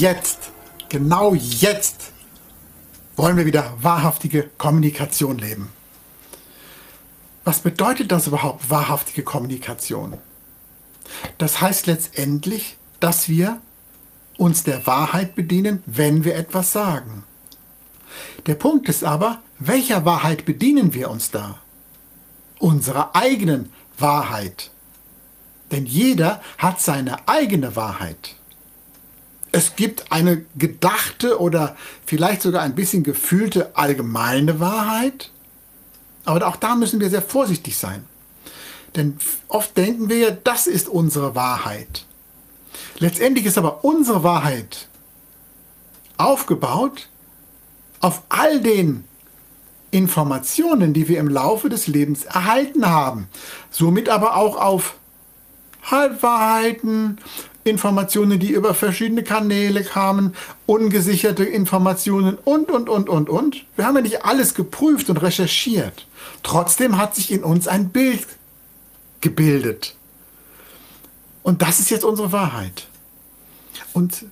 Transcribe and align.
jetzt, 0.00 0.50
genau 0.88 1.34
jetzt, 1.34 2.12
wollen 3.16 3.36
wir 3.36 3.44
wieder 3.44 3.76
wahrhaftige 3.80 4.50
Kommunikation 4.56 5.38
leben. 5.38 5.68
Was 7.44 7.60
bedeutet 7.60 8.10
das 8.10 8.26
überhaupt, 8.26 8.70
wahrhaftige 8.70 9.22
Kommunikation? 9.22 10.16
Das 11.38 11.60
heißt 11.60 11.86
letztendlich, 11.86 12.76
dass 12.98 13.28
wir 13.28 13.60
uns 14.38 14.62
der 14.62 14.86
Wahrheit 14.86 15.34
bedienen, 15.34 15.82
wenn 15.84 16.24
wir 16.24 16.34
etwas 16.34 16.72
sagen. 16.72 17.24
Der 18.46 18.54
Punkt 18.54 18.88
ist 18.88 19.04
aber, 19.04 19.42
welcher 19.58 20.04
Wahrheit 20.06 20.46
bedienen 20.46 20.94
wir 20.94 21.10
uns 21.10 21.30
da? 21.30 21.58
Unserer 22.58 23.14
eigenen 23.14 23.70
Wahrheit. 23.98 24.70
Denn 25.70 25.84
jeder 25.84 26.40
hat 26.56 26.80
seine 26.80 27.28
eigene 27.28 27.76
Wahrheit. 27.76 28.39
Es 29.52 29.74
gibt 29.76 30.12
eine 30.12 30.44
gedachte 30.56 31.40
oder 31.40 31.76
vielleicht 32.06 32.42
sogar 32.42 32.62
ein 32.62 32.74
bisschen 32.74 33.02
gefühlte 33.02 33.76
allgemeine 33.76 34.60
Wahrheit. 34.60 35.30
Aber 36.24 36.46
auch 36.46 36.56
da 36.56 36.76
müssen 36.76 37.00
wir 37.00 37.10
sehr 37.10 37.22
vorsichtig 37.22 37.76
sein. 37.76 38.04
Denn 38.96 39.18
oft 39.48 39.76
denken 39.76 40.08
wir, 40.08 40.30
das 40.32 40.66
ist 40.66 40.88
unsere 40.88 41.34
Wahrheit. 41.34 42.04
Letztendlich 42.98 43.46
ist 43.46 43.58
aber 43.58 43.84
unsere 43.84 44.22
Wahrheit 44.22 44.88
aufgebaut 46.16 47.08
auf 48.00 48.22
all 48.28 48.60
den 48.60 49.04
Informationen, 49.90 50.92
die 50.92 51.08
wir 51.08 51.18
im 51.18 51.28
Laufe 51.28 51.68
des 51.68 51.86
Lebens 51.86 52.24
erhalten 52.24 52.86
haben. 52.86 53.28
Somit 53.70 54.08
aber 54.08 54.36
auch 54.36 54.56
auf 54.56 54.96
Halbwahrheiten, 55.82 57.18
Informationen, 57.64 58.38
die 58.38 58.50
über 58.50 58.74
verschiedene 58.74 59.22
Kanäle 59.22 59.84
kamen, 59.84 60.34
ungesicherte 60.66 61.44
Informationen 61.44 62.38
und, 62.44 62.70
und, 62.70 62.88
und, 62.88 63.08
und, 63.08 63.28
und. 63.28 63.64
Wir 63.76 63.84
haben 63.84 63.96
ja 63.96 64.02
nicht 64.02 64.24
alles 64.24 64.54
geprüft 64.54 65.10
und 65.10 65.18
recherchiert. 65.18 66.06
Trotzdem 66.42 66.96
hat 66.96 67.14
sich 67.14 67.30
in 67.30 67.44
uns 67.44 67.68
ein 67.68 67.90
Bild 67.90 68.26
gebildet. 69.20 69.94
Und 71.42 71.62
das 71.62 71.80
ist 71.80 71.90
jetzt 71.90 72.04
unsere 72.04 72.32
Wahrheit. 72.32 72.88
Und 73.92 74.24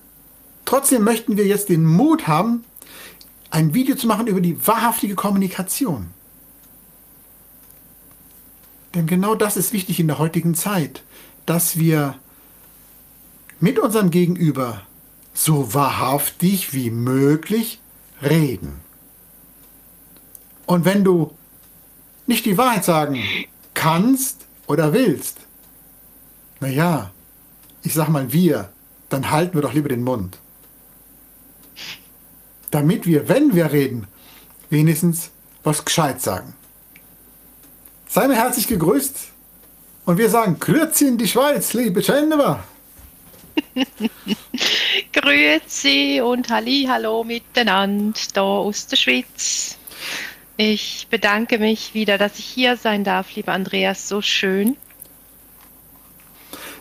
trotzdem 0.65 1.03
möchten 1.03 1.37
wir 1.37 1.45
jetzt 1.45 1.69
den 1.69 1.85
Mut 1.85 2.27
haben, 2.27 2.63
ein 3.51 3.73
Video 3.73 3.95
zu 3.95 4.07
machen 4.07 4.27
über 4.27 4.41
die 4.41 4.65
wahrhaftige 4.67 5.15
Kommunikation. 5.15 6.07
Denn 8.95 9.05
genau 9.05 9.35
das 9.35 9.57
ist 9.57 9.73
wichtig 9.73 9.99
in 9.99 10.07
der 10.07 10.17
heutigen 10.17 10.55
Zeit, 10.55 11.03
dass 11.45 11.77
wir 11.77 12.15
mit 13.59 13.79
unserem 13.79 14.09
Gegenüber 14.11 14.81
so 15.33 15.73
wahrhaftig 15.73 16.73
wie 16.73 16.91
möglich 16.91 17.79
reden. 18.21 18.81
Und 20.65 20.85
wenn 20.85 21.03
du 21.03 21.33
nicht 22.27 22.45
die 22.45 22.57
Wahrheit 22.57 22.85
sagen 22.85 23.23
kannst 23.73 24.45
oder 24.67 24.93
willst, 24.93 25.37
naja, 26.59 27.11
ich 27.83 27.93
sag 27.93 28.09
mal 28.09 28.31
wir, 28.31 28.69
dann 29.09 29.31
halten 29.31 29.55
wir 29.55 29.61
doch 29.61 29.73
lieber 29.73 29.89
den 29.89 30.03
Mund. 30.03 30.37
Damit 32.71 33.05
wir, 33.07 33.27
wenn 33.27 33.55
wir 33.55 33.71
reden, 33.71 34.07
wenigstens 34.69 35.31
was 35.63 35.83
gescheit 35.83 36.21
sagen. 36.21 36.53
Sei 38.07 38.27
mir 38.27 38.35
herzlich 38.35 38.67
gegrüßt 38.67 39.15
und 40.05 40.17
wir 40.17 40.29
sagen 40.29 40.59
Grüezi 40.59 41.07
in 41.07 41.17
die 41.17 41.27
Schweiz, 41.27 41.73
liebe 41.73 42.01
Jennifer. 42.01 42.63
Grüezi 45.13 46.21
und 46.23 46.49
Halli, 46.49 46.85
hallo 46.89 47.23
miteinander 47.23 48.19
da 48.33 48.41
aus 48.41 48.87
der 48.87 48.95
Schweiz. 48.97 49.77
Ich 50.57 51.07
bedanke 51.09 51.57
mich 51.57 51.93
wieder, 51.93 52.17
dass 52.17 52.37
ich 52.37 52.45
hier 52.45 52.77
sein 52.77 53.03
darf, 53.03 53.33
lieber 53.35 53.53
Andreas, 53.53 54.07
so 54.09 54.21
schön. 54.21 54.77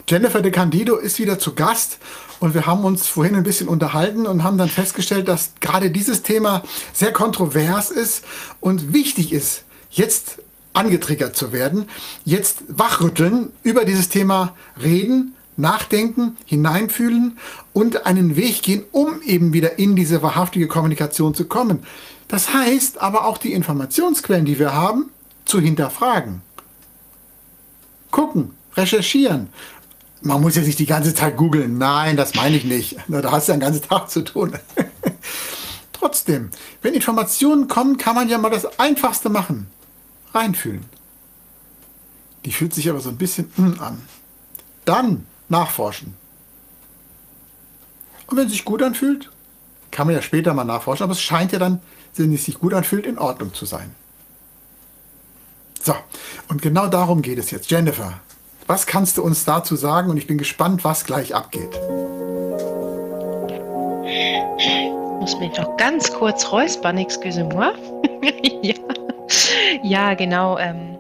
Jennifer 0.08 0.40
de 0.40 0.50
Candido 0.50 0.96
ist 0.96 1.18
wieder 1.18 1.38
zu 1.38 1.54
Gast 1.54 1.98
und 2.40 2.54
wir 2.54 2.66
haben 2.66 2.84
uns 2.84 3.06
vorhin 3.06 3.36
ein 3.36 3.42
bisschen 3.42 3.68
unterhalten 3.68 4.26
und 4.26 4.42
haben 4.42 4.58
dann 4.58 4.68
festgestellt, 4.68 5.28
dass 5.28 5.52
gerade 5.60 5.90
dieses 5.90 6.22
Thema 6.22 6.62
sehr 6.92 7.12
kontrovers 7.12 7.90
ist 7.90 8.24
und 8.60 8.92
wichtig 8.92 9.32
ist, 9.32 9.64
jetzt 9.90 10.38
angetriggert 10.72 11.36
zu 11.36 11.52
werden, 11.52 11.88
jetzt 12.24 12.62
wachrütteln, 12.68 13.52
über 13.62 13.84
dieses 13.84 14.08
Thema 14.08 14.56
reden, 14.82 15.34
nachdenken, 15.58 16.36
hineinfühlen 16.44 17.38
und 17.72 18.06
einen 18.06 18.36
Weg 18.36 18.62
gehen, 18.62 18.84
um 18.92 19.20
eben 19.22 19.52
wieder 19.52 19.78
in 19.78 19.96
diese 19.96 20.22
wahrhaftige 20.22 20.68
Kommunikation 20.68 21.34
zu 21.34 21.46
kommen. 21.46 21.82
Das 22.28 22.52
heißt 22.52 23.00
aber 23.00 23.24
auch 23.24 23.38
die 23.38 23.52
Informationsquellen, 23.52 24.44
die 24.44 24.58
wir 24.58 24.74
haben, 24.74 25.10
zu 25.44 25.60
hinterfragen. 25.60 26.42
Gucken, 28.10 28.52
recherchieren. 28.76 29.48
Man 30.20 30.40
muss 30.40 30.56
jetzt 30.56 30.66
nicht 30.66 30.78
die 30.78 30.86
ganze 30.86 31.14
Zeit 31.14 31.36
googeln. 31.36 31.78
Nein, 31.78 32.16
das 32.16 32.34
meine 32.34 32.56
ich 32.56 32.64
nicht. 32.64 32.96
Da 33.08 33.30
hast 33.30 33.48
du 33.48 33.52
ja 33.52 33.56
den 33.56 33.60
ganzen 33.60 33.82
Tag 33.82 34.10
zu 34.10 34.22
tun. 34.22 34.52
Trotzdem, 35.92 36.50
wenn 36.82 36.94
Informationen 36.94 37.66
kommen, 37.66 37.96
kann 37.96 38.14
man 38.14 38.28
ja 38.28 38.38
mal 38.38 38.50
das 38.50 38.78
Einfachste 38.78 39.30
machen. 39.30 39.66
Reinfühlen. 40.32 40.84
Die 42.44 42.52
fühlt 42.52 42.72
sich 42.74 42.88
aber 42.88 43.00
so 43.00 43.08
ein 43.08 43.16
bisschen 43.16 43.50
an. 43.80 44.00
Dann 44.84 45.26
nachforschen. 45.48 46.14
Und 48.26 48.36
wenn 48.36 48.46
es 48.46 48.52
sich 48.52 48.64
gut 48.64 48.82
anfühlt, 48.82 49.30
kann 49.90 50.06
man 50.06 50.14
ja 50.14 50.22
später 50.22 50.52
mal 50.54 50.64
nachforschen, 50.64 51.04
aber 51.04 51.12
es 51.12 51.20
scheint 51.20 51.52
ja 51.52 51.58
dann, 51.58 51.80
wenn 52.16 52.32
es 52.32 52.44
sich 52.44 52.58
gut 52.58 52.74
anfühlt, 52.74 53.06
in 53.06 53.18
Ordnung 53.18 53.54
zu 53.54 53.64
sein. 53.64 53.94
So, 55.82 55.94
und 56.48 56.60
genau 56.60 56.88
darum 56.88 57.22
geht 57.22 57.38
es 57.38 57.50
jetzt. 57.50 57.70
Jennifer, 57.70 58.20
was 58.66 58.86
kannst 58.86 59.16
du 59.16 59.22
uns 59.22 59.44
dazu 59.44 59.76
sagen? 59.76 60.10
Und 60.10 60.18
ich 60.18 60.26
bin 60.26 60.36
gespannt, 60.36 60.84
was 60.84 61.04
gleich 61.04 61.34
abgeht. 61.34 61.70
Ich 64.58 64.90
muss 65.20 65.38
mich 65.38 65.56
noch 65.56 65.76
ganz 65.78 66.12
kurz 66.12 66.50
räuspern, 66.52 66.98
excuse-moi. 66.98 67.72
ja. 68.62 68.74
ja, 69.82 70.14
genau. 70.14 70.58
Ähm, 70.58 70.97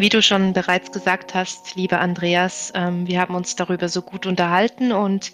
wie 0.00 0.08
du 0.08 0.22
schon 0.22 0.52
bereits 0.52 0.92
gesagt 0.92 1.34
hast, 1.34 1.76
lieber 1.76 2.00
Andreas, 2.00 2.72
ähm, 2.74 3.06
wir 3.06 3.20
haben 3.20 3.34
uns 3.34 3.56
darüber 3.56 3.88
so 3.88 4.02
gut 4.02 4.26
unterhalten 4.26 4.92
und 4.92 5.32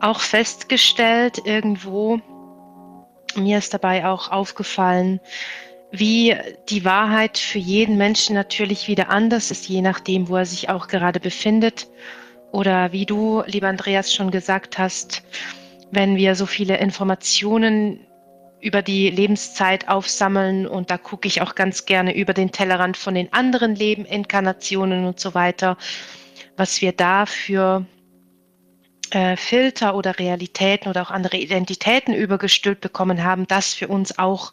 auch 0.00 0.20
festgestellt, 0.20 1.42
irgendwo, 1.44 2.20
mir 3.36 3.58
ist 3.58 3.72
dabei 3.72 4.06
auch 4.06 4.30
aufgefallen, 4.30 5.20
wie 5.92 6.36
die 6.68 6.84
Wahrheit 6.84 7.38
für 7.38 7.58
jeden 7.58 7.96
Menschen 7.96 8.34
natürlich 8.34 8.88
wieder 8.88 9.10
anders 9.10 9.52
ist, 9.52 9.68
je 9.68 9.80
nachdem, 9.80 10.28
wo 10.28 10.36
er 10.36 10.46
sich 10.46 10.68
auch 10.68 10.88
gerade 10.88 11.20
befindet. 11.20 11.86
Oder 12.50 12.92
wie 12.92 13.06
du, 13.06 13.42
lieber 13.46 13.68
Andreas, 13.68 14.12
schon 14.12 14.30
gesagt 14.30 14.76
hast, 14.76 15.22
wenn 15.92 16.16
wir 16.16 16.34
so 16.34 16.46
viele 16.46 16.78
Informationen 16.78 18.00
über 18.64 18.80
die 18.80 19.10
Lebenszeit 19.10 19.88
aufsammeln 19.88 20.66
und 20.66 20.90
da 20.90 20.96
gucke 20.96 21.28
ich 21.28 21.42
auch 21.42 21.54
ganz 21.54 21.84
gerne 21.84 22.16
über 22.16 22.32
den 22.32 22.50
Tellerrand 22.50 22.96
von 22.96 23.14
den 23.14 23.30
anderen 23.30 23.76
Leben, 23.76 24.06
Inkarnationen 24.06 25.04
und 25.04 25.20
so 25.20 25.34
weiter, 25.34 25.76
was 26.56 26.80
wir 26.80 26.92
da 26.92 27.26
für 27.26 27.84
äh, 29.10 29.36
Filter 29.36 29.94
oder 29.94 30.18
Realitäten 30.18 30.88
oder 30.88 31.02
auch 31.02 31.10
andere 31.10 31.36
Identitäten 31.36 32.14
übergestülpt 32.14 32.80
bekommen 32.80 33.22
haben, 33.22 33.46
das 33.46 33.74
für 33.74 33.88
uns 33.88 34.18
auch 34.18 34.50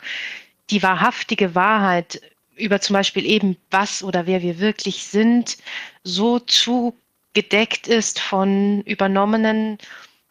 die 0.71 0.83
wahrhaftige 0.83 1.55
Wahrheit 1.55 2.21
über 2.57 2.81
zum 2.81 2.95
Beispiel 2.95 3.25
eben 3.25 3.55
was 3.69 4.03
oder 4.03 4.27
wer 4.27 4.41
wir 4.41 4.59
wirklich 4.59 5.05
sind, 5.05 5.57
so 6.03 6.37
zugedeckt 6.37 7.87
ist 7.87 8.19
von 8.19 8.81
übernommenen 8.81 9.77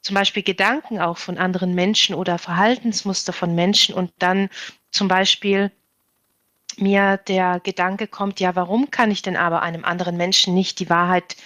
zum 0.03 0.15
Beispiel 0.15 0.43
Gedanken 0.43 1.01
auch 1.01 1.19
von 1.19 1.39
anderen 1.39 1.75
Menschen 1.75 2.15
oder 2.15 2.39
Verhaltensmuster 2.39 3.33
von 3.33 3.55
Menschen 3.55 3.95
und 3.95 4.13
dann 4.19 4.49
zum 4.91 5.09
Beispiel 5.09 5.71
mir 6.77 7.19
der 7.29 7.61
Gedanke 7.61 8.07
kommt, 8.07 8.41
ja, 8.41 8.57
warum 8.57 8.91
kann 8.91 9.11
ich 9.11 9.23
denn 9.23 9.37
aber 9.37 9.63
einem 9.63 9.85
anderen 9.85 10.17
Menschen 10.17 10.55
nicht 10.55 10.79
die 10.79 10.89
Wahrheit 10.89 11.37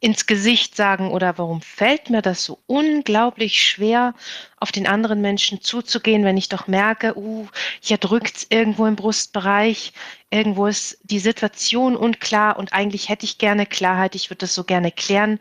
ins 0.00 0.26
Gesicht 0.26 0.76
sagen 0.76 1.10
oder 1.10 1.38
warum 1.38 1.60
fällt 1.60 2.08
mir 2.08 2.22
das 2.22 2.44
so 2.44 2.60
unglaublich 2.66 3.60
schwer, 3.60 4.14
auf 4.60 4.70
den 4.70 4.86
anderen 4.86 5.20
Menschen 5.20 5.60
zuzugehen, 5.60 6.24
wenn 6.24 6.36
ich 6.36 6.48
doch 6.48 6.68
merke, 6.68 7.18
uh, 7.18 7.48
hier 7.80 7.98
drückt 7.98 8.36
es 8.36 8.46
irgendwo 8.48 8.86
im 8.86 8.94
Brustbereich, 8.94 9.92
irgendwo 10.30 10.66
ist 10.66 10.98
die 11.02 11.18
Situation 11.18 11.96
unklar 11.96 12.58
und 12.58 12.72
eigentlich 12.72 13.08
hätte 13.08 13.24
ich 13.24 13.38
gerne 13.38 13.66
Klarheit, 13.66 14.14
ich 14.14 14.30
würde 14.30 14.40
das 14.40 14.54
so 14.54 14.62
gerne 14.62 14.92
klären. 14.92 15.40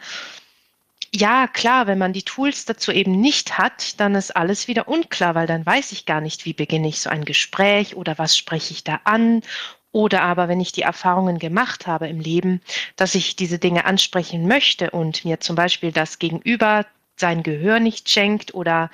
Ja, 1.14 1.48
klar, 1.48 1.88
wenn 1.88 1.98
man 1.98 2.14
die 2.14 2.24
Tools 2.24 2.66
dazu 2.66 2.92
eben 2.92 3.20
nicht 3.20 3.58
hat, 3.58 4.00
dann 4.00 4.16
ist 4.16 4.36
alles 4.36 4.68
wieder 4.68 4.88
unklar, 4.88 5.36
weil 5.36 5.48
dann 5.48 5.66
weiß 5.66 5.92
ich 5.94 6.06
gar 6.06 6.22
nicht, 6.22 6.46
wie 6.46 6.54
beginne 6.54 6.88
ich 6.88 7.00
so 7.00 7.10
ein 7.10 7.26
Gespräch 7.26 7.96
oder 7.96 8.18
was 8.18 8.36
spreche 8.38 8.74
ich 8.74 8.84
da 8.84 9.00
an. 9.06 9.42
Oder 9.92 10.22
aber, 10.22 10.48
wenn 10.48 10.60
ich 10.60 10.74
die 10.74 10.82
Erfahrungen 10.82 11.40
gemacht 11.40 11.88
habe 11.88 12.08
im 12.08 12.20
Leben, 12.20 12.62
dass 12.98 13.16
ich 13.16 13.36
diese 13.36 13.58
Dinge 13.58 13.86
ansprechen 13.86 14.48
möchte 14.48 14.92
und 14.92 15.26
mir 15.26 15.40
zum 15.40 15.56
Beispiel 15.56 15.92
das 15.92 16.20
Gegenüber 16.20 16.86
sein 17.16 17.42
Gehör 17.42 17.80
nicht 17.80 18.10
schenkt 18.10 18.54
oder 18.54 18.92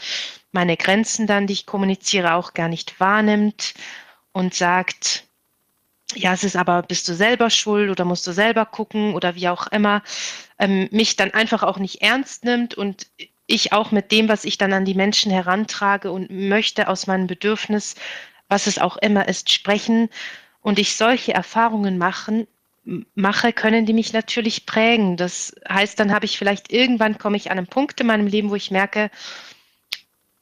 meine 0.52 0.78
Grenzen 0.78 1.28
dann, 1.28 1.48
die 1.48 1.54
ich 1.54 1.66
kommuniziere, 1.66 2.36
auch 2.36 2.54
gar 2.54 2.70
nicht 2.70 3.00
wahrnimmt 3.00 3.74
und 4.32 4.54
sagt, 4.54 5.26
ja, 6.16 6.34
es 6.34 6.44
ist 6.44 6.56
aber, 6.56 6.84
bist 6.84 7.08
du 7.10 7.16
selber 7.16 7.50
schuld 7.50 7.90
oder 7.90 8.06
musst 8.06 8.26
du 8.28 8.32
selber 8.32 8.66
gucken 8.66 9.16
oder 9.16 9.36
wie 9.36 9.50
auch 9.50 9.68
immer, 9.68 10.04
ähm, 10.64 10.88
mich 10.92 11.18
dann 11.18 11.32
einfach 11.32 11.62
auch 11.62 11.78
nicht 11.78 12.02
ernst 12.02 12.46
nimmt 12.46 12.74
und 12.74 13.08
ich 13.48 13.74
auch 13.74 13.92
mit 13.92 14.12
dem, 14.14 14.30
was 14.30 14.46
ich 14.46 14.58
dann 14.58 14.72
an 14.72 14.86
die 14.86 14.94
Menschen 14.94 15.30
herantrage 15.30 16.10
und 16.10 16.32
möchte 16.32 16.88
aus 16.88 17.06
meinem 17.06 17.28
Bedürfnis, 17.28 17.96
was 18.48 18.68
es 18.68 18.80
auch 18.80 18.96
immer 18.98 19.28
ist, 19.28 19.52
sprechen 19.52 20.10
und 20.62 20.80
ich 20.80 20.96
solche 20.96 21.34
Erfahrungen 21.34 21.98
machen, 21.98 22.48
mache, 23.14 23.52
können 23.52 23.86
die 23.86 23.94
mich 23.94 24.14
natürlich 24.14 24.66
prägen. 24.66 25.18
Das 25.18 25.54
heißt, 25.68 26.00
dann 26.00 26.14
habe 26.14 26.26
ich 26.26 26.38
vielleicht 26.38 26.72
irgendwann 26.72 27.18
komme 27.18 27.38
ich 27.38 27.52
an 27.52 27.58
einen 27.58 27.68
Punkt 27.68 28.00
in 28.00 28.08
meinem 28.08 28.28
Leben, 28.28 28.50
wo 28.50 28.56
ich 28.56 28.72
merke, 28.72 29.12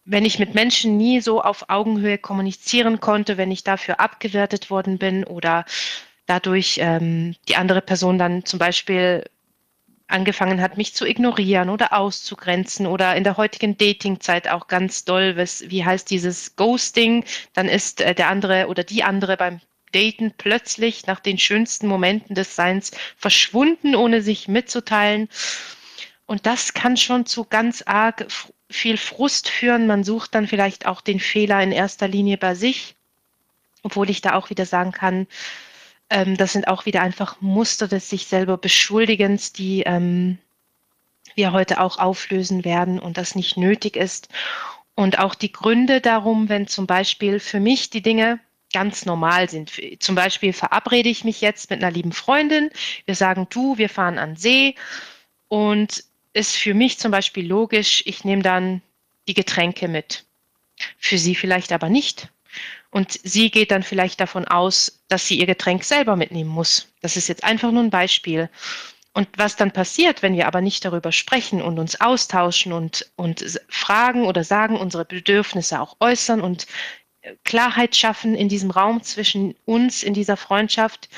wenn 0.05 0.25
ich 0.25 0.37
mit 0.37 0.53
Menschen 0.53 0.97
nie 0.97 1.19
so 1.21 1.41
auf 1.41 1.69
Augenhöhe 1.69 2.19
kommunizieren 2.19 2.99
konnte, 2.99 3.37
wenn 3.37 3.51
ich 3.51 3.63
dafür 3.63 3.99
abgewertet 3.99 4.69
worden 4.69 4.99
bin 4.99 5.23
oder 5.23 5.65
dadurch 6.27 6.77
ähm, 6.79 7.35
die 7.49 7.55
andere 7.55 7.81
Person 7.81 8.19
dann 8.19 8.45
zum 8.45 8.59
Beispiel 8.59 9.23
angefangen 10.11 10.61
hat, 10.61 10.77
mich 10.77 10.93
zu 10.93 11.05
ignorieren 11.05 11.69
oder 11.69 11.93
auszugrenzen 11.93 12.87
oder 12.87 13.15
in 13.15 13.23
der 13.23 13.37
heutigen 13.37 13.77
Datingzeit 13.77 14.47
auch 14.47 14.67
ganz 14.67 15.05
doll, 15.05 15.37
was, 15.37 15.63
wie 15.69 15.85
heißt 15.85 16.09
dieses 16.09 16.55
Ghosting, 16.55 17.25
dann 17.53 17.67
ist 17.67 18.01
äh, 18.01 18.13
der 18.13 18.29
andere 18.29 18.67
oder 18.67 18.83
die 18.83 19.03
andere 19.03 19.37
beim 19.37 19.61
Daten 19.91 20.33
plötzlich 20.37 21.05
nach 21.07 21.19
den 21.19 21.37
schönsten 21.37 21.87
Momenten 21.87 22.35
des 22.35 22.55
Seins 22.55 22.91
verschwunden, 23.17 23.95
ohne 23.95 24.21
sich 24.21 24.47
mitzuteilen. 24.47 25.29
Und 26.25 26.45
das 26.45 26.73
kann 26.73 26.95
schon 26.95 27.25
zu 27.25 27.45
ganz 27.45 27.83
arg 27.85 28.25
viel 28.69 28.97
Frust 28.97 29.49
führen. 29.49 29.87
Man 29.87 30.03
sucht 30.03 30.33
dann 30.33 30.47
vielleicht 30.47 30.85
auch 30.85 31.01
den 31.01 31.19
Fehler 31.19 31.61
in 31.61 31.71
erster 31.71 32.07
Linie 32.07 32.37
bei 32.37 32.55
sich, 32.55 32.95
obwohl 33.83 34.09
ich 34.09 34.21
da 34.21 34.35
auch 34.35 34.49
wieder 34.49 34.65
sagen 34.65 34.91
kann, 34.91 35.27
ähm, 36.11 36.37
das 36.37 36.53
sind 36.53 36.67
auch 36.67 36.85
wieder 36.85 37.01
einfach 37.01 37.39
Muster 37.41 37.87
des 37.87 38.09
sich 38.09 38.27
selber 38.27 38.57
Beschuldigens, 38.57 39.53
die 39.53 39.83
ähm, 39.83 40.37
wir 41.35 41.53
heute 41.53 41.79
auch 41.79 41.97
auflösen 41.97 42.65
werden 42.65 42.99
und 42.99 43.17
das 43.17 43.33
nicht 43.33 43.57
nötig 43.57 43.95
ist. 43.95 44.27
Und 44.93 45.19
auch 45.19 45.33
die 45.33 45.51
Gründe 45.51 46.01
darum, 46.01 46.49
wenn 46.49 46.67
zum 46.67 46.85
Beispiel 46.85 47.39
für 47.39 47.61
mich 47.61 47.89
die 47.89 48.01
Dinge 48.01 48.39
ganz 48.73 49.05
normal 49.05 49.49
sind. 49.49 49.71
Zum 49.99 50.15
Beispiel 50.15 50.53
verabrede 50.53 51.09
ich 51.09 51.23
mich 51.23 51.41
jetzt 51.41 51.69
mit 51.69 51.81
einer 51.81 51.91
lieben 51.91 52.11
Freundin. 52.11 52.69
Wir 53.05 53.15
sagen, 53.15 53.47
du, 53.49 53.77
wir 53.77 53.89
fahren 53.89 54.17
an 54.17 54.35
See 54.35 54.75
und 55.47 56.03
ist 56.33 56.55
für 56.57 56.73
mich 56.73 56.99
zum 56.99 57.11
Beispiel 57.11 57.47
logisch, 57.47 58.03
ich 58.05 58.23
nehme 58.23 58.43
dann 58.43 58.81
die 59.27 59.33
Getränke 59.33 59.87
mit. 59.87 60.25
Für 60.97 61.17
sie 61.17 61.35
vielleicht 61.35 61.71
aber 61.71 61.89
nicht. 61.89 62.29
Und 62.91 63.19
sie 63.23 63.49
geht 63.49 63.71
dann 63.71 63.83
vielleicht 63.83 64.19
davon 64.19 64.45
aus, 64.45 65.01
dass 65.07 65.25
sie 65.25 65.39
ihr 65.39 65.45
Getränk 65.45 65.83
selber 65.83 66.15
mitnehmen 66.15 66.49
muss. 66.49 66.89
Das 67.01 67.17
ist 67.17 67.29
jetzt 67.29 67.43
einfach 67.43 67.71
nur 67.71 67.83
ein 67.83 67.89
Beispiel. 67.89 68.49
Und 69.13 69.27
was 69.37 69.55
dann 69.55 69.71
passiert, 69.71 70.21
wenn 70.21 70.35
wir 70.35 70.47
aber 70.47 70.61
nicht 70.61 70.85
darüber 70.85 71.11
sprechen 71.11 71.61
und 71.61 71.79
uns 71.79 71.99
austauschen 71.99 72.71
und, 72.71 73.09
und 73.15 73.59
fragen 73.69 74.25
oder 74.25 74.43
sagen, 74.43 74.77
unsere 74.77 75.05
Bedürfnisse 75.05 75.81
auch 75.81 75.97
äußern 75.99 76.41
und 76.41 76.67
Klarheit 77.43 77.95
schaffen 77.95 78.35
in 78.35 78.49
diesem 78.49 78.71
Raum 78.71 79.03
zwischen 79.03 79.55
uns, 79.65 80.03
in 80.03 80.13
dieser 80.13 80.37
Freundschaft, 80.37 81.09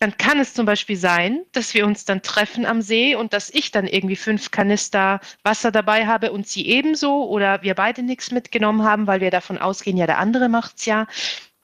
dann 0.00 0.16
kann 0.16 0.38
es 0.38 0.54
zum 0.54 0.64
Beispiel 0.64 0.96
sein, 0.96 1.44
dass 1.52 1.74
wir 1.74 1.84
uns 1.84 2.04
dann 2.04 2.22
treffen 2.22 2.64
am 2.64 2.82
See 2.82 3.16
und 3.16 3.32
dass 3.32 3.50
ich 3.50 3.72
dann 3.72 3.86
irgendwie 3.86 4.14
fünf 4.16 4.52
Kanister 4.52 5.20
Wasser 5.42 5.72
dabei 5.72 6.06
habe 6.06 6.30
und 6.30 6.46
sie 6.46 6.66
ebenso 6.68 7.28
oder 7.28 7.62
wir 7.62 7.74
beide 7.74 8.02
nichts 8.02 8.30
mitgenommen 8.30 8.84
haben, 8.84 9.08
weil 9.08 9.20
wir 9.20 9.32
davon 9.32 9.58
ausgehen, 9.58 9.96
ja, 9.96 10.06
der 10.06 10.18
andere 10.18 10.48
macht 10.48 10.78
es 10.78 10.86
ja. 10.86 11.06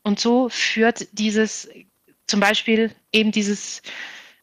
Und 0.02 0.18
so 0.18 0.48
führt 0.48 1.06
dieses, 1.12 1.68
zum 2.26 2.40
Beispiel 2.40 2.90
eben 3.12 3.30
dieses, 3.30 3.82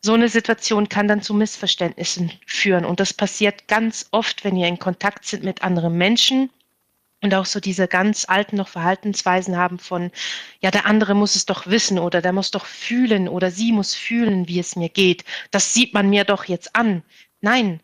so 0.01 0.13
eine 0.13 0.29
Situation 0.29 0.87
kann 0.87 1.09
dann 1.09 1.21
zu 1.21 1.33
Missverständnissen 1.33 2.31
führen. 2.45 2.85
Und 2.85 3.01
das 3.01 3.13
passiert 3.13 3.67
ganz 3.67 4.07
oft, 4.11 4.45
wenn 4.45 4.55
wir 4.55 4.67
in 4.67 4.79
Kontakt 4.79 5.25
sind 5.25 5.43
mit 5.43 5.63
anderen 5.63 5.97
Menschen 5.97 6.49
und 7.21 7.33
auch 7.33 7.45
so 7.45 7.59
diese 7.59 7.87
ganz 7.87 8.25
alten 8.27 8.57
noch 8.57 8.67
Verhaltensweisen 8.67 9.55
haben 9.55 9.79
von, 9.79 10.11
ja, 10.59 10.71
der 10.71 10.85
andere 10.85 11.13
muss 11.13 11.35
es 11.35 11.45
doch 11.45 11.67
wissen 11.67 11.99
oder 11.99 12.21
der 12.21 12.33
muss 12.33 12.51
doch 12.51 12.65
fühlen 12.65 13.27
oder 13.27 13.51
sie 13.51 13.71
muss 13.71 13.93
fühlen, 13.93 14.47
wie 14.47 14.59
es 14.59 14.75
mir 14.75 14.89
geht. 14.89 15.23
Das 15.51 15.73
sieht 15.73 15.93
man 15.93 16.09
mir 16.09 16.23
doch 16.23 16.45
jetzt 16.45 16.75
an. 16.75 17.03
Nein, 17.39 17.79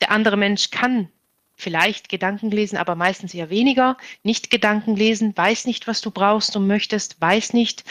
der 0.00 0.10
andere 0.10 0.36
Mensch 0.36 0.70
kann 0.70 1.08
vielleicht 1.54 2.08
Gedanken 2.08 2.50
lesen, 2.50 2.78
aber 2.78 2.94
meistens 2.94 3.34
eher 3.34 3.50
weniger. 3.50 3.96
Nicht 4.22 4.50
Gedanken 4.50 4.96
lesen, 4.96 5.36
weiß 5.36 5.66
nicht, 5.66 5.86
was 5.86 6.00
du 6.00 6.10
brauchst 6.10 6.56
und 6.56 6.66
möchtest, 6.66 7.20
weiß 7.20 7.52
nicht, 7.52 7.84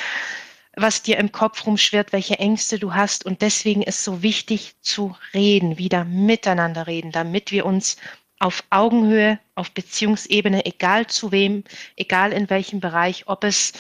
was 0.76 1.02
dir 1.02 1.18
im 1.18 1.32
Kopf 1.32 1.66
rumschwirrt, 1.66 2.14
welche 2.14 2.40
Ängste 2.40 2.80
du 2.80 2.94
hast. 2.94 3.26
Und 3.26 3.42
deswegen 3.42 3.84
ist 3.84 4.04
so 4.04 4.24
wichtig 4.24 4.76
zu 4.82 5.16
reden, 5.34 5.78
wieder 5.78 6.06
miteinander 6.06 6.88
reden, 6.88 7.12
damit 7.12 7.52
wir 7.52 7.66
uns 7.66 7.98
auf 8.40 8.64
Augenhöhe, 8.70 9.40
auf 9.56 9.72
Beziehungsebene, 9.72 10.66
egal 10.66 11.08
zu 11.08 11.32
wem, 11.32 11.64
egal 11.96 12.34
in 12.34 12.50
welchem 12.50 12.80
Bereich, 12.80 13.28
ob 13.28 13.44
es 13.44 13.74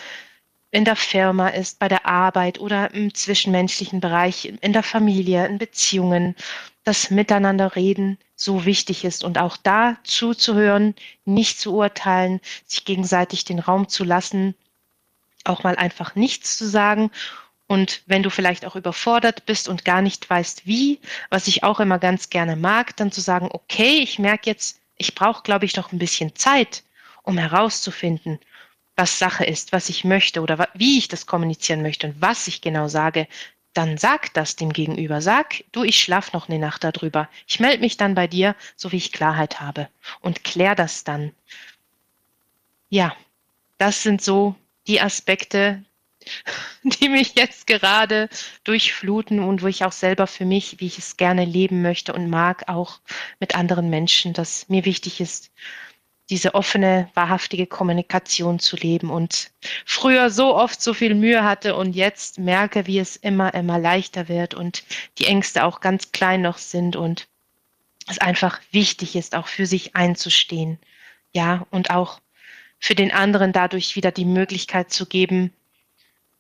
in 0.72 0.86
der 0.86 0.96
Firma 0.96 1.50
ist, 1.50 1.80
bei 1.80 1.88
der 1.88 2.06
Arbeit 2.06 2.60
oder 2.60 2.94
im 2.94 3.14
zwischenmenschlichen 3.14 4.00
Bereich, 4.00 4.46
in 4.62 4.74
der 4.74 4.84
Familie, 4.84 5.46
in 5.48 5.58
Beziehungen, 5.58 6.36
das 6.84 7.12
Miteinander 7.12 7.76
reden 7.76 8.18
so 8.36 8.66
wichtig 8.66 9.04
ist 9.04 9.24
und 9.24 9.38
auch 9.38 9.58
da 9.58 9.98
zuzuhören, 10.04 10.96
nicht 11.26 11.60
zu 11.60 11.74
urteilen, 11.76 12.40
sich 12.66 12.86
gegenseitig 12.86 13.46
den 13.46 13.60
Raum 13.60 13.90
zu 13.90 14.04
lassen, 14.04 14.56
auch 15.44 15.64
mal 15.64 15.76
einfach 15.76 16.16
nichts 16.16 16.58
zu 16.58 16.68
sagen 16.68 17.12
und 17.68 18.02
wenn 18.06 18.24
du 18.24 18.30
vielleicht 18.30 18.66
auch 18.66 18.76
überfordert 18.76 19.46
bist 19.46 19.68
und 19.68 19.86
gar 19.86 20.02
nicht 20.02 20.30
weißt, 20.30 20.66
wie, 20.66 21.00
was 21.30 21.48
ich 21.48 21.64
auch 21.64 21.80
immer 21.80 22.00
ganz 22.00 22.30
gerne 22.30 22.56
mag, 22.56 22.96
dann 22.96 23.12
zu 23.12 23.22
sagen, 23.22 23.50
okay, 23.52 24.00
ich 24.00 24.20
merke 24.20 24.50
jetzt, 24.50 24.80
ich 24.98 25.16
brauche, 25.16 25.44
glaube 25.44 25.66
ich, 25.66 25.76
noch 25.76 25.92
ein 25.92 26.00
bisschen 26.00 26.36
Zeit, 26.36 26.84
um 27.24 27.38
herauszufinden, 27.38 28.40
was 28.96 29.20
Sache 29.20 29.46
ist, 29.46 29.74
was 29.74 29.90
ich 29.90 30.06
möchte 30.06 30.42
oder 30.42 30.70
wie 30.74 30.98
ich 30.98 31.08
das 31.08 31.26
kommunizieren 31.26 31.82
möchte 31.82 32.08
und 32.08 32.22
was 32.22 32.48
ich 32.48 32.62
genau 32.62 32.88
sage, 32.88 33.28
dann 33.74 33.98
sag 33.98 34.34
das 34.34 34.56
dem 34.56 34.74
Gegenüber. 34.74 35.22
Sag, 35.22 35.64
du, 35.72 35.84
ich 35.84 36.02
schlaf 36.02 36.34
noch 36.34 36.50
eine 36.50 36.58
Nacht 36.58 36.84
darüber. 36.84 37.30
Ich 37.46 37.60
melde 37.60 37.82
mich 37.82 37.96
dann 37.96 38.16
bei 38.16 38.26
dir, 38.26 38.56
so 38.76 38.92
wie 38.92 38.98
ich 38.98 39.12
Klarheit 39.12 39.60
habe 39.60 39.88
und 40.22 40.44
klär 40.44 40.74
das 40.74 41.04
dann. 41.04 41.32
Ja, 42.90 43.16
das 43.78 44.02
sind 44.02 44.24
so 44.24 44.56
die 44.88 45.00
Aspekte, 45.00 45.84
die 46.84 47.10
mich 47.10 47.34
jetzt 47.36 47.68
gerade 47.68 48.30
durchfluten 48.64 49.40
und 49.40 49.62
wo 49.62 49.68
ich 49.68 49.84
auch 49.84 49.92
selber 49.92 50.28
für 50.28 50.46
mich, 50.46 50.80
wie 50.80 50.88
ich 50.88 50.98
es 50.98 51.18
gerne 51.18 51.46
leben 51.46 51.82
möchte 51.82 52.14
und 52.14 52.30
mag, 52.30 52.68
auch 52.68 53.00
mit 53.40 53.56
anderen 53.56 53.90
Menschen, 53.90 54.34
dass 54.34 54.70
mir 54.70 54.86
wichtig 54.86 55.22
ist, 55.22 55.52
diese 56.30 56.56
offene, 56.56 57.10
wahrhaftige 57.14 57.68
Kommunikation 57.68 58.60
zu 58.60 58.76
leben 58.76 59.10
und 59.10 59.52
früher 59.86 60.30
so 60.30 60.56
oft 60.56 60.82
so 60.82 60.94
viel 60.94 61.16
Mühe 61.16 61.44
hatte 61.44 61.76
und 61.76 61.96
jetzt 61.96 62.38
merke, 62.38 62.86
wie 62.86 63.00
es 63.00 63.16
immer, 63.16 63.54
immer 63.54 63.80
leichter 63.80 64.28
wird 64.28 64.54
und 64.54 64.84
die 65.20 65.26
Ängste 65.26 65.64
auch 65.64 65.80
ganz 65.80 66.12
klein 66.12 66.42
noch 66.42 66.58
sind 66.58 66.96
und 66.96 67.28
es 68.08 68.20
einfach 68.20 68.60
wichtig 68.72 69.16
ist, 69.16 69.36
auch 69.36 69.48
für 69.48 69.66
sich 69.66 69.96
einzustehen. 69.96 70.80
Ja, 71.34 71.66
und 71.72 71.92
auch 71.92 72.20
für 72.80 72.96
den 72.96 73.12
anderen 73.12 73.54
dadurch 73.54 73.96
wieder 73.96 74.12
die 74.12 74.26
Möglichkeit 74.26 74.92
zu 74.92 75.06
geben, 75.06 75.54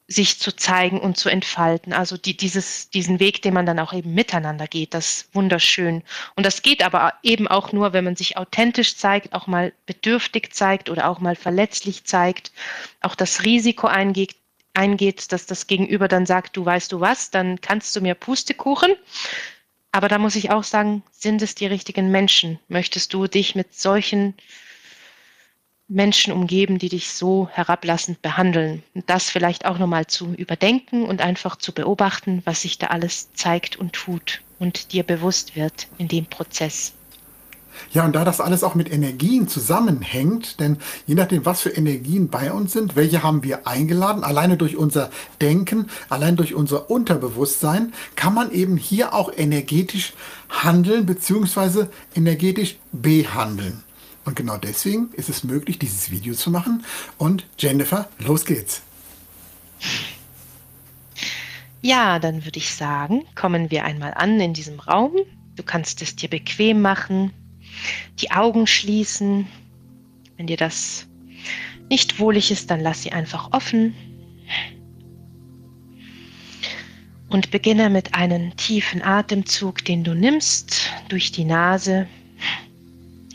sich 0.08 0.40
zu 0.40 0.56
zeigen 0.56 1.02
und 1.02 1.18
zu 1.18 1.28
entfalten. 1.28 1.92
Also 1.92 2.16
die, 2.16 2.38
dieses, 2.38 2.90
diesen 2.90 3.20
Weg, 3.20 3.42
den 3.42 3.54
man 3.54 3.66
dann 3.66 3.80
auch 3.80 3.92
eben 3.92 4.14
miteinander 4.14 4.68
geht, 4.68 4.94
das 4.94 5.18
ist 5.18 5.36
wunderschön. 5.36 6.02
Und 6.36 6.46
das 6.46 6.62
geht 6.62 6.82
aber 6.82 7.14
eben 7.24 7.48
auch 7.48 7.74
nur, 7.74 7.92
wenn 7.92 8.06
man 8.06 8.16
sich 8.16 8.38
authentisch 8.38 8.96
zeigt, 8.96 9.34
auch 9.34 9.48
mal 9.48 9.74
bedürftig 9.86 10.54
zeigt 10.54 10.90
oder 10.90 11.10
auch 11.10 11.20
mal 11.20 11.36
verletzlich 11.36 12.06
zeigt, 12.06 12.54
auch 13.02 13.16
das 13.16 13.44
Risiko 13.44 13.88
eingeht, 13.88 14.36
eingeht, 14.74 15.34
dass 15.34 15.46
das 15.46 15.68
Gegenüber 15.68 16.08
dann 16.08 16.26
sagt, 16.26 16.56
du 16.56 16.66
weißt 16.66 16.92
du 16.94 17.02
was, 17.02 17.30
dann 17.30 17.60
kannst 17.60 17.94
du 17.96 18.02
mir 18.02 18.16
Pustekuchen. 18.16 18.96
Aber 19.92 20.08
da 20.08 20.20
muss 20.20 20.36
ich 20.36 20.52
auch 20.52 20.64
sagen, 20.64 21.04
sind 21.12 21.42
es 21.42 21.56
die 21.56 21.66
richtigen 21.66 22.12
Menschen? 22.12 22.60
Möchtest 22.70 23.14
du 23.14 23.28
dich 23.28 23.56
mit 23.56 23.74
solchen 23.74 24.36
Menschen 25.89 26.34
umgeben, 26.34 26.79
die 26.79 26.89
dich 26.89 27.12
so 27.12 27.48
herablassend 27.51 28.22
behandeln. 28.22 28.84
Das 29.06 29.29
vielleicht 29.29 29.65
auch 29.65 29.77
nochmal 29.77 30.08
zu 30.08 30.34
überdenken 30.34 31.03
und 31.03 31.22
einfach 31.22 31.56
zu 31.56 31.72
beobachten, 31.72 32.41
was 32.46 32.62
sich 32.62 32.77
da 32.77 32.88
alles 32.88 33.32
zeigt 33.34 33.77
und 33.77 33.94
tut 33.94 34.41
und 34.60 34.91
dir 34.91 35.03
bewusst 35.03 35.56
wird 35.56 35.88
in 35.98 36.08
dem 36.08 36.25
Prozess. 36.25 36.94
Ja, 37.94 38.06
und 38.06 38.15
da 38.15 38.25
das 38.25 38.41
alles 38.41 38.63
auch 38.63 38.75
mit 38.75 38.91
Energien 38.91 39.48
zusammenhängt, 39.48 40.60
denn 40.60 40.77
je 41.06 41.15
nachdem, 41.15 41.46
was 41.46 41.62
für 41.62 41.70
Energien 41.70 42.27
bei 42.27 42.51
uns 42.51 42.74
sind, 42.74 42.96
welche 42.96 43.24
haben 43.24 43.44
wir 43.44 43.67
eingeladen, 43.67 44.24
alleine 44.24 44.58
durch 44.58 44.75
unser 44.75 45.10
Denken, 45.41 45.88
allein 46.10 46.36
durch 46.36 46.53
unser 46.56 46.89
Unterbewusstsein, 46.89 47.94
kann 48.15 48.34
man 48.34 48.51
eben 48.51 48.77
hier 48.77 49.13
auch 49.13 49.32
energetisch 49.36 50.13
handeln 50.50 51.06
bzw. 51.06 51.86
energetisch 52.15 52.77
behandeln. 52.91 53.84
Und 54.27 54.36
genau 54.36 54.57
deswegen 54.57 55.10
ist 55.13 55.29
es 55.29 55.46
möglich, 55.46 55.79
dieses 55.79 56.12
Video 56.12 56.34
zu 56.34 56.51
machen. 56.51 56.84
Und 57.17 57.46
Jennifer, 57.57 58.10
los 58.19 58.43
geht's. 58.43 58.81
Ja, 61.81 62.19
dann 62.19 62.43
würde 62.43 62.60
ich 62.60 62.75
sagen, 62.75 63.24
kommen 63.36 63.72
wir 63.72 63.86
einmal 63.86 64.13
an 64.13 64.38
in 64.41 64.53
diesem 64.53 64.81
Raum. 64.81 65.13
Du 65.55 65.63
kannst 65.63 66.01
es 66.01 66.17
dir 66.17 66.29
bequem 66.29 66.81
machen, 66.81 67.31
die 68.19 68.31
Augen 68.31 68.67
schließen. 68.67 69.48
Wenn 70.36 70.48
dir 70.48 70.57
das 70.57 71.07
nicht 71.89 72.19
wohlig 72.19 72.51
ist, 72.51 72.69
dann 72.69 72.81
lass 72.81 73.03
sie 73.03 73.13
einfach 73.13 73.53
offen. 73.53 73.96
Und 77.29 77.50
beginne 77.50 77.89
mit 77.89 78.13
einem 78.13 78.57
tiefen 78.57 79.01
Atemzug, 79.01 79.86
den 79.86 80.03
du 80.03 80.13
nimmst 80.13 80.91
durch 81.07 81.31
die 81.31 81.46
Nase, 81.46 82.07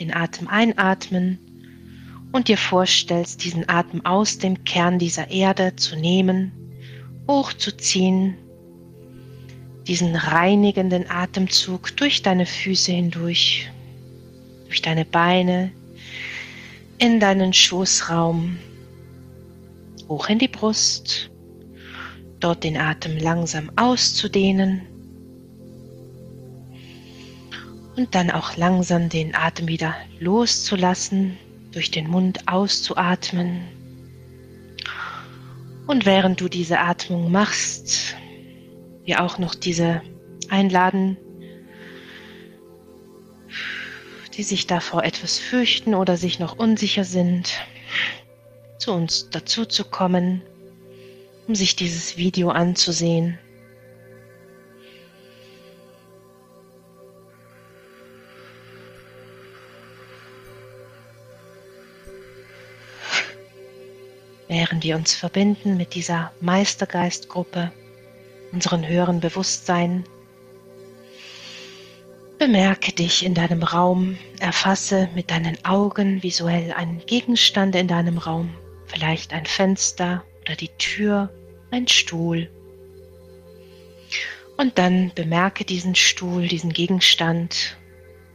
den 0.02 0.12
Atem 0.12 0.48
einatmen 0.48 1.38
und 2.32 2.48
dir 2.48 2.58
vorstellst, 2.58 3.44
diesen 3.44 3.68
Atem 3.68 4.04
aus 4.04 4.38
dem 4.38 4.64
Kern 4.64 4.98
dieser 4.98 5.30
Erde 5.30 5.76
zu 5.76 5.96
nehmen, 5.96 6.50
hochzuziehen, 7.28 8.36
diesen 9.86 10.16
reinigenden 10.16 11.08
Atemzug 11.08 11.96
durch 11.96 12.22
deine 12.22 12.46
Füße 12.46 12.90
hindurch, 12.90 13.70
durch 14.66 14.82
deine 14.82 15.04
Beine, 15.04 15.70
in 16.98 17.20
deinen 17.20 17.52
Schoßraum, 17.52 18.56
hoch 20.08 20.28
in 20.28 20.38
die 20.38 20.48
Brust, 20.48 21.30
dort 22.40 22.64
den 22.64 22.76
Atem 22.76 23.18
langsam 23.18 23.70
auszudehnen 23.76 24.82
und 27.96 28.14
dann 28.14 28.30
auch 28.30 28.56
langsam 28.56 29.08
den 29.08 29.34
Atem 29.34 29.68
wieder 29.68 29.94
loszulassen, 30.18 31.38
durch 31.72 31.90
den 31.90 32.08
Mund 32.08 32.48
auszuatmen. 32.48 33.62
Und 35.86 36.06
während 36.06 36.40
du 36.40 36.48
diese 36.48 36.78
Atmung 36.78 37.32
machst, 37.32 38.16
wir 39.04 39.22
auch 39.22 39.38
noch 39.38 39.54
diese 39.54 40.02
einladen, 40.48 41.16
die 44.36 44.42
sich 44.42 44.66
davor 44.66 45.04
etwas 45.04 45.38
fürchten 45.38 45.94
oder 45.94 46.16
sich 46.16 46.38
noch 46.38 46.58
unsicher 46.58 47.04
sind, 47.04 47.52
zu 48.78 48.92
uns 48.92 49.28
dazu 49.30 49.66
zu 49.66 49.84
kommen, 49.84 50.42
um 51.46 51.54
sich 51.54 51.76
dieses 51.76 52.16
Video 52.16 52.50
anzusehen. 52.50 53.38
Während 64.72 64.84
wir 64.84 64.96
uns 64.96 65.14
verbinden 65.14 65.76
mit 65.76 65.94
dieser 65.94 66.32
Meistergeistgruppe, 66.40 67.70
unseren 68.52 68.88
höheren 68.88 69.20
Bewusstsein, 69.20 70.02
Bemerke 72.38 72.92
dich 72.92 73.22
in 73.22 73.34
deinem 73.34 73.64
Raum, 73.64 74.16
erfasse 74.40 75.10
mit 75.14 75.30
deinen 75.30 75.62
Augen 75.66 76.22
visuell 76.22 76.72
einen 76.72 77.04
Gegenstand 77.04 77.76
in 77.76 77.86
deinem 77.86 78.16
Raum, 78.16 78.54
vielleicht 78.86 79.34
ein 79.34 79.44
Fenster 79.44 80.24
oder 80.40 80.56
die 80.56 80.70
Tür, 80.78 81.28
ein 81.70 81.86
Stuhl. 81.86 82.50
Und 84.56 84.78
dann 84.78 85.12
bemerke 85.14 85.66
diesen 85.66 85.94
Stuhl, 85.94 86.48
diesen 86.48 86.72
Gegenstand, 86.72 87.76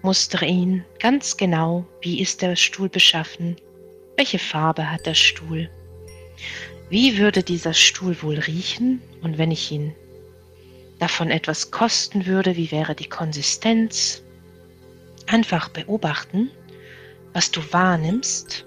mustere 0.04 0.46
ihn 0.46 0.86
ganz 1.00 1.36
genau, 1.36 1.88
wie 2.02 2.22
ist 2.22 2.44
der 2.44 2.56
Stuhl 2.56 2.90
beschaffen, 2.90 3.56
welche 4.18 4.38
Farbe 4.38 4.92
hat 4.92 5.08
der 5.08 5.16
Stuhl, 5.16 5.72
wie 6.90 7.18
würde 7.18 7.44
dieser 7.44 7.74
Stuhl 7.74 8.22
wohl 8.22 8.40
riechen 8.40 9.02
und 9.22 9.38
wenn 9.38 9.52
ich 9.52 9.72
ihn 9.72 9.94
davon 11.00 11.30
etwas 11.30 11.72
kosten 11.72 12.26
würde, 12.26 12.56
wie 12.56 12.72
wäre 12.72 12.96
die 12.96 13.10
Konsistenz. 13.10 14.24
Einfach 15.26 15.70
beobachten, 15.70 16.50
was 17.34 17.52
du 17.52 17.62
wahrnimmst. 17.72 18.66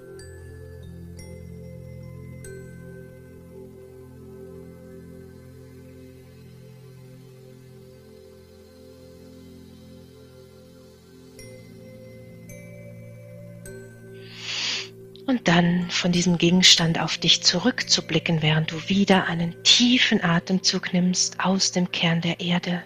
Und 15.31 15.47
dann 15.47 15.89
von 15.89 16.11
diesem 16.11 16.37
Gegenstand 16.37 16.99
auf 16.99 17.17
dich 17.17 17.41
zurückzublicken, 17.41 18.41
während 18.41 18.69
du 18.69 18.89
wieder 18.89 19.27
einen 19.27 19.63
tiefen 19.63 20.21
Atemzug 20.21 20.91
nimmst 20.91 21.39
aus 21.39 21.71
dem 21.71 21.89
Kern 21.89 22.19
der 22.19 22.41
Erde. 22.41 22.83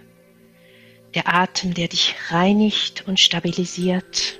Der 1.16 1.34
Atem, 1.34 1.74
der 1.74 1.88
dich 1.88 2.14
reinigt 2.30 3.08
und 3.08 3.20
stabilisiert. 3.20 4.40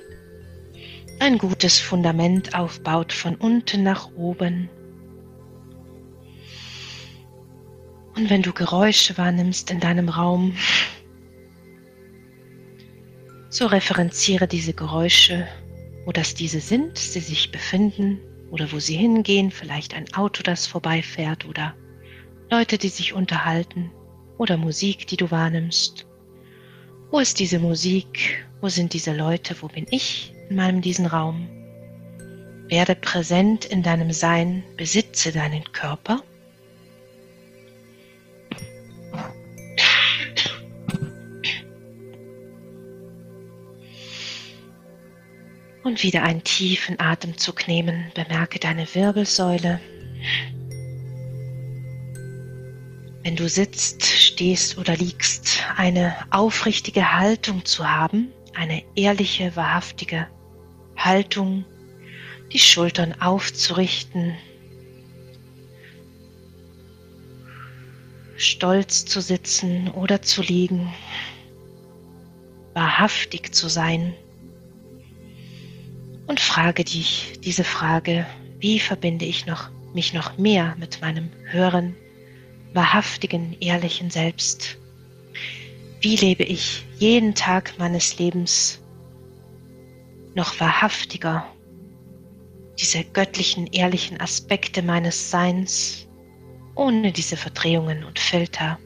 Ein 1.18 1.36
gutes 1.36 1.80
Fundament 1.80 2.54
aufbaut 2.54 3.12
von 3.12 3.34
unten 3.34 3.82
nach 3.82 4.08
oben. 4.14 4.70
Und 8.14 8.30
wenn 8.30 8.42
du 8.42 8.52
Geräusche 8.52 9.18
wahrnimmst 9.18 9.68
in 9.72 9.80
deinem 9.80 10.10
Raum, 10.10 10.56
so 13.50 13.66
referenziere 13.66 14.46
diese 14.46 14.74
Geräusche 14.74 15.48
wo 16.06 16.12
das 16.12 16.34
diese 16.34 16.60
sind, 16.60 16.96
sie 16.96 17.20
sich 17.20 17.50
befinden 17.50 18.20
oder 18.50 18.70
wo 18.72 18.78
sie 18.78 18.96
hingehen, 18.96 19.50
vielleicht 19.50 19.92
ein 19.92 20.06
Auto, 20.14 20.42
das 20.42 20.66
vorbeifährt 20.66 21.46
oder 21.46 21.74
Leute, 22.48 22.78
die 22.78 22.88
sich 22.88 23.12
unterhalten 23.12 23.90
oder 24.38 24.56
Musik, 24.56 25.08
die 25.08 25.16
du 25.16 25.30
wahrnimmst. 25.32 26.06
Wo 27.10 27.18
ist 27.18 27.40
diese 27.40 27.58
Musik? 27.58 28.46
Wo 28.60 28.68
sind 28.68 28.92
diese 28.92 29.14
Leute? 29.14 29.56
Wo 29.60 29.66
bin 29.66 29.86
ich 29.90 30.32
in 30.48 30.56
meinem 30.56 30.80
diesen 30.80 31.06
Raum? 31.06 31.48
Werde 32.68 32.94
präsent 32.94 33.64
in 33.64 33.82
deinem 33.82 34.12
Sein, 34.12 34.62
besitze 34.76 35.32
deinen 35.32 35.64
Körper 35.72 36.22
Und 45.86 46.02
wieder 46.02 46.24
einen 46.24 46.42
tiefen 46.42 46.98
Atemzug 46.98 47.68
nehmen. 47.68 48.10
Bemerke 48.12 48.58
deine 48.58 48.92
Wirbelsäule. 48.92 49.80
Wenn 53.22 53.36
du 53.36 53.48
sitzt, 53.48 54.04
stehst 54.04 54.78
oder 54.78 54.96
liegst, 54.96 55.62
eine 55.76 56.16
aufrichtige 56.32 57.12
Haltung 57.12 57.64
zu 57.64 57.88
haben, 57.88 58.32
eine 58.52 58.82
ehrliche, 58.96 59.54
wahrhaftige 59.54 60.26
Haltung, 60.96 61.64
die 62.52 62.58
Schultern 62.58 63.20
aufzurichten, 63.20 64.34
stolz 68.36 69.04
zu 69.04 69.20
sitzen 69.20 69.88
oder 69.92 70.20
zu 70.20 70.42
liegen, 70.42 70.92
wahrhaftig 72.74 73.54
zu 73.54 73.68
sein 73.68 74.16
und 76.26 76.40
frage 76.40 76.84
dich 76.84 77.34
diese 77.44 77.64
Frage, 77.64 78.26
wie 78.58 78.80
verbinde 78.80 79.24
ich 79.24 79.46
noch, 79.46 79.70
mich 79.94 80.12
noch 80.12 80.38
mehr 80.38 80.74
mit 80.78 81.00
meinem 81.00 81.30
höheren, 81.44 81.94
wahrhaftigen, 82.72 83.56
ehrlichen 83.60 84.10
Selbst? 84.10 84.78
Wie 86.00 86.16
lebe 86.16 86.44
ich 86.44 86.84
jeden 86.98 87.34
Tag 87.34 87.74
meines 87.78 88.18
Lebens 88.18 88.80
noch 90.34 90.58
wahrhaftiger 90.60 91.46
diese 92.78 93.04
göttlichen, 93.04 93.66
ehrlichen 93.68 94.20
Aspekte 94.20 94.82
meines 94.82 95.30
Seins, 95.30 96.06
ohne 96.74 97.10
diese 97.12 97.36
Verdrehungen 97.36 98.04
und 98.04 98.18
Filter? 98.18 98.78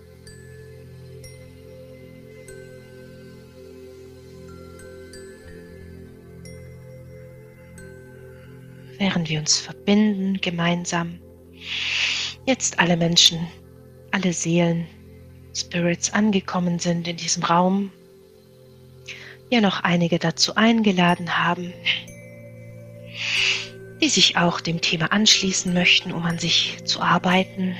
Während 9.00 9.30
wir 9.30 9.40
uns 9.40 9.58
verbinden 9.58 10.40
gemeinsam. 10.42 11.18
Jetzt 12.46 12.78
alle 12.78 12.96
Menschen, 12.98 13.48
alle 14.10 14.32
Seelen, 14.32 14.86
Spirits 15.54 16.12
angekommen 16.12 16.78
sind 16.78 17.08
in 17.08 17.16
diesem 17.16 17.42
Raum. 17.42 17.90
ja 19.50 19.60
noch 19.60 19.82
einige 19.82 20.20
dazu 20.20 20.54
eingeladen 20.54 21.38
haben, 21.38 21.72
die 24.00 24.08
sich 24.08 24.36
auch 24.36 24.60
dem 24.60 24.80
Thema 24.80 25.10
anschließen 25.10 25.72
möchten, 25.72 26.12
um 26.12 26.22
an 26.22 26.38
sich 26.38 26.84
zu 26.84 27.00
arbeiten. 27.00 27.74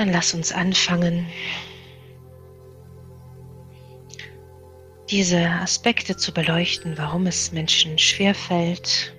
Dann 0.00 0.12
lass 0.12 0.32
uns 0.32 0.50
anfangen, 0.50 1.26
diese 5.10 5.46
Aspekte 5.46 6.16
zu 6.16 6.32
beleuchten, 6.32 6.96
warum 6.96 7.26
es 7.26 7.52
Menschen 7.52 7.98
schwerfällt, 7.98 9.14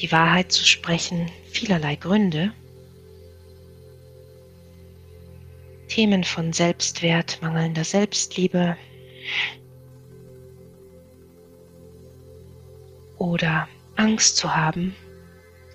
die 0.00 0.10
Wahrheit 0.10 0.52
zu 0.52 0.64
sprechen, 0.64 1.30
vielerlei 1.50 1.96
Gründe. 1.96 2.54
Themen 5.88 6.24
von 6.24 6.54
Selbstwert, 6.54 7.42
mangelnder 7.42 7.84
Selbstliebe. 7.84 8.74
Oder 13.18 13.68
Angst 13.96 14.38
zu 14.38 14.56
haben, 14.56 14.96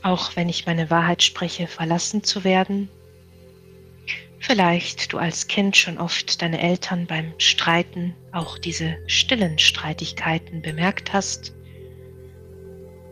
auch 0.05 0.35
wenn 0.35 0.49
ich 0.49 0.67
meine 0.67 0.91
Wahrheit 0.91 1.23
spreche, 1.23 1.65
verlassen 1.65 2.23
zu 2.23 2.43
werden. 2.43 2.89
Vielleicht 4.39 5.11
du 5.11 5.17
als 5.17 5.47
Kind 5.47 5.75
schon 5.75 5.97
oft 5.97 6.43
deine 6.43 6.61
Eltern 6.61 7.07
beim 7.07 7.33
Streiten, 7.39 8.13
auch 8.31 8.59
diese 8.59 8.97
stillen 9.07 9.57
Streitigkeiten 9.57 10.61
bemerkt 10.61 11.11
hast 11.11 11.55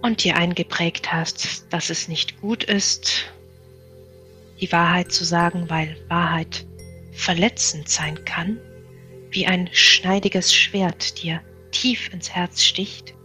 und 0.03 0.23
dir 0.23 0.35
eingeprägt 0.37 1.11
hast, 1.11 1.65
dass 1.73 1.89
es 1.89 2.07
nicht 2.07 2.39
gut 2.41 2.63
ist, 2.63 3.33
die 4.61 4.71
Wahrheit 4.71 5.11
zu 5.11 5.25
sagen, 5.25 5.71
weil 5.71 5.97
Wahrheit 6.09 6.63
verletzend 7.11 7.89
sein 7.89 8.23
kann, 8.23 8.59
wie 9.31 9.47
ein 9.47 9.67
schneidiges 9.71 10.53
Schwert 10.53 11.23
dir 11.23 11.41
tief 11.71 12.13
ins 12.13 12.29
Herz 12.29 12.61
sticht. 12.61 13.15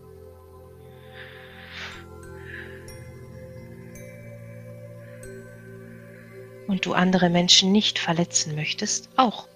Und 6.68 6.84
du 6.86 6.92
andere 6.92 7.30
Menschen 7.30 7.72
nicht 7.72 7.98
verletzen 7.98 8.54
möchtest, 8.54 9.08
auch. 9.16 9.48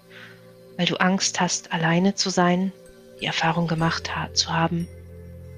Weil 0.77 0.87
du 0.87 0.95
Angst 0.95 1.39
hast, 1.39 1.71
alleine 1.71 2.15
zu 2.15 2.29
sein, 2.29 2.73
die 3.21 3.25
Erfahrung 3.25 3.67
gemacht 3.67 4.11
zu 4.33 4.51
haben, 4.51 4.87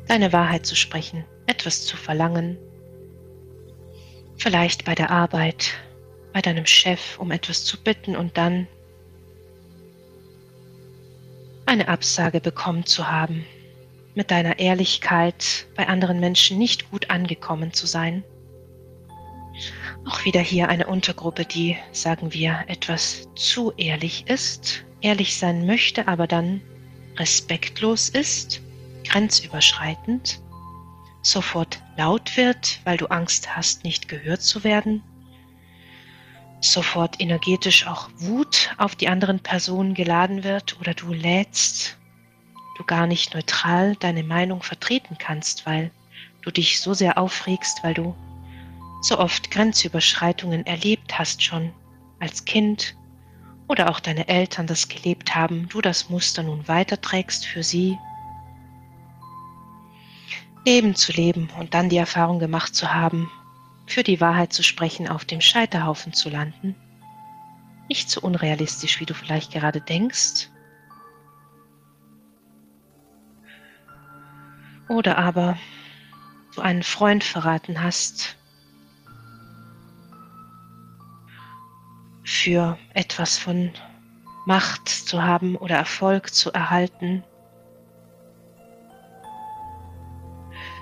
deine 0.07 0.33
Wahrheit 0.33 0.65
zu 0.65 0.75
sprechen, 0.75 1.24
etwas 1.47 1.85
zu 1.85 1.97
verlangen, 1.97 2.57
vielleicht 4.38 4.85
bei 4.85 4.93
der 4.93 5.09
Arbeit, 5.09 5.71
bei 6.33 6.41
deinem 6.41 6.65
Chef 6.65 7.17
um 7.17 7.31
etwas 7.31 7.63
zu 7.63 7.81
bitten 7.81 8.15
und 8.15 8.38
dann 8.38 8.67
eine 11.65 11.88
Absage 11.88 12.41
bekommen 12.41 12.85
zu 12.85 13.09
haben, 13.09 13.45
mit 14.13 14.29
deiner 14.29 14.59
Ehrlichkeit 14.59 15.65
bei 15.75 15.88
anderen 15.88 16.19
Menschen 16.19 16.57
nicht 16.57 16.91
gut 16.91 17.09
angekommen 17.09 17.74
zu 17.74 17.88
sein 17.88 18.24
auch 20.05 20.24
wieder 20.25 20.41
hier 20.41 20.69
eine 20.69 20.88
Untergruppe, 20.88 21.45
die, 21.45 21.77
sagen 21.91 22.33
wir, 22.33 22.63
etwas 22.67 23.27
zu 23.35 23.71
ehrlich 23.77 24.27
ist, 24.27 24.85
ehrlich 25.01 25.38
sein 25.38 25.65
möchte, 25.65 26.07
aber 26.07 26.27
dann 26.27 26.62
respektlos 27.17 28.09
ist, 28.09 28.62
grenzüberschreitend, 29.07 30.41
sofort 31.22 31.81
laut 31.98 32.37
wird, 32.37 32.79
weil 32.83 32.98
du 32.98 33.07
Angst 33.07 33.55
hast, 33.55 33.83
nicht 33.83 34.07
gehört 34.07 34.41
zu 34.41 34.63
werden, 34.63 35.01
sofort 36.61 37.20
energetisch 37.20 37.87
auch 37.87 38.09
Wut 38.18 38.74
auf 38.77 38.96
die 38.96 39.07
anderen 39.07 39.39
Personen 39.39 39.94
geladen 39.94 40.44
wird 40.44 40.79
oder 40.79 40.94
du 40.94 41.13
lädst, 41.13 41.98
du 42.77 42.83
gar 42.83 43.07
nicht 43.07 43.33
neutral 43.33 43.96
deine 43.96 44.24
Meinung 44.24 44.61
vertreten 44.61 45.18
kannst, 45.18 45.65
weil 45.65 45.91
du 46.41 46.51
dich 46.51 46.79
so 46.79 46.94
sehr 46.94 47.18
aufregst, 47.18 47.83
weil 47.83 47.94
du 47.94 48.15
so 49.05 49.20
oft 49.20 49.51
Grenzüberschreitungen 49.51 50.65
erlebt 50.65 51.20
hast 51.20 51.44
schon 51.44 51.72
als 52.20 52.44
Kind 52.46 52.96
oder 53.68 53.91
auch 53.91 54.00
deine 54.00 54.27
Eltern 54.27 54.65
das 54.65 54.87
gelebt 54.87 55.35
haben, 55.35 55.70
du 55.70 55.79
das 55.79 56.09
Muster 56.09 56.41
nun 56.41 56.68
weiterträgst 56.68 57.46
für 57.46 57.61
sie. 57.61 58.00
Leben 60.65 60.96
zu 60.96 61.11
leben 61.11 61.51
und 61.59 61.75
dann 61.75 61.89
die 61.89 61.98
Erfahrung 61.98 62.39
gemacht 62.39 62.74
zu 62.74 62.91
haben, 62.91 63.29
für 63.85 64.01
die 64.01 64.20
Wahrheit 64.20 64.53
zu 64.53 64.63
sprechen, 64.63 65.07
auf 65.07 65.24
dem 65.24 65.39
Scheiterhaufen 65.39 66.11
zu 66.11 66.29
landen. 66.29 66.75
Nicht 67.87 68.09
so 68.09 68.22
unrealistisch, 68.22 69.00
wie 69.00 69.05
du 69.05 69.13
vielleicht 69.13 69.51
gerade 69.51 69.81
denkst. 69.81 70.50
Oder 74.89 75.20
aber 75.20 75.59
du 76.55 76.61
einen 76.61 76.81
Freund 76.81 77.24
verraten 77.24 77.83
hast, 77.83 78.35
für 82.25 82.77
etwas 82.94 83.38
von 83.38 83.72
Macht 84.46 84.90
zu 84.90 85.24
haben 85.24 85.55
oder 85.55 85.75
Erfolg 85.75 86.33
zu 86.33 86.51
erhalten. 86.51 87.24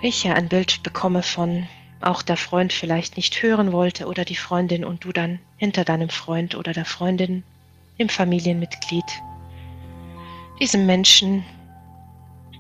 Ich 0.02 0.24
ja 0.24 0.34
ein 0.34 0.50
Bild 0.50 0.84
bekomme 0.84 1.22
von 1.22 1.68
auch 2.02 2.22
der 2.22 2.38
Freund 2.38 2.74
vielleicht 2.74 3.16
nicht 3.16 3.42
hören 3.42 3.72
wollte 3.72 4.08
oder 4.08 4.26
die 4.26 4.36
Freundin 4.36 4.84
und 4.84 5.04
du 5.04 5.12
dann 5.12 5.40
hinter 5.58 5.86
deinem 5.86 6.10
Freund 6.10 6.56
oder 6.56 6.74
der 6.74 6.86
Freundin, 6.86 7.44
dem 8.00 8.10
Familienmitglied, 8.10 9.06
diesem 10.60 10.86
Menschen 10.86 11.46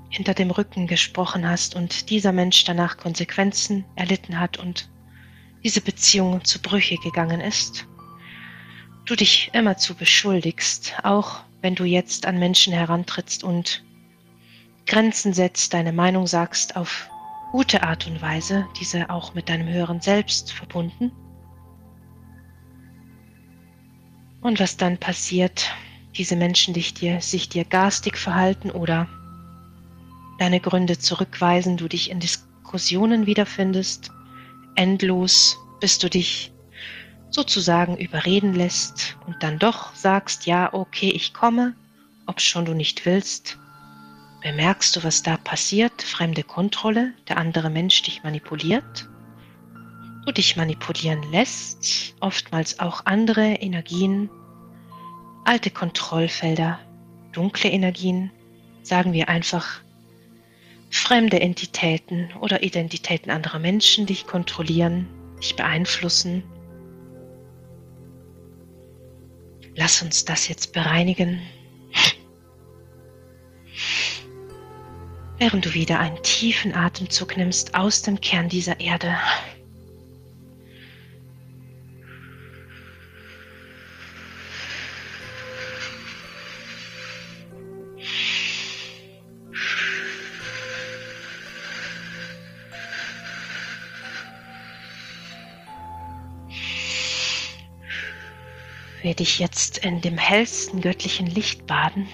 hinter 0.09 0.33
dem 0.33 0.51
Rücken 0.51 0.87
gesprochen 0.87 1.47
hast 1.47 1.75
und 1.75 2.09
dieser 2.09 2.31
Mensch 2.31 2.63
danach 2.63 2.97
Konsequenzen 2.97 3.83
erlitten 3.95 4.39
hat 4.39 4.57
und 4.57 4.89
diese 5.63 5.81
Beziehung 5.81 6.43
zu 6.43 6.61
Brüche 6.61 6.97
gegangen 6.97 7.41
ist 7.41 7.87
du 9.05 9.15
dich 9.15 9.51
immerzu 9.53 9.95
beschuldigst, 9.95 10.95
auch 11.03 11.41
wenn 11.61 11.75
du 11.75 11.83
jetzt 11.83 12.25
an 12.25 12.39
Menschen 12.39 12.73
herantrittst 12.73 13.43
und 13.43 13.83
Grenzen 14.85 15.33
setzt, 15.33 15.73
deine 15.73 15.93
Meinung 15.93 16.27
sagst 16.27 16.75
auf 16.75 17.09
gute 17.51 17.83
Art 17.83 18.07
und 18.07 18.21
Weise, 18.21 18.67
diese 18.79 19.09
auch 19.09 19.33
mit 19.33 19.49
deinem 19.49 19.67
höheren 19.67 20.01
Selbst 20.01 20.51
verbunden. 20.51 21.11
Und 24.41 24.59
was 24.59 24.75
dann 24.75 24.97
passiert, 24.97 25.71
diese 26.15 26.35
Menschen 26.35 26.73
dich 26.73 26.93
dir, 26.93 27.21
sich 27.21 27.49
dir 27.49 27.63
garstig 27.63 28.17
verhalten 28.17 28.71
oder 28.71 29.07
deine 30.37 30.59
Gründe 30.59 30.97
zurückweisen, 30.97 31.77
du 31.77 31.87
dich 31.87 32.09
in 32.09 32.19
Diskussionen 32.19 33.25
wiederfindest, 33.25 34.11
endlos, 34.75 35.57
bis 35.79 35.97
du 35.99 36.09
dich 36.09 36.52
sozusagen 37.33 37.97
überreden 37.97 38.53
lässt 38.53 39.17
und 39.25 39.41
dann 39.41 39.57
doch 39.57 39.95
sagst, 39.95 40.45
ja, 40.45 40.71
okay, 40.71 41.09
ich 41.09 41.33
komme, 41.33 41.73
ob 42.27 42.39
schon 42.39 42.65
du 42.65 42.73
nicht 42.73 43.05
willst, 43.05 43.57
bemerkst 44.41 44.95
du, 44.95 45.03
was 45.03 45.23
da 45.23 45.37
passiert, 45.37 46.03
fremde 46.03 46.43
Kontrolle, 46.43 47.13
der 47.27 47.37
andere 47.37 47.69
Mensch 47.69 48.03
dich 48.03 48.23
manipuliert, 48.23 49.09
du 50.25 50.31
dich 50.31 50.55
manipulieren 50.55 51.23
lässt, 51.31 52.13
oftmals 52.19 52.79
auch 52.79 53.05
andere 53.05 53.53
Energien, 53.55 54.29
alte 55.43 55.71
Kontrollfelder, 55.71 56.79
dunkle 57.31 57.71
Energien, 57.71 58.31
sagen 58.83 59.11
wir 59.11 59.27
einfach 59.27 59.81
fremde 60.91 61.39
Entitäten 61.39 62.29
oder 62.39 62.61
Identitäten 62.61 63.31
anderer 63.31 63.57
Menschen 63.57 64.05
dich 64.05 64.27
kontrollieren, 64.27 65.07
dich 65.41 65.55
beeinflussen, 65.55 66.43
Lass 69.75 70.01
uns 70.01 70.25
das 70.25 70.47
jetzt 70.47 70.73
bereinigen. 70.73 71.41
Während 75.39 75.65
du 75.65 75.73
wieder 75.73 75.99
einen 75.99 76.21
tiefen 76.23 76.73
Atemzug 76.75 77.37
nimmst 77.37 77.75
aus 77.75 78.01
dem 78.01 78.21
Kern 78.21 78.49
dieser 78.49 78.79
Erde. 78.79 79.17
Werde 99.13 99.25
dich 99.25 99.37
jetzt 99.37 99.77
in 99.77 100.01
dem 100.01 100.17
hellsten 100.17 100.81
göttlichen 100.81 101.27
Licht 101.27 101.67
baden, 101.67 102.07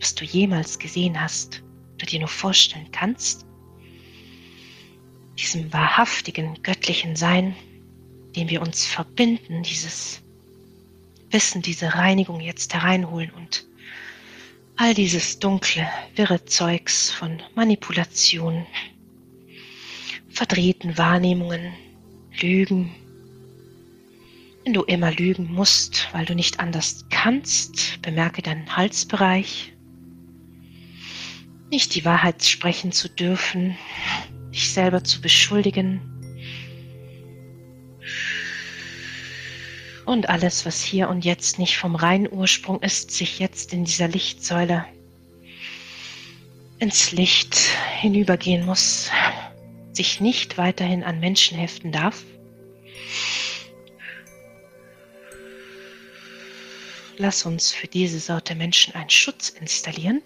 was 0.00 0.16
du 0.16 0.24
jemals 0.24 0.80
gesehen 0.80 1.20
hast 1.20 1.62
oder 1.94 2.06
dir 2.06 2.18
nur 2.18 2.28
vorstellen 2.28 2.90
kannst. 2.90 3.46
diesem 5.38 5.72
wahrhaftigen 5.72 6.60
göttlichen 6.64 7.14
Sein, 7.14 7.54
dem 8.34 8.48
wir 8.48 8.62
uns 8.62 8.84
verbinden, 8.84 9.62
dieses 9.62 10.22
Wissen, 11.30 11.62
diese 11.62 11.94
Reinigung 11.94 12.40
jetzt 12.40 12.74
hereinholen 12.74 13.30
und 13.30 13.64
all 14.74 14.92
dieses 14.92 15.38
dunkle, 15.38 15.88
wirre 16.16 16.44
Zeugs 16.46 17.12
von 17.12 17.40
Manipulation, 17.54 18.66
verdrehten 20.28 20.98
Wahrnehmungen, 20.98 21.72
Lügen. 22.40 22.92
Wenn 24.70 24.74
du 24.74 24.84
immer 24.84 25.10
lügen 25.10 25.52
musst, 25.52 26.06
weil 26.12 26.24
du 26.26 26.36
nicht 26.36 26.60
anders 26.60 27.04
kannst, 27.10 28.00
bemerke 28.02 28.40
deinen 28.40 28.76
Halsbereich. 28.76 29.72
Nicht 31.72 31.96
die 31.96 32.04
Wahrheit 32.04 32.44
sprechen 32.44 32.92
zu 32.92 33.08
dürfen, 33.08 33.76
dich 34.52 34.72
selber 34.72 35.02
zu 35.02 35.20
beschuldigen. 35.20 36.00
Und 40.06 40.28
alles, 40.28 40.64
was 40.64 40.80
hier 40.80 41.08
und 41.08 41.24
jetzt 41.24 41.58
nicht 41.58 41.76
vom 41.76 41.96
reinen 41.96 42.30
Ursprung 42.30 42.80
ist, 42.80 43.10
sich 43.10 43.40
jetzt 43.40 43.72
in 43.72 43.84
dieser 43.84 44.06
Lichtsäule 44.06 44.84
ins 46.78 47.10
Licht 47.10 47.56
hinübergehen 48.00 48.64
muss, 48.64 49.10
sich 49.94 50.20
nicht 50.20 50.58
weiterhin 50.58 51.02
an 51.02 51.18
Menschen 51.18 51.58
heften 51.58 51.90
darf. 51.90 52.22
Lass 57.20 57.44
uns 57.44 57.70
für 57.70 57.86
diese 57.86 58.18
Sorte 58.18 58.54
Menschen 58.54 58.94
einen 58.94 59.10
Schutz 59.10 59.50
installieren. 59.50 60.22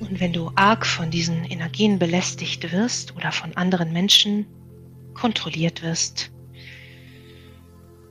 Und 0.00 0.18
wenn 0.18 0.32
du 0.32 0.50
arg 0.56 0.84
von 0.84 1.12
diesen 1.12 1.44
Energien 1.44 2.00
belästigt 2.00 2.72
wirst 2.72 3.14
oder 3.14 3.30
von 3.30 3.56
anderen 3.56 3.92
Menschen 3.92 4.46
kontrolliert 5.14 5.80
wirst, 5.80 6.32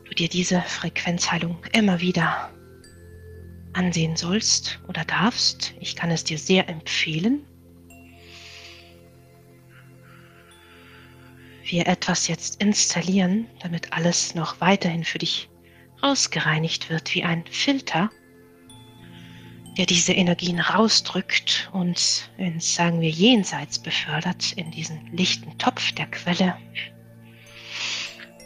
du 0.06 0.16
dir 0.16 0.30
diese 0.30 0.62
Frequenzheilung 0.62 1.58
immer 1.74 2.00
wieder 2.00 2.50
ansehen 3.74 4.16
sollst 4.16 4.80
oder 4.88 5.04
darfst, 5.04 5.74
ich 5.82 5.98
kann 5.98 6.12
es 6.12 6.24
dir 6.24 6.38
sehr 6.38 6.70
empfehlen. 6.70 7.46
Wir 11.72 11.88
etwas 11.88 12.28
jetzt 12.28 12.62
installieren, 12.62 13.48
damit 13.62 13.94
alles 13.94 14.36
noch 14.36 14.62
weiterhin 14.62 15.04
für 15.04 15.20
dich 15.20 15.50
ausgereinigt 16.02 16.90
wird 16.90 17.16
wie 17.16 17.24
ein 17.24 17.46
Filter 17.50 18.10
der 19.78 19.86
diese 19.86 20.14
Energien 20.14 20.60
rausdrückt 20.60 21.70
und 21.72 22.30
ins, 22.38 22.76
sagen 22.76 23.02
wir, 23.02 23.10
jenseits 23.10 23.80
befördert, 23.80 24.52
in 24.54 24.72
diesen 24.72 25.08
lichten 25.16 25.58
Topf 25.58 25.94
der 25.94 26.08
Quelle. 26.08 26.58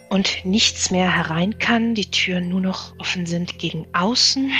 Und 0.10 0.46
nichts 0.46 0.92
mehr 0.92 1.14
herein 1.14 1.58
kann, 1.58 1.96
die 1.96 2.12
Türen 2.12 2.50
nur 2.50 2.62
noch 2.62 2.98
offen 3.00 3.26
sind 3.26 3.58
gegen 3.58 3.88
außen. 3.94 4.52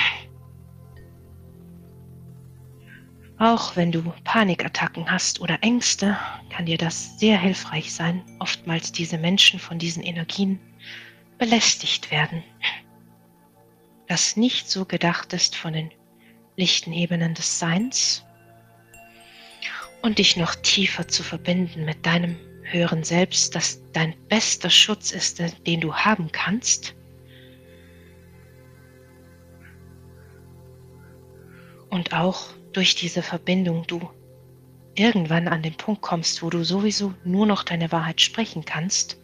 Auch 3.38 3.76
wenn 3.76 3.92
du 3.92 4.14
Panikattacken 4.24 5.12
hast 5.12 5.42
oder 5.42 5.58
Ängste, 5.62 6.18
kann 6.50 6.66
dir 6.66 6.78
das 6.78 7.20
sehr 7.20 7.38
hilfreich 7.38 7.94
sein, 7.94 8.24
oftmals 8.40 8.94
diese 8.94 9.18
Menschen 9.18 9.60
von 9.60 9.78
diesen 9.78 10.04
Energien 10.04 10.60
belästigt 11.38 12.12
werden. 12.12 12.44
Das 14.08 14.38
nicht 14.38 14.70
so 14.70 14.86
gedacht 14.86 15.34
ist 15.34 15.56
von 15.56 15.74
den 15.74 15.92
lichten 16.56 16.94
Ebenen 16.94 17.34
des 17.34 17.60
Seins 17.60 18.24
und 20.02 20.18
dich 20.18 20.38
noch 20.38 20.56
tiefer 20.56 21.08
zu 21.08 21.22
verbinden 21.22 21.84
mit 21.84 22.06
deinem 22.06 22.38
höheren 22.64 23.04
Selbst, 23.04 23.54
das 23.54 23.82
dein 23.92 24.16
bester 24.30 24.70
Schutz 24.70 25.12
ist, 25.12 25.42
den 25.68 25.82
du 25.82 25.94
haben 25.94 26.32
kannst. 26.32 26.96
Und 31.90 32.14
auch 32.14 32.48
durch 32.76 32.96
diese 32.96 33.24
Verbindung 33.24 33.88
du 33.88 34.10
irgendwann 34.96 35.48
an 35.48 35.62
den 35.62 35.76
Punkt 35.76 36.02
kommst, 36.02 36.44
wo 36.44 36.50
du 36.50 36.64
sowieso 36.64 37.14
nur 37.24 37.46
noch 37.46 37.64
deine 37.64 37.92
Wahrheit 37.92 38.20
sprechen 38.20 38.66
kannst 38.66 39.18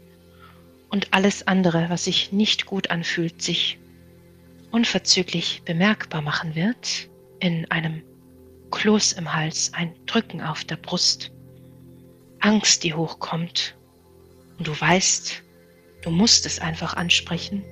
und 0.89 1.13
alles 1.13 1.47
andere, 1.47 1.89
was 1.89 2.05
sich 2.05 2.31
nicht 2.31 2.65
gut 2.65 2.91
anfühlt, 2.91 3.41
sich 3.41 3.77
unverzüglich 4.71 5.63
bemerkbar 5.65 6.21
machen 6.21 6.55
wird 6.55 7.09
in 7.39 7.69
einem 7.71 8.03
Kloß 8.71 9.13
im 9.13 9.33
Hals, 9.33 9.73
ein 9.73 9.93
Drücken 10.05 10.41
auf 10.41 10.63
der 10.63 10.77
Brust, 10.77 11.31
Angst, 12.39 12.85
die 12.85 12.93
hochkommt. 12.93 13.75
Und 14.57 14.67
du 14.67 14.79
weißt, 14.79 15.43
du 16.03 16.09
musst 16.09 16.45
es 16.45 16.59
einfach 16.59 16.93
ansprechen, 16.93 17.63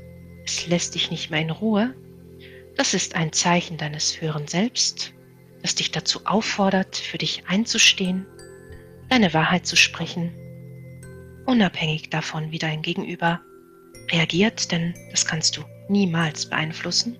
es 0.43 0.67
lässt 0.67 0.95
dich 0.95 1.09
nicht 1.09 1.29
mehr 1.29 1.41
in 1.41 1.51
Ruhe, 1.51 1.95
das 2.75 2.93
ist 2.93 3.15
ein 3.15 3.31
Zeichen 3.31 3.77
deines 3.77 4.19
höheren 4.19 4.47
Selbst, 4.47 5.13
das 5.61 5.75
dich 5.75 5.91
dazu 5.91 6.21
auffordert, 6.25 6.95
für 6.95 7.17
dich 7.17 7.43
einzustehen, 7.47 8.25
deine 9.09 9.33
Wahrheit 9.33 9.65
zu 9.65 9.75
sprechen, 9.75 10.31
unabhängig 11.45 12.09
davon, 12.09 12.51
wie 12.51 12.59
dein 12.59 12.81
Gegenüber 12.81 13.41
reagiert, 14.11 14.71
denn 14.71 14.93
das 15.11 15.25
kannst 15.25 15.57
du 15.57 15.63
niemals 15.89 16.49
beeinflussen. 16.49 17.17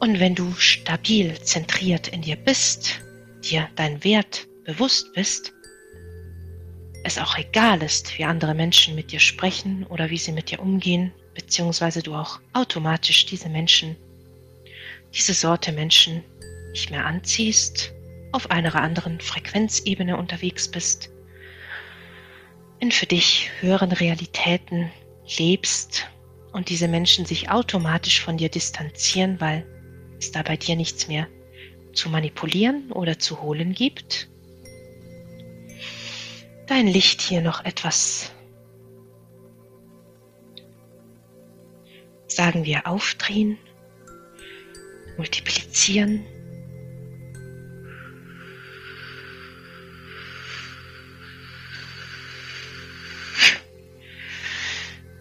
Und 0.00 0.20
wenn 0.20 0.34
du 0.34 0.52
stabil 0.52 1.40
zentriert 1.40 2.08
in 2.08 2.22
dir 2.22 2.36
bist, 2.36 3.00
dir 3.42 3.68
dein 3.76 4.02
Wert 4.04 4.46
bewusst 4.64 5.12
bist, 5.14 5.52
es 7.04 7.18
auch 7.18 7.38
egal 7.38 7.82
ist, 7.82 8.18
wie 8.18 8.24
andere 8.24 8.52
Menschen 8.52 8.96
mit 8.96 9.12
dir 9.12 9.20
sprechen 9.20 9.86
oder 9.86 10.10
wie 10.10 10.18
sie 10.18 10.32
mit 10.32 10.50
dir 10.50 10.60
umgehen, 10.60 11.12
beziehungsweise 11.34 12.02
du 12.02 12.14
auch 12.14 12.40
automatisch 12.52 13.26
diese 13.26 13.48
Menschen, 13.48 13.96
diese 15.14 15.32
Sorte 15.32 15.70
Menschen 15.70 16.24
nicht 16.76 16.90
mehr 16.90 17.06
anziehst, 17.06 17.94
auf 18.32 18.50
einer 18.50 18.74
anderen 18.74 19.18
Frequenzebene 19.18 20.18
unterwegs 20.18 20.68
bist, 20.68 21.08
in 22.80 22.92
für 22.92 23.06
dich 23.06 23.50
höheren 23.60 23.92
Realitäten 23.92 24.90
lebst 25.38 26.06
und 26.52 26.68
diese 26.68 26.86
Menschen 26.86 27.24
sich 27.24 27.48
automatisch 27.48 28.20
von 28.20 28.36
dir 28.36 28.50
distanzieren, 28.50 29.40
weil 29.40 29.66
es 30.18 30.32
da 30.32 30.42
bei 30.42 30.58
dir 30.58 30.76
nichts 30.76 31.08
mehr 31.08 31.28
zu 31.94 32.10
manipulieren 32.10 32.92
oder 32.92 33.18
zu 33.18 33.40
holen 33.40 33.72
gibt. 33.72 34.28
Dein 36.66 36.88
Licht 36.88 37.22
hier 37.22 37.40
noch 37.40 37.64
etwas, 37.64 38.32
sagen 42.26 42.66
wir, 42.66 42.86
aufdrehen, 42.86 43.56
multiplizieren. 45.16 46.26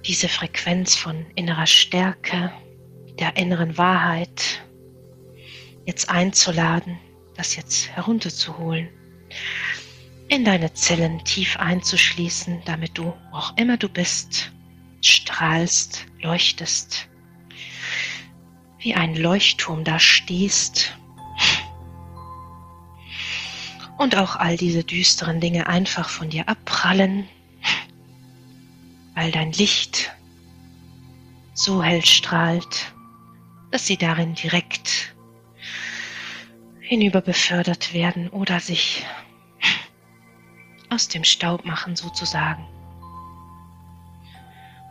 Diese 0.08 0.30
Frequenz 0.30 0.96
von 0.96 1.26
innerer 1.34 1.65
Stärke, 1.65 2.54
der 3.18 3.38
inneren 3.38 3.76
Wahrheit, 3.80 4.63
jetzt 5.88 6.10
einzuladen, 6.10 7.00
das 7.36 7.56
jetzt 7.56 7.89
herunterzuholen, 7.89 8.89
in 10.28 10.46
deine 10.46 10.74
Zellen 10.74 11.24
tief 11.26 11.58
einzuschließen, 11.58 12.62
damit 12.65 13.00
du, 13.00 13.15
wo 13.32 13.36
auch 13.36 13.58
immer 13.58 13.78
du 13.78 13.89
bist, 13.89 14.52
strahlst, 15.02 16.06
leuchtest, 16.22 17.10
wie 18.78 18.94
ein 18.94 19.15
Leuchtturm 19.15 19.84
da 19.84 19.98
stehst. 19.98 20.96
Und 23.98 24.15
auch 24.18 24.36
all 24.36 24.56
diese 24.56 24.84
düsteren 24.84 25.39
Dinge 25.39 25.65
einfach 25.65 26.10
von 26.10 26.30
dir 26.30 26.48
abprallen, 26.48 27.28
weil 29.15 29.32
dein 29.32 29.51
Licht 29.54 30.13
so 31.54 31.82
hell 31.82 32.06
strahlt, 32.06 32.93
dass 33.71 33.88
sie 33.88 33.97
darin 33.97 34.36
direkt 34.36 35.15
hinüber 36.82 37.21
befördert 37.21 37.93
werden 37.93 38.30
oder 38.30 38.60
sich 38.60 39.06
aus 40.89 41.08
dem 41.08 41.23
Staub 41.23 41.65
machen 41.65 41.95
sozusagen. 41.95 42.65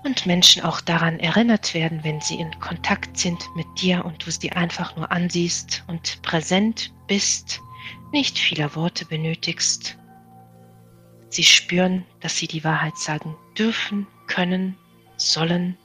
Und 0.03 0.27
Menschen 0.27 0.63
auch 0.63 0.81
daran 0.81 1.19
erinnert 1.19 1.73
werden, 1.73 2.05
wenn 2.05 2.21
sie 2.21 2.39
in 2.39 2.59
Kontakt 2.61 3.17
sind 3.17 3.43
mit 3.55 3.67
dir 3.81 4.05
und 4.05 4.27
du 4.27 4.31
sie 4.31 4.53
einfach 4.53 4.97
nur 4.97 5.11
ansiehst 5.11 5.85
und 5.87 6.21
präsent 6.23 6.93
bist, 7.07 7.61
nicht 8.13 8.39
vieler 8.39 8.75
Worte 8.75 9.07
benötigst. 9.07 9.97
Sie 11.31 11.45
spüren, 11.45 12.05
dass 12.21 12.37
sie 12.37 12.47
die 12.47 12.65
Wahrheit 12.65 12.99
sagen 12.99 13.35
dürfen, 13.57 14.07
können, 14.27 14.77
sollen, 15.17 15.77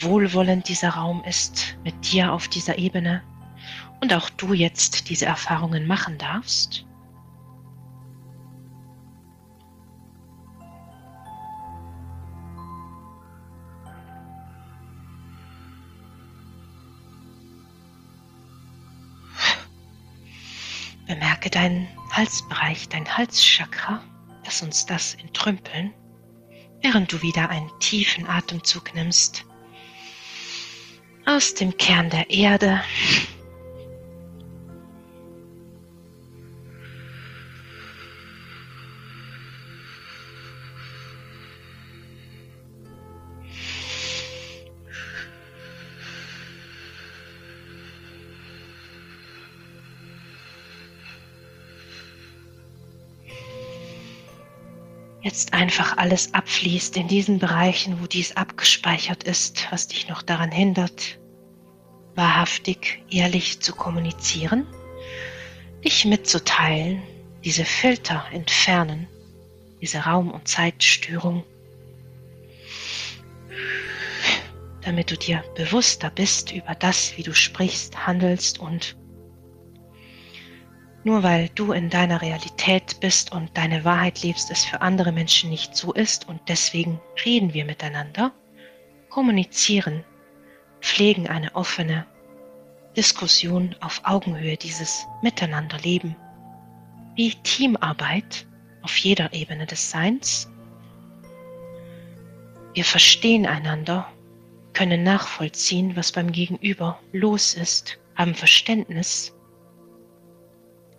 wohlwollend 0.00 0.68
dieser 0.68 0.90
Raum 0.90 1.22
ist 1.24 1.76
mit 1.84 2.12
dir 2.12 2.32
auf 2.32 2.48
dieser 2.48 2.78
Ebene 2.78 3.22
und 4.00 4.12
auch 4.12 4.28
du 4.30 4.52
jetzt 4.52 5.08
diese 5.08 5.26
Erfahrungen 5.26 5.86
machen 5.86 6.18
darfst. 6.18 6.84
Bemerke 21.06 21.50
deinen 21.50 21.86
Halsbereich, 22.10 22.88
dein 22.88 23.06
Halschakra. 23.16 24.02
Lass 24.44 24.62
uns 24.62 24.86
das 24.86 25.14
entrümpeln 25.14 25.94
während 26.86 27.12
du 27.12 27.20
wieder 27.20 27.50
einen 27.50 27.70
tiefen 27.80 28.28
Atemzug 28.28 28.94
nimmst. 28.94 29.44
Aus 31.24 31.54
dem 31.54 31.76
Kern 31.76 32.10
der 32.10 32.30
Erde 32.30 32.80
jetzt 55.26 55.52
einfach 55.52 55.96
alles 55.96 56.34
abfließt 56.34 56.96
in 56.96 57.08
diesen 57.08 57.40
Bereichen, 57.40 58.00
wo 58.00 58.06
dies 58.06 58.36
abgespeichert 58.36 59.24
ist, 59.24 59.66
was 59.72 59.88
dich 59.88 60.08
noch 60.08 60.22
daran 60.22 60.52
hindert, 60.52 61.18
wahrhaftig, 62.14 63.02
ehrlich 63.10 63.58
zu 63.58 63.74
kommunizieren, 63.74 64.68
dich 65.84 66.04
mitzuteilen, 66.04 67.02
diese 67.44 67.64
Filter 67.64 68.24
entfernen, 68.30 69.08
diese 69.80 69.98
Raum- 69.98 70.30
und 70.30 70.46
Zeitstörung, 70.46 71.42
damit 74.82 75.10
du 75.10 75.16
dir 75.16 75.42
bewusster 75.56 76.10
bist 76.10 76.52
über 76.52 76.76
das, 76.76 77.16
wie 77.16 77.24
du 77.24 77.34
sprichst, 77.34 78.06
handelst 78.06 78.60
und 78.60 78.96
nur 81.06 81.22
weil 81.22 81.48
du 81.50 81.70
in 81.70 81.88
deiner 81.88 82.20
Realität 82.20 82.98
bist 82.98 83.30
und 83.30 83.56
deine 83.56 83.84
Wahrheit 83.84 84.22
lebst, 84.22 84.50
es 84.50 84.64
für 84.64 84.80
andere 84.80 85.12
Menschen 85.12 85.50
nicht 85.50 85.76
so 85.76 85.92
ist 85.92 86.28
und 86.28 86.40
deswegen 86.48 87.00
reden 87.24 87.54
wir 87.54 87.64
miteinander, 87.64 88.32
kommunizieren, 89.08 90.02
pflegen 90.80 91.28
eine 91.28 91.54
offene 91.54 92.04
Diskussion 92.96 93.76
auf 93.80 94.00
Augenhöhe, 94.02 94.56
dieses 94.56 95.06
Miteinanderleben, 95.22 96.16
wie 97.14 97.30
Teamarbeit 97.44 98.44
auf 98.82 98.96
jeder 98.96 99.32
Ebene 99.32 99.64
des 99.64 99.88
Seins. 99.88 100.50
Wir 102.74 102.84
verstehen 102.84 103.46
einander, 103.46 104.08
können 104.72 105.04
nachvollziehen, 105.04 105.94
was 105.94 106.10
beim 106.10 106.32
Gegenüber 106.32 106.98
los 107.12 107.54
ist, 107.54 107.96
haben 108.16 108.34
Verständnis 108.34 109.35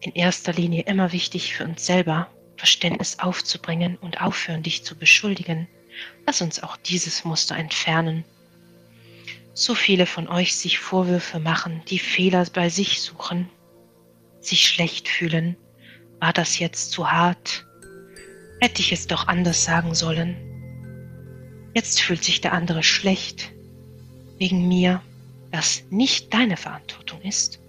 in 0.02 0.14
erster 0.14 0.54
Linie 0.54 0.84
immer 0.84 1.12
wichtig 1.12 1.56
für 1.56 1.66
uns 1.66 1.86
selber, 1.86 2.28
Verständnis 2.58 3.20
aufzubringen 3.20 3.98
und 3.98 4.22
aufhören, 4.22 4.64
dich 4.64 4.84
zu 4.84 4.96
beschuldigen. 4.96 5.68
Lass 6.26 6.42
uns 6.42 6.62
auch 6.62 6.78
dieses 6.78 7.24
Muster 7.24 7.56
entfernen. 7.56 8.24
So 9.54 9.74
viele 9.74 10.06
von 10.06 10.28
euch 10.28 10.56
sich 10.56 10.78
Vorwürfe 10.78 11.40
machen, 11.40 11.82
die 11.90 12.00
Fehler 12.00 12.46
bei 12.54 12.70
sich 12.70 13.02
suchen, 13.02 13.50
sich 14.40 14.68
schlecht 14.68 15.08
fühlen. 15.08 15.58
War 16.20 16.34
das 16.34 16.60
jetzt 16.60 16.92
zu 16.92 17.12
hart? 17.12 17.66
Hätte 18.60 18.82
ich 18.82 18.92
es 18.92 19.08
doch 19.08 19.28
anders 19.28 19.64
sagen 19.64 19.96
sollen. 19.96 20.36
Jetzt 21.74 22.02
fühlt 22.02 22.24
sich 22.24 22.42
der 22.42 22.54
andere 22.54 22.84
schlecht 22.84 23.52
wegen 24.38 24.68
mir, 24.68 25.02
das 25.52 25.84
nicht 25.90 26.34
deine 26.34 26.58
Verantwortung 26.58 27.22
ist. 27.22 27.60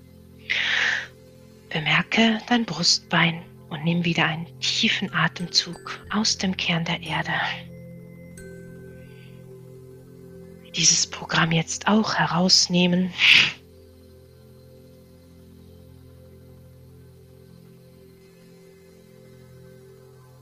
Bemerke 1.70 2.38
dein 2.48 2.64
Brustbein 2.64 3.42
und 3.68 3.84
nimm 3.84 4.04
wieder 4.04 4.24
einen 4.24 4.46
tiefen 4.60 5.12
Atemzug 5.12 6.00
aus 6.10 6.38
dem 6.38 6.56
Kern 6.56 6.84
der 6.84 7.02
Erde. 7.02 7.32
Dieses 10.74 11.06
Programm 11.06 11.52
jetzt 11.52 11.86
auch 11.88 12.14
herausnehmen. 12.14 13.12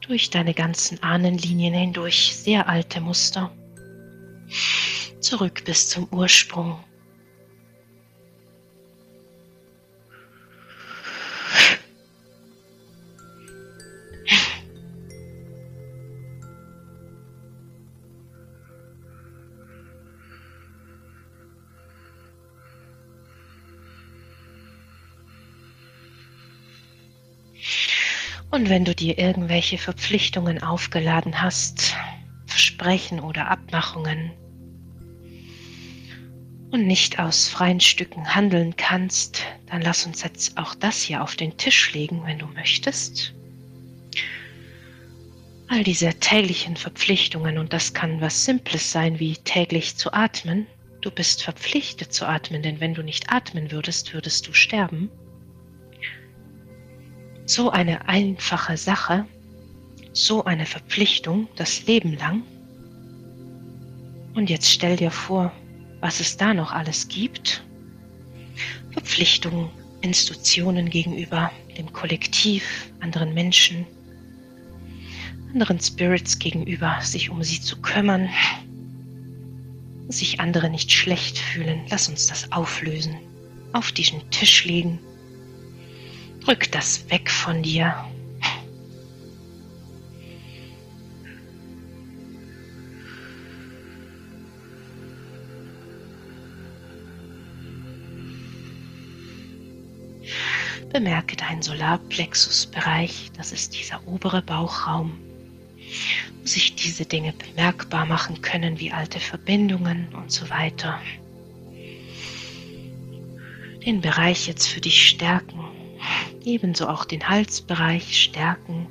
Durch 0.02 0.30
deine 0.30 0.54
ganzen 0.54 1.02
Ahnenlinien 1.02 1.74
hindurch 1.74 2.36
sehr 2.36 2.68
alte 2.68 3.00
Muster. 3.00 3.50
Zurück 5.20 5.64
bis 5.64 5.88
zum 5.88 6.06
Ursprung 6.12 6.78
Wenn 28.68 28.84
du 28.84 28.96
dir 28.96 29.16
irgendwelche 29.16 29.78
Verpflichtungen 29.78 30.60
aufgeladen 30.60 31.40
hast, 31.40 31.94
Versprechen 32.46 33.20
oder 33.20 33.48
Abmachungen 33.48 34.32
und 36.72 36.84
nicht 36.84 37.20
aus 37.20 37.48
freien 37.48 37.78
Stücken 37.78 38.34
handeln 38.34 38.74
kannst, 38.76 39.44
dann 39.66 39.82
lass 39.82 40.04
uns 40.04 40.24
jetzt 40.24 40.58
auch 40.58 40.74
das 40.74 41.00
hier 41.00 41.22
auf 41.22 41.36
den 41.36 41.56
Tisch 41.56 41.92
legen, 41.92 42.22
wenn 42.24 42.40
du 42.40 42.48
möchtest. 42.48 43.34
All 45.68 45.84
diese 45.84 46.12
täglichen 46.14 46.74
Verpflichtungen, 46.74 47.58
und 47.58 47.72
das 47.72 47.94
kann 47.94 48.20
was 48.20 48.46
Simples 48.46 48.90
sein 48.90 49.20
wie 49.20 49.36
täglich 49.36 49.96
zu 49.96 50.12
atmen. 50.12 50.66
Du 51.02 51.12
bist 51.12 51.44
verpflichtet 51.44 52.12
zu 52.12 52.26
atmen, 52.26 52.62
denn 52.62 52.80
wenn 52.80 52.94
du 52.94 53.04
nicht 53.04 53.30
atmen 53.30 53.70
würdest, 53.70 54.12
würdest 54.12 54.48
du 54.48 54.52
sterben. 54.52 55.08
So 57.48 57.70
eine 57.70 58.08
einfache 58.08 58.76
Sache, 58.76 59.24
so 60.12 60.44
eine 60.44 60.66
Verpflichtung 60.66 61.48
das 61.54 61.86
Leben 61.86 62.16
lang. 62.16 62.42
Und 64.34 64.50
jetzt 64.50 64.68
stell 64.68 64.96
dir 64.96 65.12
vor, 65.12 65.52
was 66.00 66.18
es 66.18 66.36
da 66.36 66.52
noch 66.54 66.72
alles 66.72 67.06
gibt. 67.06 67.62
Verpflichtungen, 68.90 69.70
Institutionen 70.00 70.90
gegenüber 70.90 71.52
dem 71.78 71.92
Kollektiv, 71.92 72.90
anderen 72.98 73.32
Menschen, 73.32 73.86
anderen 75.52 75.78
Spirits 75.78 76.40
gegenüber, 76.40 76.98
sich 77.00 77.30
um 77.30 77.44
sie 77.44 77.60
zu 77.60 77.80
kümmern, 77.80 78.28
sich 80.08 80.40
andere 80.40 80.68
nicht 80.68 80.90
schlecht 80.90 81.38
fühlen. 81.38 81.82
Lass 81.90 82.08
uns 82.08 82.26
das 82.26 82.50
auflösen, 82.50 83.14
auf 83.72 83.92
diesen 83.92 84.28
Tisch 84.30 84.64
legen 84.64 84.98
Drück 86.46 86.70
das 86.70 87.10
weg 87.10 87.28
von 87.28 87.60
dir. 87.60 87.92
Bemerke 100.92 101.34
deinen 101.34 101.62
Solarplexusbereich, 101.62 103.32
das 103.36 103.50
ist 103.50 103.74
dieser 103.74 104.06
obere 104.06 104.40
Bauchraum, 104.40 105.18
wo 106.40 106.46
sich 106.46 106.76
diese 106.76 107.06
Dinge 107.06 107.32
bemerkbar 107.32 108.06
machen 108.06 108.40
können, 108.40 108.78
wie 108.78 108.92
alte 108.92 109.18
Verbindungen 109.18 110.14
und 110.14 110.30
so 110.30 110.48
weiter. 110.48 111.00
Den 113.84 114.00
Bereich 114.00 114.46
jetzt 114.46 114.68
für 114.68 114.80
dich 114.80 115.08
stärken 115.08 115.65
ebenso 116.46 116.88
auch 116.88 117.04
den 117.04 117.28
Halsbereich 117.28 118.22
stärken. 118.22 118.86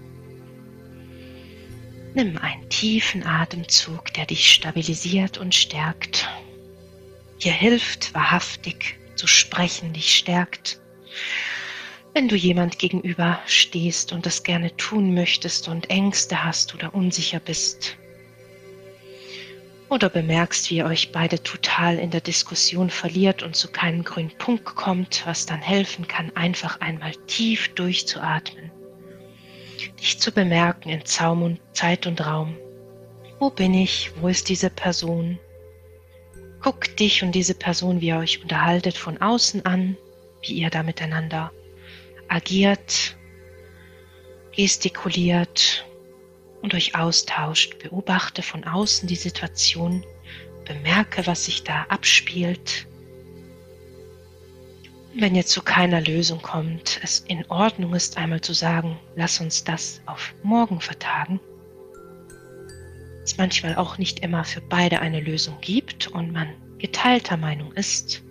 Nimm 2.13 2.37
einen 2.37 2.69
tiefen 2.69 3.25
Atemzug, 3.25 4.13
der 4.13 4.25
dich 4.25 4.51
stabilisiert 4.51 5.37
und 5.37 5.55
stärkt. 5.55 6.29
Dir 7.43 7.53
hilft 7.53 8.13
wahrhaftig 8.13 8.97
zu 9.15 9.27
sprechen, 9.27 9.93
dich 9.93 10.15
stärkt. 10.15 10.79
Wenn 12.13 12.27
du 12.29 12.35
jemand 12.35 12.79
gegenüber 12.79 13.39
stehst 13.45 14.13
und 14.13 14.25
das 14.25 14.43
gerne 14.43 14.75
tun 14.77 15.13
möchtest 15.13 15.67
und 15.67 15.89
Ängste 15.89 16.45
hast 16.45 16.73
oder 16.73 16.93
unsicher 16.93 17.39
bist, 17.39 17.97
oder 19.95 20.09
bemerkst, 20.09 20.69
wie 20.69 20.75
ihr 20.75 20.85
euch 20.85 21.13
beide 21.13 21.41
total 21.41 21.97
in 21.97 22.11
der 22.11 22.19
Diskussion 22.19 22.89
verliert 22.89 23.43
und 23.43 23.55
zu 23.55 23.71
keinem 23.71 24.03
grünen 24.03 24.37
Punkt 24.37 24.65
kommt, 24.65 25.23
was 25.25 25.45
dann 25.45 25.61
helfen 25.61 26.05
kann, 26.05 26.35
einfach 26.35 26.81
einmal 26.81 27.13
tief 27.27 27.73
durchzuatmen, 27.75 28.71
dich 30.01 30.19
zu 30.19 30.33
bemerken 30.33 30.89
in 30.89 31.05
Zaum 31.05 31.43
und 31.43 31.61
Zeit 31.71 32.05
und 32.07 32.25
Raum. 32.25 32.57
Wo 33.39 33.49
bin 33.49 33.73
ich? 33.73 34.11
Wo 34.19 34.27
ist 34.27 34.49
diese 34.49 34.69
Person? 34.69 35.39
Guck 36.61 36.97
dich 36.97 37.23
und 37.23 37.31
diese 37.31 37.55
Person, 37.55 38.01
wie 38.01 38.07
ihr 38.07 38.17
euch 38.17 38.41
unterhaltet, 38.41 38.97
von 38.97 39.21
außen 39.21 39.65
an, 39.65 39.95
wie 40.41 40.55
ihr 40.55 40.69
da 40.69 40.83
miteinander 40.83 41.53
agiert, 42.27 43.15
gestikuliert 44.51 45.85
und 46.65 46.73
euch 46.73 46.95
austauscht. 46.95 47.77
Beobachte 47.77 48.41
von 48.41 48.63
außen 48.63 49.07
die 49.07 49.15
Situation, 49.15 50.03
bemerke, 50.65 51.27
was 51.27 51.45
sich 51.45 51.63
da 51.63 51.83
abspielt. 51.89 52.87
Wenn 55.13 55.35
ihr 55.35 55.45
zu 55.45 55.61
keiner 55.61 56.01
Lösung 56.01 56.41
kommt, 56.41 56.99
es 57.03 57.19
in 57.19 57.45
Ordnung 57.49 57.93
ist, 57.93 58.17
einmal 58.17 58.41
zu 58.41 58.53
sagen, 58.53 58.97
lass 59.15 59.39
uns 59.39 59.63
das 59.63 60.01
auf 60.07 60.33
morgen 60.41 60.81
vertagen. 60.81 61.39
Es 63.23 63.37
manchmal 63.37 63.75
auch 63.75 63.99
nicht 63.99 64.21
immer 64.21 64.43
für 64.43 64.61
beide 64.61 64.99
eine 64.99 65.21
Lösung 65.21 65.57
gibt 65.61 66.07
und 66.07 66.33
man 66.33 66.49
geteilter 66.79 67.37
Meinung 67.37 67.73
ist. 67.73 68.23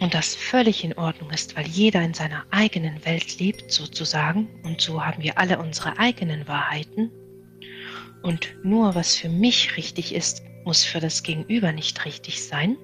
Und 0.00 0.14
das 0.14 0.34
völlig 0.34 0.82
in 0.82 0.96
Ordnung 0.96 1.30
ist, 1.30 1.56
weil 1.56 1.66
jeder 1.66 2.00
in 2.00 2.14
seiner 2.14 2.46
eigenen 2.50 3.04
Welt 3.04 3.38
lebt 3.38 3.70
sozusagen 3.70 4.48
und 4.64 4.80
so 4.80 5.04
haben 5.04 5.22
wir 5.22 5.38
alle 5.38 5.58
unsere 5.58 5.98
eigenen 5.98 6.48
Wahrheiten. 6.48 7.10
Und 8.22 8.54
nur 8.64 8.94
was 8.94 9.16
für 9.16 9.28
mich 9.28 9.76
richtig 9.76 10.14
ist, 10.14 10.42
muss 10.64 10.84
für 10.84 11.00
das 11.00 11.22
Gegenüber 11.22 11.72
nicht 11.72 12.02
richtig 12.06 12.42
sein. 12.42 12.78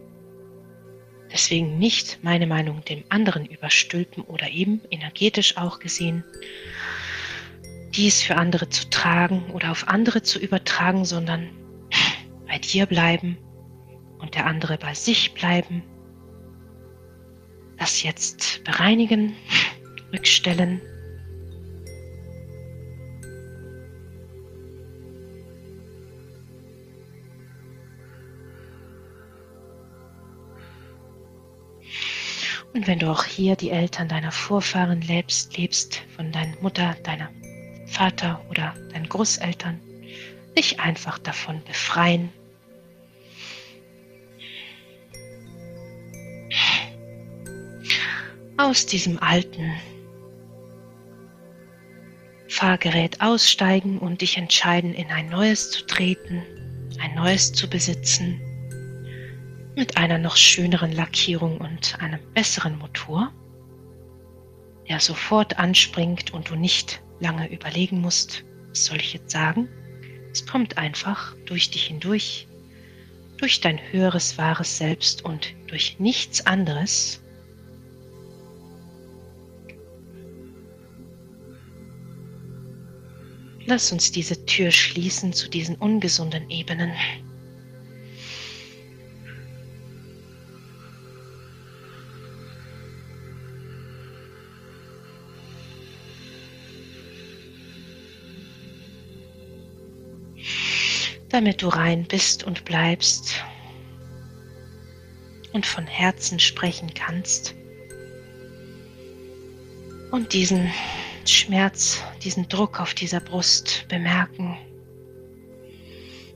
Deswegen 1.32 1.78
nicht 1.78 2.18
meine 2.22 2.46
Meinung 2.46 2.84
dem 2.84 3.02
anderen 3.08 3.46
überstülpen 3.46 4.22
oder 4.22 4.50
eben 4.50 4.82
energetisch 4.90 5.56
auch 5.56 5.78
gesehen, 5.78 6.22
dies 7.94 8.22
für 8.22 8.36
andere 8.36 8.68
zu 8.68 8.90
tragen 8.90 9.50
oder 9.52 9.70
auf 9.70 9.88
andere 9.88 10.22
zu 10.22 10.38
übertragen, 10.38 11.06
sondern 11.06 11.48
bei 12.46 12.58
dir 12.58 12.84
bleiben 12.84 13.38
und 14.18 14.34
der 14.34 14.44
andere 14.44 14.76
bei 14.76 14.92
sich 14.92 15.32
bleiben 15.32 15.82
das 17.78 18.02
jetzt 18.02 18.62
bereinigen, 18.64 19.34
rückstellen. 20.12 20.80
Und 32.72 32.86
wenn 32.86 32.98
du 32.98 33.10
auch 33.10 33.24
hier 33.24 33.56
die 33.56 33.70
Eltern 33.70 34.06
deiner 34.06 34.30
Vorfahren 34.30 35.00
lebst, 35.00 35.56
lebst 35.56 36.02
von 36.14 36.30
deiner 36.30 36.54
Mutter, 36.60 36.94
deiner 37.04 37.30
Vater 37.86 38.44
oder 38.50 38.74
deinen 38.92 39.08
Großeltern, 39.08 39.80
dich 40.58 40.78
einfach 40.78 41.18
davon 41.18 41.62
befreien 41.64 42.30
aus 48.58 48.86
diesem 48.86 49.22
alten 49.22 49.72
Fahrgerät 52.48 53.20
aussteigen 53.20 53.98
und 53.98 54.20
dich 54.20 54.38
entscheiden, 54.38 54.94
in 54.94 55.08
ein 55.10 55.28
neues 55.28 55.70
zu 55.70 55.84
treten, 55.86 56.42
ein 57.00 57.14
neues 57.14 57.52
zu 57.52 57.68
besitzen, 57.68 58.40
mit 59.74 59.96
einer 59.98 60.16
noch 60.18 60.36
schöneren 60.36 60.92
Lackierung 60.92 61.58
und 61.58 61.98
einem 62.00 62.20
besseren 62.32 62.78
Motor, 62.78 63.32
der 64.88 65.00
sofort 65.00 65.58
anspringt 65.58 66.32
und 66.32 66.48
du 66.48 66.54
nicht 66.54 67.02
lange 67.20 67.50
überlegen 67.52 68.00
musst, 68.00 68.44
was 68.68 68.86
soll 68.86 68.98
ich 68.98 69.12
jetzt 69.12 69.32
sagen? 69.32 69.68
Es 70.32 70.46
kommt 70.46 70.78
einfach 70.78 71.34
durch 71.44 71.70
dich 71.70 71.86
hindurch, 71.86 72.46
durch 73.36 73.60
dein 73.60 73.78
höheres 73.90 74.38
wahres 74.38 74.78
Selbst 74.78 75.24
und 75.24 75.54
durch 75.66 75.98
nichts 75.98 76.46
anderes 76.46 77.22
Lass 83.68 83.90
uns 83.90 84.12
diese 84.12 84.46
Tür 84.46 84.70
schließen 84.70 85.32
zu 85.32 85.48
diesen 85.50 85.74
ungesunden 85.76 86.48
Ebenen. 86.50 86.92
damit 101.28 101.60
du 101.60 101.68
rein 101.68 102.06
bist 102.08 102.44
und 102.44 102.64
bleibst 102.64 103.44
und 105.52 105.66
von 105.66 105.86
Herzen 105.86 106.38
sprechen 106.38 106.94
kannst 106.94 107.54
und 110.12 110.32
diesen 110.32 110.72
Schmerz, 111.30 112.02
diesen 112.22 112.48
Druck 112.48 112.80
auf 112.80 112.94
dieser 112.94 113.20
Brust 113.20 113.86
bemerken. 113.88 114.56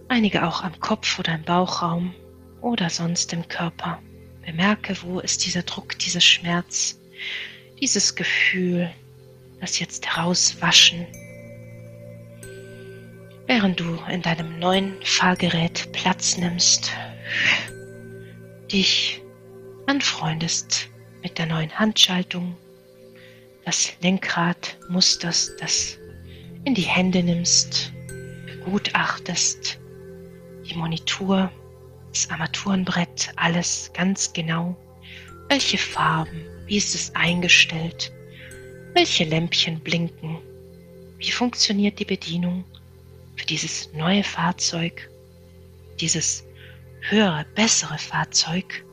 Einige 0.08 0.46
auch 0.46 0.62
am 0.62 0.78
Kopf 0.80 1.18
oder 1.18 1.34
im 1.34 1.44
Bauchraum 1.44 2.14
oder 2.60 2.90
sonst 2.90 3.32
im 3.32 3.46
Körper. 3.48 4.02
Bemerke, 4.44 4.96
wo 5.02 5.20
ist 5.20 5.44
dieser 5.44 5.62
Druck, 5.62 5.98
dieser 5.98 6.20
Schmerz, 6.20 6.98
dieses 7.80 8.14
Gefühl, 8.14 8.90
das 9.60 9.78
jetzt 9.78 10.06
herauswaschen, 10.06 11.06
während 13.46 13.78
du 13.78 13.98
in 14.10 14.22
deinem 14.22 14.58
neuen 14.58 14.94
Fahrgerät 15.02 15.90
Platz 15.92 16.36
nimmst, 16.36 16.92
dich 18.72 19.22
anfreundest 19.86 20.88
mit 21.22 21.38
der 21.38 21.46
neuen 21.46 21.78
Handschaltung 21.78 22.56
das 23.64 23.92
Lenkrad 24.00 24.78
musterst, 24.88 25.52
das 25.60 25.98
in 26.64 26.74
die 26.74 26.82
Hände 26.82 27.22
nimmst, 27.22 27.92
begutachtest, 28.46 29.78
die 30.68 30.74
Monitor, 30.74 31.50
das 32.12 32.28
Armaturenbrett, 32.30 33.32
alles 33.36 33.90
ganz 33.94 34.32
genau. 34.32 34.76
Welche 35.48 35.78
Farben, 35.78 36.44
wie 36.66 36.76
ist 36.76 36.94
es 36.94 37.14
eingestellt, 37.14 38.12
welche 38.94 39.24
Lämpchen 39.24 39.80
blinken, 39.80 40.38
wie 41.18 41.30
funktioniert 41.30 41.98
die 41.98 42.04
Bedienung 42.04 42.64
für 43.36 43.46
dieses 43.46 43.92
neue 43.92 44.24
Fahrzeug, 44.24 45.08
dieses 46.00 46.44
höhere, 47.00 47.46
bessere 47.54 47.98
Fahrzeug 47.98 48.84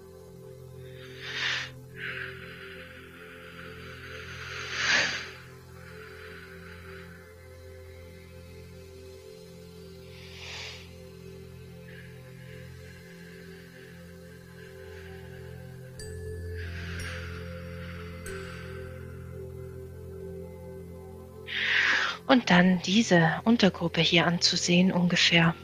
Und 22.28 22.50
dann 22.50 22.82
diese 22.86 23.42
Untergruppe 23.46 24.02
hier 24.02 24.28
anzusehen, 24.28 24.92
ungefähr. 24.92 25.56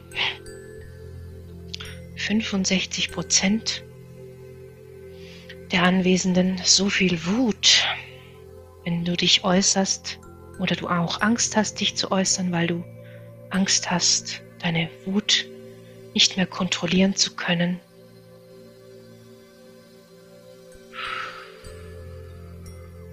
65 2.16 3.12
Prozent 3.12 3.84
der 5.72 5.84
Anwesenden, 5.84 6.62
so 6.64 6.90
viel 6.90 7.26
Wut, 7.26 7.86
wenn 8.86 9.04
du 9.04 9.18
dich 9.18 9.44
äußerst 9.44 10.20
oder 10.60 10.76
du 10.76 10.88
auch 10.88 11.22
Angst 11.22 11.58
hast, 11.58 11.80
dich 11.80 11.96
zu 11.96 12.12
äußern, 12.12 12.52
weil 12.52 12.68
du 12.68 12.84
Angst 13.50 13.92
hast, 13.92 14.42
deine 14.60 14.90
Wut 15.06 15.46
nicht 16.14 16.38
mehr 16.38 16.46
kontrollieren 16.46 17.16
zu 17.16 17.36
können, 17.36 17.80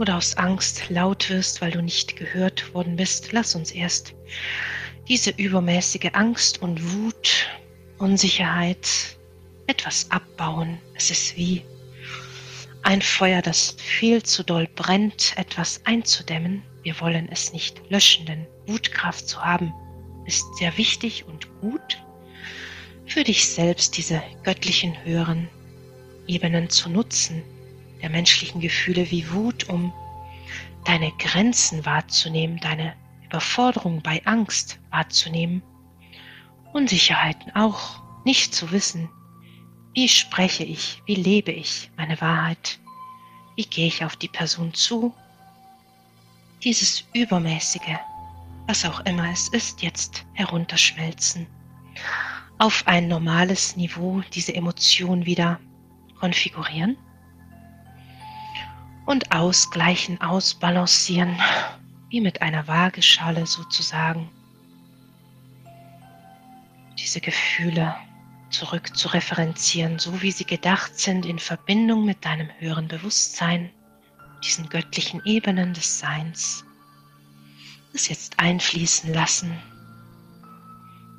oder 0.00 0.16
aus 0.16 0.36
Angst 0.36 0.88
laut 0.88 1.28
wirst, 1.28 1.60
weil 1.60 1.70
du 1.70 1.82
nicht 1.82 2.16
gehört 2.16 2.72
worden 2.74 2.96
bist, 2.96 3.32
lass 3.32 3.54
uns 3.54 3.70
erst 3.70 4.14
diese 5.08 5.30
übermäßige 5.30 6.10
Angst 6.14 6.62
und 6.62 6.94
Wut, 6.94 7.48
Unsicherheit 7.98 9.16
etwas 9.66 10.10
abbauen. 10.10 10.78
Es 10.94 11.10
ist 11.10 11.36
wie 11.36 11.62
ein 12.82 13.02
Feuer, 13.02 13.42
das 13.42 13.76
viel 13.78 14.22
zu 14.22 14.42
doll 14.42 14.66
brennt, 14.74 15.34
etwas 15.36 15.84
einzudämmen. 15.84 16.62
Wir 16.82 16.98
wollen 17.00 17.28
es 17.30 17.52
nicht 17.52 17.82
löschen, 17.90 18.24
denn 18.24 18.46
Wutkraft 18.66 19.28
zu 19.28 19.44
haben 19.44 19.72
ist 20.24 20.46
sehr 20.56 20.76
wichtig 20.78 21.26
und 21.26 21.46
gut 21.60 22.02
für 23.04 23.24
dich 23.24 23.46
selbst, 23.48 23.96
diese 23.96 24.22
göttlichen 24.44 25.04
höheren 25.04 25.48
Ebenen 26.26 26.70
zu 26.70 26.88
nutzen, 26.88 27.42
der 28.02 28.10
menschlichen 28.10 28.60
Gefühle 28.60 29.10
wie 29.10 29.30
Wut, 29.32 29.68
um 29.68 29.92
deine 30.84 31.12
Grenzen 31.18 31.84
wahrzunehmen, 31.84 32.58
deine 32.58 32.94
Überforderung 33.24 34.02
bei 34.02 34.24
Angst 34.24 34.78
wahrzunehmen, 34.90 35.62
Unsicherheiten 36.72 37.54
auch, 37.54 38.02
nicht 38.24 38.54
zu 38.54 38.70
wissen, 38.70 39.08
wie 39.94 40.08
spreche 40.08 40.64
ich, 40.64 41.02
wie 41.06 41.14
lebe 41.14 41.52
ich 41.52 41.90
meine 41.96 42.20
Wahrheit, 42.20 42.78
wie 43.56 43.64
gehe 43.64 43.86
ich 43.86 44.04
auf 44.04 44.16
die 44.16 44.28
Person 44.28 44.72
zu. 44.74 45.14
Dieses 46.62 47.04
Übermäßige, 47.12 47.98
was 48.66 48.84
auch 48.84 49.00
immer 49.00 49.30
es 49.30 49.48
ist, 49.48 49.82
jetzt 49.82 50.26
herunterschmelzen. 50.34 51.46
Auf 52.58 52.86
ein 52.86 53.08
normales 53.08 53.76
Niveau 53.76 54.22
diese 54.32 54.54
Emotion 54.54 55.24
wieder 55.24 55.58
konfigurieren 56.18 56.96
und 59.10 59.32
ausgleichen, 59.32 60.20
ausbalancieren, 60.20 61.36
wie 62.10 62.20
mit 62.20 62.42
einer 62.42 62.68
Waageschale 62.68 63.44
sozusagen. 63.44 64.30
Diese 66.96 67.20
Gefühle 67.20 67.96
zurück 68.50 68.96
zu 68.96 69.08
referenzieren, 69.08 69.98
so 69.98 70.22
wie 70.22 70.30
sie 70.30 70.44
gedacht 70.44 70.96
sind, 70.96 71.26
in 71.26 71.40
Verbindung 71.40 72.04
mit 72.04 72.24
deinem 72.24 72.50
höheren 72.60 72.86
Bewusstsein, 72.86 73.70
diesen 74.44 74.68
göttlichen 74.68 75.20
Ebenen 75.24 75.74
des 75.74 75.98
Seins. 75.98 76.64
Das 77.92 78.08
jetzt 78.08 78.38
einfließen 78.38 79.12
lassen. 79.12 79.58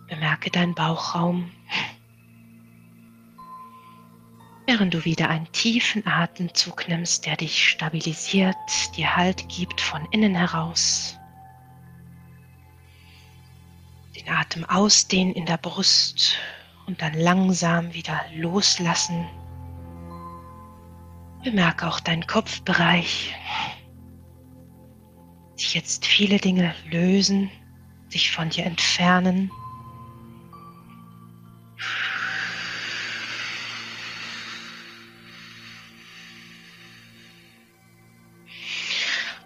Bemerke 0.08 0.50
deinen 0.50 0.76
Bauchraum, 0.76 1.52
während 4.72 4.94
du 4.94 5.04
wieder 5.04 5.30
einen 5.30 5.52
tiefen 5.52 6.08
Atemzug 6.08 6.88
nimmst, 6.88 7.26
der 7.26 7.36
dich 7.36 7.68
stabilisiert, 7.68 8.56
dir 8.96 9.18
Halt 9.18 9.50
gibt 9.50 9.82
von 9.82 10.08
innen 10.12 10.34
heraus. 10.34 11.20
Den 14.16 14.30
Atem 14.30 14.64
ausdehnen 14.64 15.34
in 15.34 15.46
der 15.46 15.58
Brust 15.58 16.38
und 16.86 17.02
dann 17.02 17.16
langsam 17.16 17.94
wieder 17.94 18.22
loslassen. 18.34 19.28
Bemerke 21.44 21.86
auch 21.86 22.00
deinen 22.00 22.26
Kopfbereich. 22.26 23.36
Sich 25.58 25.74
jetzt 25.74 26.06
viele 26.06 26.38
Dinge 26.38 26.74
lösen, 26.90 27.52
sich 28.08 28.32
von 28.32 28.50
dir 28.50 28.66
entfernen. 28.66 29.52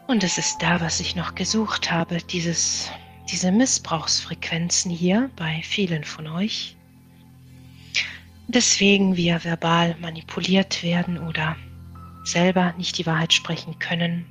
Und 0.07 0.23
es 0.23 0.37
ist 0.37 0.59
da, 0.59 0.79
was 0.81 0.99
ich 0.99 1.15
noch 1.15 1.33
gesucht 1.33 1.91
habe, 1.91 2.17
dieses, 2.17 2.91
diese 3.31 3.51
Missbrauchsfrequenzen 3.51 4.91
hier 4.91 5.31
bei 5.35 5.61
vielen 5.63 6.03
von 6.03 6.27
euch. 6.27 6.77
Deswegen 8.47 9.15
wir 9.15 9.43
verbal 9.43 9.95
manipuliert 9.99 10.83
werden 10.83 11.17
oder 11.17 11.55
selber 12.23 12.73
nicht 12.77 12.99
die 12.99 13.07
Wahrheit 13.07 13.33
sprechen 13.33 13.79
können. 13.79 14.27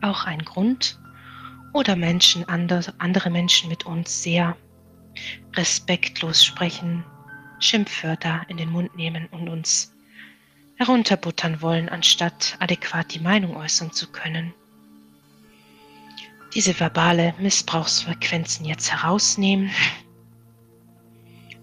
Auch 0.00 0.26
ein 0.26 0.44
Grund. 0.44 1.00
Oder 1.72 1.96
Menschen, 1.96 2.48
andere, 2.48 3.30
Menschen 3.30 3.68
mit 3.68 3.84
uns 3.86 4.22
sehr 4.22 4.56
respektlos 5.54 6.44
sprechen, 6.44 7.04
Schimpfwörter 7.58 8.42
in 8.46 8.58
den 8.58 8.70
Mund 8.70 8.94
nehmen 8.94 9.26
und 9.32 9.48
uns 9.48 9.92
herunterbuttern 10.76 11.60
wollen, 11.62 11.88
anstatt 11.88 12.56
adäquat 12.60 13.12
die 13.12 13.20
Meinung 13.20 13.56
äußern 13.56 13.90
zu 13.90 14.12
können 14.12 14.54
diese 16.54 16.78
verbale 16.78 17.34
Missbrauchsfrequenzen 17.38 18.64
jetzt 18.64 18.90
herausnehmen, 18.92 19.70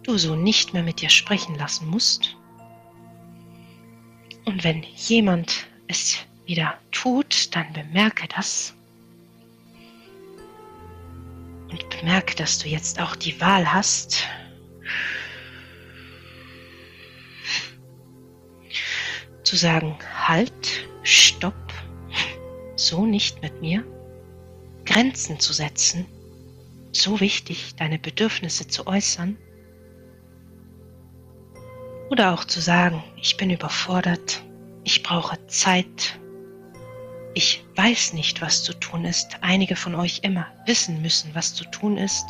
du 0.03 0.17
so 0.17 0.35
nicht 0.35 0.73
mehr 0.73 0.83
mit 0.83 1.01
dir 1.01 1.09
sprechen 1.09 1.55
lassen 1.55 1.87
musst. 1.87 2.35
Und 4.45 4.63
wenn 4.63 4.83
jemand 4.95 5.67
es 5.87 6.17
wieder 6.45 6.77
tut, 6.91 7.55
dann 7.55 7.71
bemerke 7.73 8.27
das. 8.27 8.73
Und 11.69 11.89
bemerke, 11.89 12.35
dass 12.35 12.59
du 12.59 12.67
jetzt 12.67 12.99
auch 12.99 13.15
die 13.15 13.39
Wahl 13.39 13.71
hast, 13.71 14.27
zu 19.43 19.55
sagen, 19.55 19.97
halt, 20.27 20.87
stopp, 21.03 21.73
so 22.75 23.05
nicht 23.05 23.41
mit 23.41 23.61
mir. 23.61 23.85
Grenzen 24.91 25.39
zu 25.39 25.53
setzen, 25.53 26.05
so 26.91 27.21
wichtig, 27.21 27.75
deine 27.77 27.97
Bedürfnisse 27.97 28.67
zu 28.67 28.87
äußern. 28.87 29.37
Oder 32.09 32.33
auch 32.33 32.43
zu 32.43 32.59
sagen, 32.59 33.01
ich 33.15 33.37
bin 33.37 33.51
überfordert, 33.51 34.43
ich 34.83 35.01
brauche 35.01 35.47
Zeit, 35.47 36.19
ich 37.33 37.63
weiß 37.77 38.11
nicht, 38.11 38.41
was 38.41 38.63
zu 38.63 38.73
tun 38.73 39.05
ist. 39.05 39.37
Einige 39.39 39.77
von 39.77 39.95
euch 39.95 40.19
immer 40.23 40.47
wissen 40.65 41.01
müssen, 41.01 41.33
was 41.33 41.55
zu 41.55 41.63
tun 41.71 41.95
ist. 41.95 42.25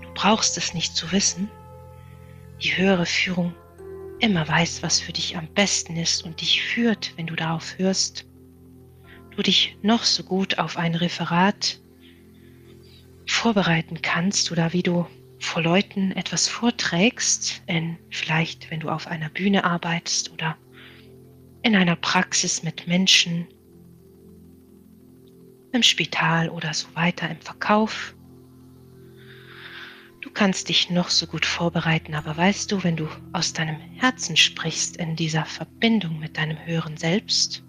Du 0.00 0.08
brauchst 0.14 0.56
es 0.56 0.72
nicht 0.72 0.96
zu 0.96 1.12
wissen. 1.12 1.50
Die 2.62 2.74
höhere 2.78 3.04
Führung 3.04 3.54
immer 4.20 4.48
weiß, 4.48 4.82
was 4.82 5.00
für 5.00 5.12
dich 5.12 5.36
am 5.36 5.48
besten 5.48 5.96
ist 5.96 6.24
und 6.24 6.40
dich 6.40 6.62
führt, 6.62 7.12
wenn 7.16 7.26
du 7.26 7.36
darauf 7.36 7.76
hörst 7.76 8.24
du 9.34 9.42
dich 9.42 9.76
noch 9.82 10.04
so 10.04 10.22
gut 10.22 10.58
auf 10.58 10.76
ein 10.76 10.94
Referat 10.94 11.80
vorbereiten 13.26 14.00
kannst 14.02 14.52
oder 14.52 14.72
wie 14.72 14.82
du 14.82 15.06
vor 15.38 15.62
Leuten 15.62 16.12
etwas 16.12 16.48
vorträgst, 16.48 17.62
in, 17.66 17.98
vielleicht 18.10 18.70
wenn 18.70 18.80
du 18.80 18.88
auf 18.88 19.06
einer 19.06 19.28
Bühne 19.28 19.64
arbeitest 19.64 20.32
oder 20.32 20.56
in 21.62 21.76
einer 21.76 21.96
Praxis 21.96 22.62
mit 22.62 22.86
Menschen, 22.86 23.46
im 25.72 25.82
Spital 25.82 26.48
oder 26.48 26.72
so 26.72 26.86
weiter, 26.94 27.28
im 27.28 27.40
Verkauf. 27.40 28.14
Du 30.20 30.30
kannst 30.30 30.68
dich 30.68 30.88
noch 30.88 31.10
so 31.10 31.26
gut 31.26 31.44
vorbereiten, 31.44 32.14
aber 32.14 32.36
weißt 32.36 32.70
du, 32.70 32.84
wenn 32.84 32.96
du 32.96 33.08
aus 33.32 33.52
deinem 33.52 33.78
Herzen 33.96 34.36
sprichst 34.36 34.96
in 34.96 35.16
dieser 35.16 35.44
Verbindung 35.44 36.18
mit 36.18 36.38
deinem 36.38 36.58
höheren 36.64 36.96
Selbst, 36.96 37.64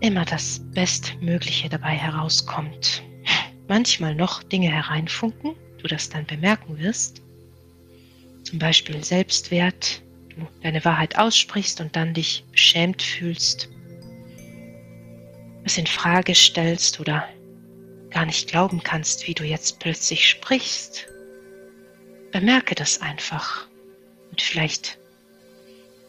immer 0.00 0.24
das 0.24 0.60
Bestmögliche 0.72 1.68
dabei 1.68 1.96
herauskommt. 1.96 3.02
Manchmal 3.68 4.14
noch 4.14 4.42
Dinge 4.42 4.70
hereinfunken, 4.70 5.54
du 5.78 5.86
das 5.86 6.08
dann 6.08 6.26
bemerken 6.26 6.78
wirst. 6.78 7.22
Zum 8.42 8.58
Beispiel 8.58 9.04
Selbstwert, 9.04 10.02
du 10.30 10.46
deine 10.62 10.84
Wahrheit 10.84 11.18
aussprichst 11.18 11.80
und 11.80 11.94
dann 11.94 12.14
dich 12.14 12.44
beschämt 12.50 13.02
fühlst, 13.02 13.68
es 15.64 15.76
in 15.76 15.86
Frage 15.86 16.34
stellst 16.34 16.98
oder 17.00 17.28
gar 18.10 18.26
nicht 18.26 18.48
glauben 18.48 18.82
kannst, 18.82 19.26
wie 19.26 19.34
du 19.34 19.44
jetzt 19.44 19.78
plötzlich 19.78 20.28
sprichst. 20.28 21.06
Bemerke 22.32 22.74
das 22.74 23.00
einfach 23.00 23.68
und 24.30 24.40
vielleicht 24.40 24.98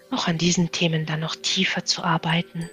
auch 0.09 0.27
an 0.27 0.37
diesen 0.37 0.71
Themen 0.71 1.05
dann 1.05 1.19
noch 1.19 1.35
tiefer 1.35 1.85
zu 1.85 2.03
arbeiten. 2.03 2.69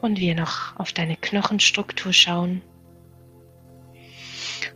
Und 0.00 0.18
wir 0.18 0.34
noch 0.34 0.78
auf 0.78 0.92
deine 0.92 1.16
Knochenstruktur 1.16 2.12
schauen. 2.12 2.62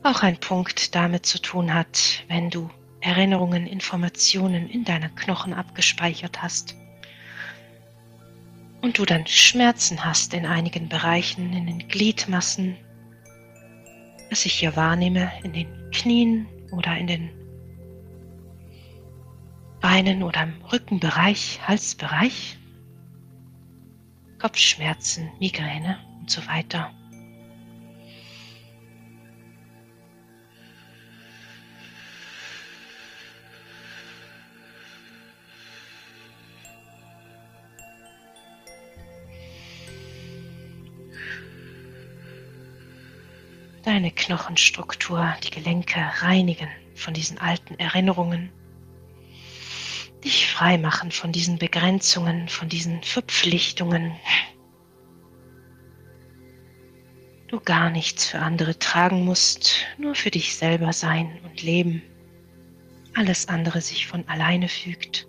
Auch 0.03 0.23
ein 0.23 0.39
Punkt 0.39 0.95
damit 0.95 1.27
zu 1.27 1.41
tun 1.41 1.73
hat, 1.73 2.25
wenn 2.29 2.51
du 2.51 2.71
Erinnerungen, 3.01 3.67
Informationen 3.67 4.69
in 4.69 4.85
deiner 4.85 5.09
Knochen 5.11 5.55
abgespeichert 5.55 6.43
hast 6.43 6.75
und 8.81 8.99
du 8.99 9.05
dann 9.05 9.27
Schmerzen 9.27 10.05
hast 10.05 10.35
in 10.35 10.45
einigen 10.45 10.89
Bereichen, 10.89 11.53
in 11.55 11.67
den 11.67 11.89
Gliedmassen, 11.89 12.77
was 14.31 14.45
ich 14.45 14.53
hier 14.53 14.77
wahrnehme, 14.77 15.33
in 15.43 15.53
den 15.55 15.91
Knien 15.91 16.47
oder 16.71 16.97
in 16.97 17.07
den 17.07 17.31
Beinen 19.81 20.23
oder 20.23 20.43
im 20.43 20.55
Rückenbereich, 20.73 21.61
Halsbereich. 21.67 22.59
Kopfschmerzen, 24.45 25.33
Migräne 25.41 25.99
und 26.21 26.29
so 26.29 26.47
weiter. 26.47 26.93
Deine 43.83 44.11
Knochenstruktur, 44.11 45.35
die 45.43 45.49
Gelenke 45.49 45.99
reinigen 46.19 46.69
von 46.95 47.15
diesen 47.15 47.39
alten 47.39 47.77
Erinnerungen, 47.77 48.53
dich 50.25 50.47
frei 50.47 50.79
machen 50.79 51.11
von 51.11 51.33
diesen 51.33 51.59
Begrenzungen, 51.59 52.49
von 52.49 52.69
diesen 52.69 53.03
Verpflichtungen. 53.03 54.13
Du 57.49 57.61
gar 57.61 57.91
nichts 57.91 58.27
für 58.27 58.39
andere 58.39 58.79
tragen 58.79 59.25
musst, 59.25 59.87
nur 59.99 60.15
für 60.15 60.31
dich 60.31 60.57
selber 60.57 60.93
sein 60.93 61.39
und 61.45 61.63
leben. 61.63 62.03
Alles 63.15 63.49
andere 63.49 63.81
sich 63.81 64.07
von 64.07 64.27
alleine 64.27 64.69
fügt. 64.69 65.29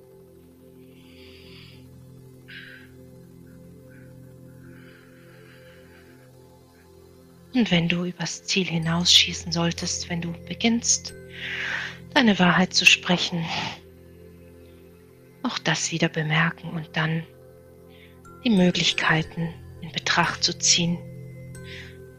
Und 7.54 7.72
wenn 7.72 7.88
du 7.88 8.06
übers 8.06 8.43
Ziel 8.43 8.66
hinausschießen 8.66 9.52
solltest, 9.52 10.10
wenn 10.10 10.22
du 10.22 10.34
beginnst, 10.48 11.14
deine 12.14 12.38
Wahrheit 12.38 12.74
zu 12.74 12.86
sprechen, 12.86 13.46
auch 15.46 15.60
das 15.60 15.91
wieder 15.91 16.10
bemerken 16.10 16.70
und 16.70 16.89
dann 16.93 17.24
die 18.43 18.50
Möglichkeiten 18.50 19.54
in 19.82 19.91
Betracht 19.91 20.43
zu 20.43 20.58
ziehen, 20.58 20.98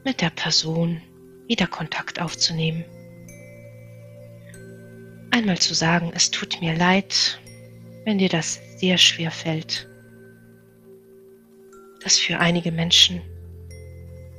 mit 0.05 0.21
der 0.21 0.31
Person 0.31 1.03
wieder 1.49 1.67
Kontakt 1.67 2.21
aufzunehmen. 2.21 2.85
Einmal 5.33 5.59
zu 5.59 5.75
sagen, 5.75 6.13
es 6.15 6.31
tut 6.31 6.61
mir 6.61 6.77
leid, 6.77 7.41
wenn 8.05 8.19
dir 8.19 8.29
das 8.29 8.61
sehr 8.77 8.97
schwer 8.97 9.31
fällt. 9.31 9.89
Das 12.03 12.19
für 12.19 12.39
einige 12.39 12.71
Menschen 12.71 13.21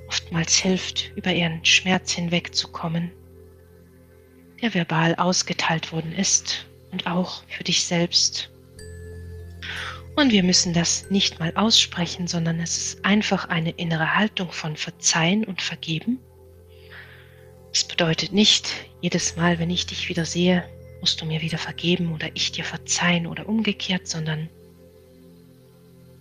oftmals 0.07 0.55
hilft, 0.55 1.11
über 1.15 1.33
ihren 1.33 1.63
Schmerz 1.65 2.13
hinwegzukommen, 2.13 3.11
der 4.61 4.73
verbal 4.73 5.15
ausgeteilt 5.15 5.91
worden 5.91 6.13
ist 6.13 6.65
und 6.91 7.05
auch 7.07 7.43
für 7.49 7.65
dich 7.65 7.83
selbst. 7.83 8.49
Und 10.17 10.31
wir 10.31 10.41
müssen 10.41 10.73
das 10.73 11.11
nicht 11.11 11.39
mal 11.39 11.51
aussprechen, 11.53 12.25
sondern 12.25 12.59
es 12.59 12.75
ist 12.75 13.05
einfach 13.05 13.49
eine 13.49 13.69
innere 13.69 14.15
Haltung 14.15 14.51
von 14.51 14.75
Verzeihen 14.75 15.43
und 15.43 15.61
Vergeben. 15.61 16.17
Es 17.71 17.83
bedeutet 17.83 18.31
nicht, 18.31 18.67
jedes 18.99 19.35
Mal, 19.35 19.59
wenn 19.59 19.69
ich 19.69 19.85
dich 19.85 20.09
wieder 20.09 20.25
sehe, 20.25 20.67
musst 21.01 21.21
du 21.21 21.25
mir 21.27 21.41
wieder 21.41 21.59
vergeben 21.59 22.11
oder 22.11 22.29
ich 22.33 22.51
dir 22.51 22.63
verzeihen 22.63 23.27
oder 23.27 23.47
umgekehrt, 23.47 24.07
sondern 24.07 24.49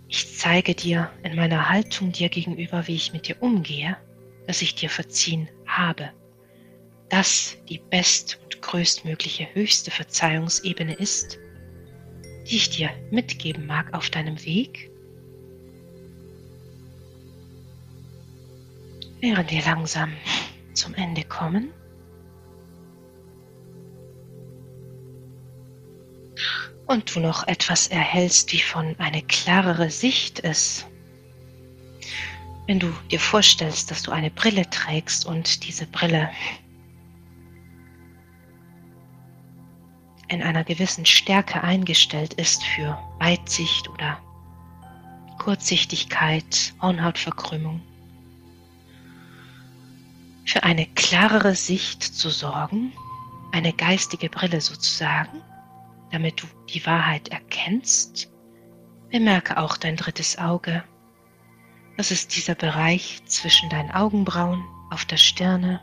ich 0.09 0.36
zeige 0.36 0.74
dir 0.74 1.11
in 1.22 1.34
meiner 1.34 1.70
Haltung 1.70 2.12
dir 2.12 2.28
gegenüber, 2.28 2.86
wie 2.86 2.97
ich 2.97 3.14
mit 3.14 3.28
dir 3.28 3.40
umgehe, 3.40 3.97
dass 4.47 4.61
ich 4.61 4.74
dir 4.74 4.90
verziehen 4.90 5.49
habe. 5.66 6.11
Das 7.09 7.57
die 7.70 7.78
best 7.78 8.38
und 8.44 8.61
größtmögliche 8.61 9.49
höchste 9.55 9.90
Verzeihungsebene 9.90 10.92
ist, 10.92 11.38
die 12.49 12.57
ich 12.57 12.70
dir 12.70 12.90
mitgeben 13.11 13.66
mag 13.66 13.92
auf 13.94 14.11
deinem 14.11 14.44
Weg, 14.44 14.90
während 19.20 19.51
wir 19.51 19.62
langsam 19.62 20.12
zum 20.74 20.94
Ende 20.94 21.24
kommen. 21.24 21.72
und 26.86 27.14
du 27.14 27.20
noch 27.20 27.47
etwas 27.47 27.88
erhältst, 27.88 28.53
wie 28.53 28.61
von 28.61 28.94
eine 28.99 29.22
klarere 29.22 29.90
Sicht 29.90 30.38
ist. 30.38 30.86
Wenn 32.66 32.80
du 32.80 32.92
dir 33.11 33.20
vorstellst, 33.20 33.90
dass 33.90 34.03
du 34.03 34.11
eine 34.11 34.30
Brille 34.30 34.68
trägst 34.70 35.26
und 35.26 35.66
diese 35.66 35.86
Brille 35.86 36.30
in 40.29 40.43
einer 40.43 40.64
gewissen 40.64 41.07
Stärke 41.07 41.62
eingestellt 41.62 42.35
ist 42.35 42.64
für 42.64 42.99
Weitsicht 43.18 43.89
oder 43.89 44.18
Kurzsichtigkeit, 45.39 46.74
Hornhautverkrümmung, 46.81 47.81
für 50.45 50.62
eine 50.62 50.87
klarere 50.87 51.55
Sicht 51.55 52.03
zu 52.03 52.31
sorgen, 52.31 52.93
eine 53.53 53.72
geistige 53.72 54.29
Brille 54.29 54.61
sozusagen, 54.61 55.43
damit 56.11 56.43
du 56.43 56.47
die 56.72 56.85
Wahrheit 56.87 57.29
erkennst, 57.29 58.31
bemerke 59.11 59.59
auch 59.59 59.77
dein 59.77 59.97
drittes 59.97 60.39
Auge. 60.39 60.83
Das 61.97 62.11
ist 62.11 62.37
dieser 62.37 62.55
Bereich 62.55 63.22
zwischen 63.27 63.70
deinen 63.70 63.91
Augenbrauen 63.91 64.64
auf 64.91 65.05
der 65.05 65.16
Stirne. 65.16 65.81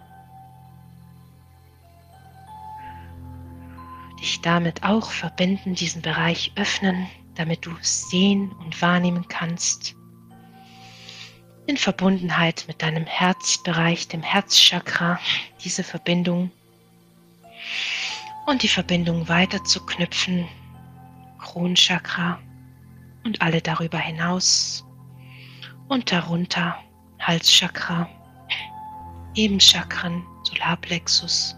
Damit 4.44 4.84
auch 4.84 5.10
verbinden, 5.10 5.74
diesen 5.74 6.02
Bereich 6.02 6.52
öffnen, 6.56 7.08
damit 7.36 7.66
du 7.66 7.72
sehen 7.82 8.52
und 8.52 8.80
wahrnehmen 8.82 9.28
kannst. 9.28 9.96
In 11.66 11.78
Verbundenheit 11.78 12.66
mit 12.68 12.82
deinem 12.82 13.06
Herzbereich, 13.06 14.08
dem 14.10 14.22
Herzchakra, 14.22 15.20
diese 15.64 15.84
Verbindung. 15.84 16.52
Und 18.46 18.62
die 18.64 18.68
Verbindung 18.68 19.28
weiter 19.30 19.64
zu 19.64 19.84
knüpfen, 19.86 20.46
Kronchakra 21.40 22.40
und 23.24 23.42
alle 23.42 23.62
darüber 23.62 23.98
hinaus. 23.98 24.86
Und 25.88 26.12
darunter 26.12 26.78
Halschakra, 27.20 28.10
Ebenchakren, 29.36 30.24
Solarplexus, 30.44 31.56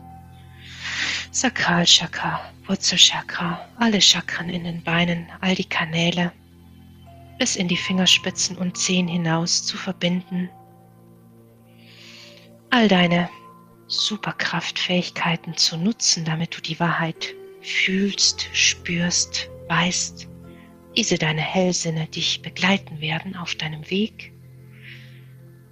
Sakralchakra, 1.32 2.40
Wurzelchakra, 2.68 3.68
alle 3.78 4.02
Chakren 4.02 4.50
in 4.50 4.64
den 4.64 4.84
Beinen, 4.84 5.28
all 5.42 5.56
die 5.56 5.70
Kanäle 5.70 6.32
bis 7.38 7.56
in 7.56 7.68
die 7.68 7.78
Fingerspitzen 7.78 8.58
und 8.58 8.78
Zehen 8.78 9.08
hinaus 9.08 9.66
zu 9.66 9.78
verbinden. 9.78 10.50
All 12.70 12.88
deine 12.88 13.30
Superkraftfähigkeiten 13.88 15.56
zu 15.58 15.78
nutzen, 15.78 16.26
damit 16.26 16.58
du 16.58 16.62
die 16.62 16.80
Wahrheit 16.80 17.34
fühlst, 17.62 18.50
spürst, 18.54 19.50
weißt, 19.68 20.28
diese 20.96 21.18
deine 21.18 21.42
Hellsinne 21.42 22.08
dich 22.08 22.42
begleiten 22.42 23.02
werden 23.02 23.36
auf 23.36 23.56
deinem 23.56 23.90
Weg. 23.90 24.32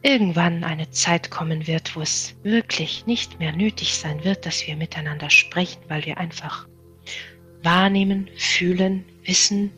Irgendwann 0.02 0.66
eine 0.66 0.89
Zeit 0.91 1.32
kommen 1.32 1.66
wird, 1.66 1.96
wo 1.96 2.02
es 2.02 2.36
wirklich 2.44 3.06
nicht 3.06 3.39
mehr 3.39 3.54
nötig 3.54 3.96
sein 3.96 4.24
wird, 4.26 4.46
dass 4.46 4.68
wir 4.68 4.76
miteinander 4.76 5.30
sprechen, 5.30 5.82
weil 5.88 6.06
wir 6.06 6.18
einfach 6.18 6.68
wahrnehmen, 7.64 8.30
fühlen, 8.36 9.05
wissen 9.24 9.72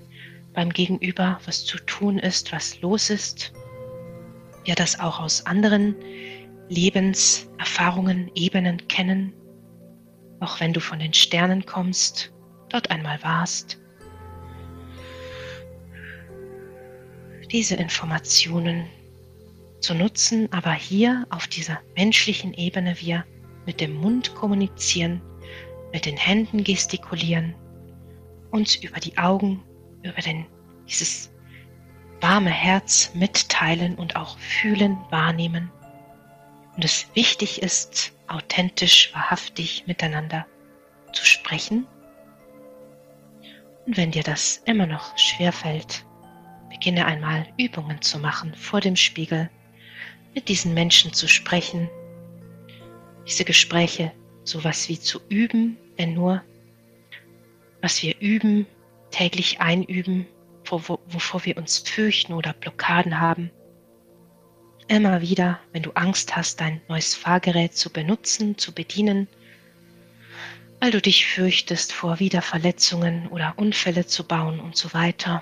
beim 0.53 0.69
Gegenüber, 0.69 1.39
was 1.45 1.65
zu 1.65 1.77
tun 1.79 2.17
ist, 2.17 2.51
was 2.51 2.81
los 2.81 3.09
ist. 3.09 3.53
Wir 4.63 4.75
das 4.75 4.99
auch 4.99 5.19
aus 5.19 5.45
anderen 5.45 5.95
Lebenserfahrungen, 6.69 8.31
Ebenen 8.33 8.87
kennen, 8.87 9.33
auch 10.39 10.59
wenn 10.59 10.73
du 10.73 10.79
von 10.79 10.99
den 10.99 11.13
Sternen 11.13 11.65
kommst, 11.65 12.33
dort 12.69 12.89
einmal 12.89 13.21
warst. 13.21 13.79
Diese 17.51 17.75
Informationen 17.75 18.85
zu 19.79 19.93
nutzen, 19.93 20.51
aber 20.51 20.73
hier 20.73 21.27
auf 21.29 21.47
dieser 21.47 21.79
menschlichen 21.95 22.53
Ebene 22.55 22.95
wir 22.99 23.23
mit 23.67 23.79
dem 23.79 23.93
Mund 23.93 24.33
kommunizieren, 24.33 25.21
mit 25.93 26.05
den 26.05 26.17
Händen 26.17 26.63
gestikulieren, 26.63 27.53
uns 28.55 28.75
über 28.77 28.99
die 28.99 29.17
Augen, 29.17 29.63
über 30.01 30.21
den, 30.21 30.45
dieses 30.87 31.29
warme 32.21 32.49
Herz 32.49 33.11
mitteilen 33.13 33.95
und 33.95 34.15
auch 34.15 34.39
fühlen, 34.39 34.97
wahrnehmen 35.09 35.71
und 36.75 36.85
es 36.85 37.07
wichtig 37.13 37.61
ist, 37.61 38.13
authentisch, 38.27 39.13
wahrhaftig 39.13 39.85
miteinander 39.87 40.45
zu 41.13 41.25
sprechen. 41.25 41.85
Und 43.85 43.97
wenn 43.97 44.11
dir 44.11 44.23
das 44.23 44.61
immer 44.65 44.87
noch 44.87 45.17
schwerfällt, 45.17 46.05
beginne 46.69 47.05
einmal 47.05 47.45
Übungen 47.57 48.01
zu 48.01 48.19
machen 48.19 48.55
vor 48.55 48.81
dem 48.81 48.95
Spiegel, 48.95 49.49
mit 50.33 50.49
diesen 50.49 50.73
Menschen 50.73 51.13
zu 51.13 51.27
sprechen, 51.27 51.89
diese 53.27 53.45
Gespräche 53.45 54.11
sowas 54.43 54.89
wie 54.89 54.99
zu 54.99 55.19
üben, 55.29 55.77
denn 55.97 56.13
nur 56.13 56.41
was 57.85 58.03
wir 58.03 58.19
üben, 58.19 58.67
täglich 59.11 59.61
einüben, 59.61 60.27
wovor 60.65 61.45
wir 61.45 61.55
uns 61.55 61.77
fürchten 61.77 62.33
oder 62.33 62.51
Blockaden 62.51 63.21
haben, 63.21 63.51
Immer 64.87 65.21
wieder, 65.21 65.59
wenn 65.71 65.81
du 65.81 65.91
Angst 65.91 66.35
hast, 66.35 66.61
dein 66.61 66.79
neues 66.87 67.15
Fahrgerät 67.15 67.75
zu 67.75 67.91
benutzen, 67.91 68.57
zu 68.57 68.71
bedienen, 68.71 69.27
weil 70.79 70.91
du 70.91 71.01
dich 71.01 71.25
fürchtest, 71.25 71.91
vor 71.91 72.19
Wiederverletzungen 72.19 73.27
oder 73.29 73.55
Unfälle 73.57 74.05
zu 74.05 74.27
bauen 74.27 74.59
und 74.59 74.77
so 74.77 74.93
weiter, 74.93 75.41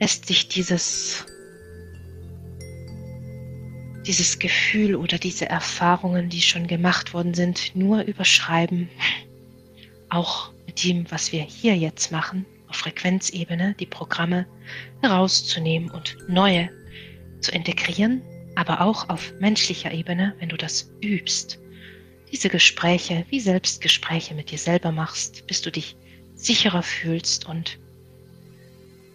lässt 0.00 0.26
sich 0.26 0.48
dieses, 0.48 1.26
dieses 4.06 4.38
Gefühl 4.38 4.96
oder 4.96 5.18
diese 5.18 5.50
Erfahrungen, 5.50 6.30
die 6.30 6.40
schon 6.40 6.66
gemacht 6.66 7.12
worden 7.12 7.34
sind, 7.34 7.76
nur 7.76 8.00
überschreiben, 8.02 8.88
auch 10.12 10.52
mit 10.66 10.84
dem, 10.84 11.10
was 11.10 11.32
wir 11.32 11.42
hier 11.42 11.76
jetzt 11.76 12.12
machen, 12.12 12.46
auf 12.68 12.76
Frequenzebene, 12.76 13.74
die 13.78 13.86
Programme 13.86 14.46
herauszunehmen 15.00 15.90
und 15.90 16.16
neue 16.28 16.70
zu 17.40 17.50
integrieren, 17.50 18.22
aber 18.54 18.80
auch 18.80 19.08
auf 19.08 19.32
menschlicher 19.40 19.92
Ebene, 19.92 20.34
wenn 20.38 20.48
du 20.48 20.56
das 20.56 20.90
übst, 21.02 21.58
diese 22.30 22.48
Gespräche 22.48 23.26
wie 23.30 23.40
Selbstgespräche 23.40 24.34
mit 24.34 24.50
dir 24.50 24.58
selber 24.58 24.92
machst, 24.92 25.46
bis 25.46 25.60
du 25.62 25.70
dich 25.70 25.96
sicherer 26.34 26.82
fühlst 26.82 27.46
und 27.46 27.78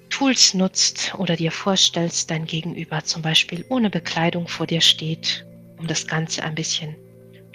Tools 0.09 0.53
nutzt 0.53 1.13
oder 1.17 1.35
dir 1.35 1.51
vorstellst, 1.51 2.31
dein 2.31 2.45
Gegenüber 2.45 3.03
zum 3.03 3.21
Beispiel 3.21 3.65
ohne 3.69 3.89
Bekleidung 3.89 4.47
vor 4.47 4.65
dir 4.65 4.81
steht, 4.81 5.45
um 5.77 5.87
das 5.87 6.07
Ganze 6.07 6.43
ein 6.43 6.55
bisschen 6.55 6.95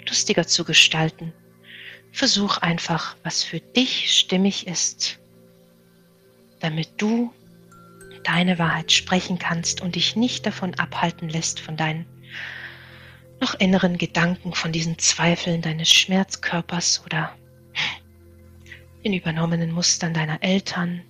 lustiger 0.07 0.47
zu 0.47 0.63
gestalten. 0.63 1.33
Versuch 2.13 2.59
einfach, 2.59 3.15
was 3.23 3.43
für 3.43 3.59
dich 3.59 4.19
stimmig 4.19 4.67
ist, 4.67 5.17
damit 6.59 6.89
du 7.01 7.33
deine 8.23 8.59
Wahrheit 8.59 8.91
sprechen 8.91 9.39
kannst 9.39 9.81
und 9.81 9.95
dich 9.95 10.15
nicht 10.15 10.45
davon 10.45 10.75
abhalten 10.75 11.27
lässt 11.27 11.59
von 11.59 11.75
deinen 11.75 12.05
noch 13.41 13.55
inneren 13.55 13.97
Gedanken, 13.97 14.53
von 14.53 14.71
diesen 14.71 14.99
Zweifeln 14.99 15.63
deines 15.63 15.89
Schmerzkörpers 15.89 17.03
oder 17.03 17.35
den 19.03 19.13
übernommenen 19.13 19.71
Mustern 19.71 20.13
deiner 20.13 20.41
Eltern, 20.43 21.01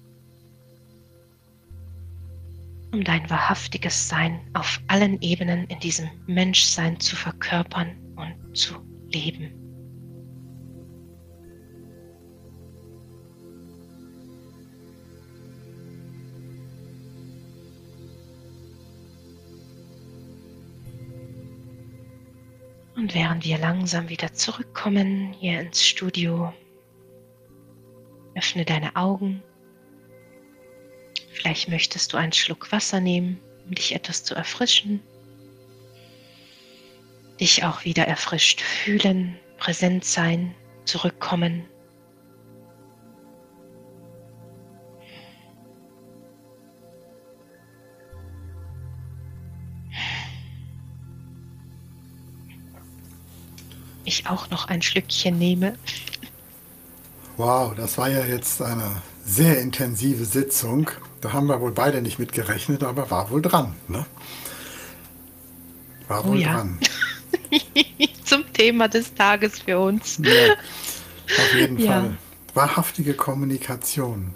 um 2.94 3.04
dein 3.04 3.30
wahrhaftiges 3.30 4.08
Sein 4.08 4.40
auf 4.54 4.80
allen 4.88 5.22
Ebenen 5.22 5.66
in 5.68 5.80
diesem 5.82 6.10
Menschsein 6.28 6.98
zu 7.02 7.18
verkörpern 7.18 7.98
und 8.16 8.58
zu 8.58 8.76
leben. 9.10 9.63
Und 23.04 23.14
während 23.14 23.44
wir 23.44 23.58
langsam 23.58 24.08
wieder 24.08 24.34
zurückkommen 24.34 25.34
hier 25.34 25.60
ins 25.60 25.86
Studio, 25.86 26.54
öffne 28.34 28.64
deine 28.64 28.96
Augen 28.96 29.44
Vielleicht 31.34 31.68
möchtest 31.68 32.14
du 32.14 32.18
einen 32.18 32.32
Schluck 32.32 32.72
Wasser 32.72 33.02
nehmen, 33.02 33.38
um 33.66 33.76
dich 33.76 33.94
etwas 33.94 34.24
zu 34.24 34.36
erfrischen. 34.36 35.02
Dich 37.40 37.66
auch 37.66 37.84
wieder 37.84 38.08
erfrischt 38.08 38.62
fühlen, 38.62 39.38
präsent 39.58 40.06
sein, 40.06 40.56
zurückkommen. 40.86 41.66
Ich 54.06 54.28
auch 54.28 54.50
noch 54.50 54.68
ein 54.68 54.82
Schlückchen 54.82 55.38
nehme. 55.38 55.78
Wow, 57.38 57.74
das 57.76 57.98
war 57.98 58.10
ja 58.10 58.26
jetzt 58.26 58.62
eine 58.62 59.02
sehr 59.26 59.60
intensive 59.60 60.26
Sitzung. 60.26 60.92
Da 61.22 61.34
haben 61.34 61.48
wir 61.48 61.62
wohl 61.62 61.72
beide 61.72 62.02
nicht 62.02 62.20
mit 62.20 62.32
gerechnet, 62.32 62.84
aber 62.84 63.10
war 63.10 63.30
wohl 63.30 63.42
dran. 63.42 63.76
Ne? 63.88 64.06
War 66.08 66.26
oh, 66.26 66.30
wohl 66.30 66.42
ja. 66.42 66.54
dran. 66.54 66.80
Zum 68.26 68.52
Thema 68.54 68.88
des 68.88 69.14
Tages 69.14 69.60
für 69.60 69.80
uns. 69.80 70.20
Ja, 70.22 70.54
auf 70.54 71.56
jeden 71.56 71.80
ja. 71.80 71.92
Fall. 71.92 72.18
Wahrhaftige 72.54 73.14
Kommunikation. 73.14 74.36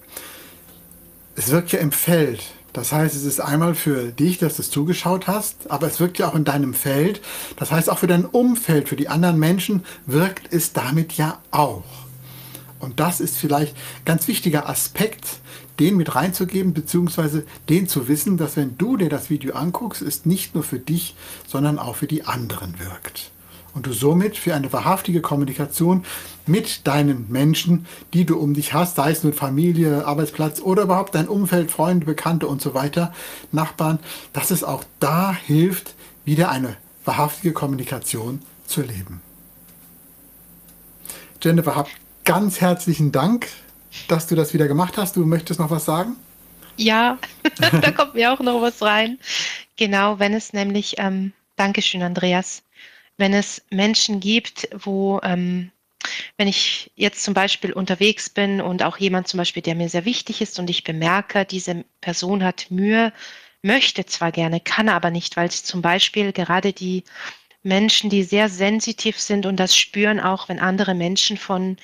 Es 1.35 1.51
wirkt 1.51 1.71
ja 1.71 1.79
im 1.79 1.91
Feld. 1.91 2.43
Das 2.77 2.91
heißt, 2.91 3.15
es 3.15 3.23
ist 3.23 3.39
einmal 3.39 3.73
für 3.73 4.11
dich, 4.11 4.37
dass 4.37 4.57
du 4.57 4.61
es 4.61 4.69
zugeschaut 4.69 5.25
hast, 5.25 5.71
aber 5.71 5.87
es 5.87 5.99
wirkt 5.99 6.19
ja 6.19 6.29
auch 6.29 6.35
in 6.35 6.43
deinem 6.43 6.75
Feld. 6.75 7.21
Das 7.55 7.71
heißt, 7.71 7.89
auch 7.89 7.97
für 7.97 8.05
dein 8.05 8.23
Umfeld, 8.23 8.87
für 8.87 8.95
die 8.95 9.07
anderen 9.07 9.39
Menschen 9.39 9.83
wirkt 10.05 10.53
es 10.53 10.73
damit 10.73 11.13
ja 11.13 11.41
auch. 11.49 11.81
Und 12.79 12.99
das 12.99 13.19
ist 13.19 13.35
vielleicht 13.35 13.75
ein 13.75 14.05
ganz 14.05 14.27
wichtiger 14.27 14.69
Aspekt, 14.69 15.39
den 15.79 15.97
mit 15.97 16.13
reinzugeben, 16.13 16.75
beziehungsweise 16.75 17.47
den 17.67 17.87
zu 17.87 18.07
wissen, 18.07 18.37
dass 18.37 18.57
wenn 18.57 18.77
du 18.77 18.95
dir 18.95 19.09
das 19.09 19.31
Video 19.31 19.55
anguckst, 19.55 20.03
es 20.03 20.27
nicht 20.27 20.53
nur 20.53 20.63
für 20.63 20.77
dich, 20.77 21.15
sondern 21.47 21.79
auch 21.79 21.95
für 21.95 22.05
die 22.05 22.25
anderen 22.25 22.79
wirkt. 22.79 23.31
Und 23.77 23.85
du 23.85 23.93
somit 23.93 24.37
für 24.37 24.53
eine 24.53 24.73
wahrhaftige 24.73 25.21
Kommunikation 25.21 26.03
mit 26.45 26.85
deinen 26.87 27.31
Menschen, 27.31 27.85
die 28.13 28.25
du 28.25 28.37
um 28.37 28.53
dich 28.53 28.73
hast, 28.73 28.95
sei 28.97 29.11
es 29.11 29.23
nun 29.23 29.33
Familie, 29.33 30.05
Arbeitsplatz 30.05 30.59
oder 30.59 30.83
überhaupt 30.83 31.15
dein 31.15 31.27
Umfeld, 31.27 31.71
Freunde, 31.71 32.05
Bekannte 32.05 32.47
und 32.47 32.61
so 32.61 32.73
weiter, 32.73 33.13
Nachbarn, 33.51 33.99
dass 34.33 34.51
es 34.51 34.63
auch 34.63 34.83
da 34.99 35.31
hilft, 35.31 35.93
wieder 36.25 36.49
eine 36.49 36.75
wahrhaftige 37.05 37.53
Kommunikation 37.53 38.41
zu 38.65 38.81
leben. 38.81 39.21
Jennifer, 41.41 41.75
hab 41.75 41.87
ganz 42.25 42.59
herzlichen 42.59 43.11
Dank 43.13 43.47
dass 44.07 44.27
du 44.27 44.35
das 44.35 44.53
wieder 44.53 44.67
gemacht 44.67 44.97
hast. 44.97 45.15
Du 45.15 45.25
möchtest 45.25 45.59
noch 45.59 45.69
was 45.69 45.85
sagen? 45.85 46.15
Ja, 46.75 47.17
da 47.81 47.91
kommt 47.91 48.13
mir 48.13 48.31
auch 48.31 48.39
noch 48.39 48.61
was 48.61 48.81
rein. 48.81 49.19
Genau, 49.75 50.19
wenn 50.19 50.33
es 50.33 50.53
nämlich, 50.53 50.95
ähm, 50.97 51.33
Dankeschön, 51.55 52.03
Andreas, 52.03 52.61
wenn 53.17 53.33
es 53.33 53.63
Menschen 53.69 54.19
gibt, 54.19 54.69
wo, 54.73 55.19
ähm, 55.23 55.71
wenn 56.37 56.47
ich 56.47 56.91
jetzt 56.95 57.23
zum 57.23 57.33
Beispiel 57.33 57.73
unterwegs 57.73 58.29
bin 58.29 58.61
und 58.61 58.83
auch 58.83 58.97
jemand 58.97 59.27
zum 59.27 59.39
Beispiel, 59.39 59.63
der 59.63 59.75
mir 59.75 59.89
sehr 59.89 60.05
wichtig 60.05 60.41
ist 60.41 60.59
und 60.59 60.69
ich 60.69 60.83
bemerke, 60.83 61.45
diese 61.45 61.83
Person 62.01 62.43
hat 62.43 62.67
Mühe, 62.69 63.11
möchte 63.61 64.05
zwar 64.05 64.31
gerne, 64.31 64.59
kann 64.59 64.89
aber 64.89 65.09
nicht, 65.09 65.35
weil 65.35 65.49
zum 65.51 65.81
Beispiel 65.81 66.31
gerade 66.31 66.73
die 66.73 67.03
Menschen, 67.63 68.09
die 68.09 68.23
sehr 68.23 68.49
sensitiv 68.49 69.19
sind 69.19 69.45
und 69.45 69.57
das 69.57 69.75
spüren 69.75 70.19
auch, 70.19 70.47
wenn 70.47 70.59
andere 70.59 70.93
Menschen 70.93 71.37
von 71.37 71.77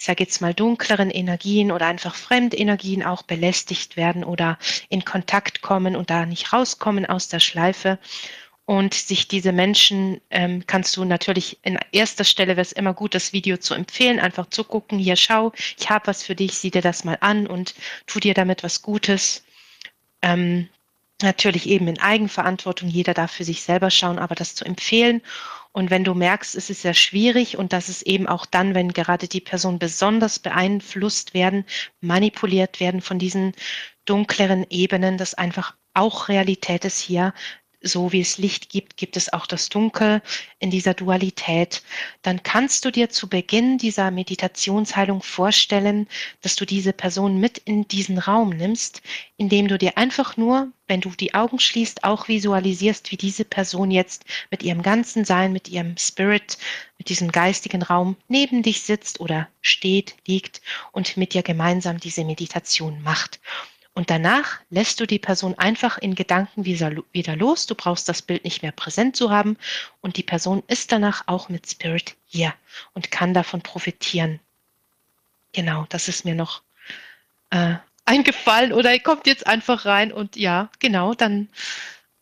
ich 0.00 0.06
sage 0.06 0.24
jetzt 0.24 0.40
mal, 0.40 0.54
dunkleren 0.54 1.10
Energien 1.10 1.70
oder 1.70 1.84
einfach 1.84 2.14
Fremdenergien 2.14 3.02
auch 3.02 3.20
belästigt 3.20 3.98
werden 3.98 4.24
oder 4.24 4.58
in 4.88 5.04
Kontakt 5.04 5.60
kommen 5.60 5.94
und 5.94 6.08
da 6.08 6.24
nicht 6.24 6.54
rauskommen 6.54 7.04
aus 7.04 7.28
der 7.28 7.38
Schleife. 7.38 7.98
Und 8.70 8.94
sich 8.94 9.26
diese 9.26 9.50
Menschen 9.50 10.20
ähm, 10.30 10.62
kannst 10.64 10.96
du 10.96 11.04
natürlich 11.04 11.58
in 11.64 11.76
erster 11.90 12.22
Stelle 12.22 12.52
wäre 12.52 12.60
es 12.60 12.70
immer 12.70 12.94
gut, 12.94 13.16
das 13.16 13.32
Video 13.32 13.56
zu 13.56 13.74
empfehlen, 13.74 14.20
einfach 14.20 14.48
zu 14.48 14.62
gucken, 14.62 14.96
hier 14.96 15.16
schau, 15.16 15.50
ich 15.76 15.90
habe 15.90 16.06
was 16.06 16.22
für 16.22 16.36
dich, 16.36 16.56
sieh 16.56 16.70
dir 16.70 16.80
das 16.80 17.02
mal 17.02 17.18
an 17.20 17.48
und 17.48 17.74
tu 18.06 18.20
dir 18.20 18.32
damit 18.32 18.62
was 18.62 18.80
Gutes. 18.80 19.42
Ähm, 20.22 20.68
natürlich 21.20 21.68
eben 21.68 21.88
in 21.88 21.98
Eigenverantwortung, 21.98 22.88
jeder 22.88 23.12
darf 23.12 23.32
für 23.32 23.42
sich 23.42 23.60
selber 23.64 23.90
schauen, 23.90 24.20
aber 24.20 24.36
das 24.36 24.54
zu 24.54 24.64
empfehlen 24.64 25.20
und 25.72 25.90
wenn 25.90 26.04
du 26.04 26.14
merkst, 26.14 26.54
es 26.54 26.70
ist 26.70 26.82
sehr 26.82 26.94
schwierig 26.94 27.56
und 27.58 27.72
dass 27.72 27.88
es 27.88 28.02
eben 28.02 28.28
auch 28.28 28.46
dann, 28.46 28.76
wenn 28.76 28.92
gerade 28.92 29.26
die 29.26 29.40
Person 29.40 29.80
besonders 29.80 30.38
beeinflusst 30.38 31.34
werden, 31.34 31.64
manipuliert 32.00 32.78
werden 32.78 33.00
von 33.00 33.18
diesen 33.18 33.52
dunkleren 34.04 34.64
Ebenen, 34.70 35.18
dass 35.18 35.34
einfach 35.34 35.74
auch 35.94 36.28
Realität 36.28 36.84
ist 36.84 37.00
hier, 37.00 37.34
so 37.82 38.12
wie 38.12 38.20
es 38.20 38.38
Licht 38.38 38.68
gibt, 38.68 38.96
gibt 38.96 39.16
es 39.16 39.32
auch 39.32 39.46
das 39.46 39.68
Dunkel 39.68 40.22
in 40.58 40.70
dieser 40.70 40.94
Dualität, 40.94 41.82
dann 42.22 42.42
kannst 42.42 42.84
du 42.84 42.90
dir 42.90 43.10
zu 43.10 43.28
Beginn 43.28 43.78
dieser 43.78 44.10
Meditationsheilung 44.10 45.22
vorstellen, 45.22 46.06
dass 46.42 46.56
du 46.56 46.66
diese 46.66 46.92
Person 46.92 47.38
mit 47.38 47.58
in 47.58 47.88
diesen 47.88 48.18
Raum 48.18 48.50
nimmst, 48.50 49.00
indem 49.36 49.68
du 49.68 49.78
dir 49.78 49.96
einfach 49.96 50.36
nur, 50.36 50.70
wenn 50.86 51.00
du 51.00 51.10
die 51.10 51.34
Augen 51.34 51.58
schließt, 51.58 52.04
auch 52.04 52.28
visualisierst, 52.28 53.10
wie 53.10 53.16
diese 53.16 53.44
Person 53.44 53.90
jetzt 53.90 54.24
mit 54.50 54.62
ihrem 54.62 54.82
ganzen 54.82 55.24
Sein, 55.24 55.52
mit 55.52 55.68
ihrem 55.68 55.96
Spirit, 55.96 56.58
mit 56.98 57.08
diesem 57.08 57.32
geistigen 57.32 57.82
Raum 57.82 58.16
neben 58.28 58.62
dich 58.62 58.82
sitzt 58.82 59.20
oder 59.20 59.48
steht, 59.62 60.16
liegt 60.26 60.60
und 60.92 61.16
mit 61.16 61.32
dir 61.32 61.42
gemeinsam 61.42 61.98
diese 61.98 62.24
Meditation 62.24 63.00
macht. 63.02 63.40
Und 63.92 64.08
danach 64.08 64.60
lässt 64.70 65.00
du 65.00 65.06
die 65.06 65.18
Person 65.18 65.56
einfach 65.58 65.98
in 65.98 66.14
Gedanken 66.14 66.64
wieder 66.64 67.36
los. 67.36 67.66
Du 67.66 67.74
brauchst 67.74 68.08
das 68.08 68.22
Bild 68.22 68.44
nicht 68.44 68.62
mehr 68.62 68.72
präsent 68.72 69.16
zu 69.16 69.30
haben. 69.30 69.56
Und 70.00 70.16
die 70.16 70.22
Person 70.22 70.62
ist 70.68 70.92
danach 70.92 71.24
auch 71.26 71.48
mit 71.48 71.68
Spirit 71.68 72.16
hier 72.26 72.54
und 72.94 73.10
kann 73.10 73.34
davon 73.34 73.62
profitieren. 73.62 74.38
Genau, 75.52 75.86
das 75.88 76.06
ist 76.06 76.24
mir 76.24 76.36
noch 76.36 76.62
äh, 77.50 77.74
eingefallen 78.04 78.72
oder 78.72 78.96
kommt 79.00 79.26
jetzt 79.26 79.46
einfach 79.46 79.84
rein. 79.84 80.12
Und 80.12 80.36
ja, 80.36 80.70
genau, 80.78 81.14
dann 81.14 81.48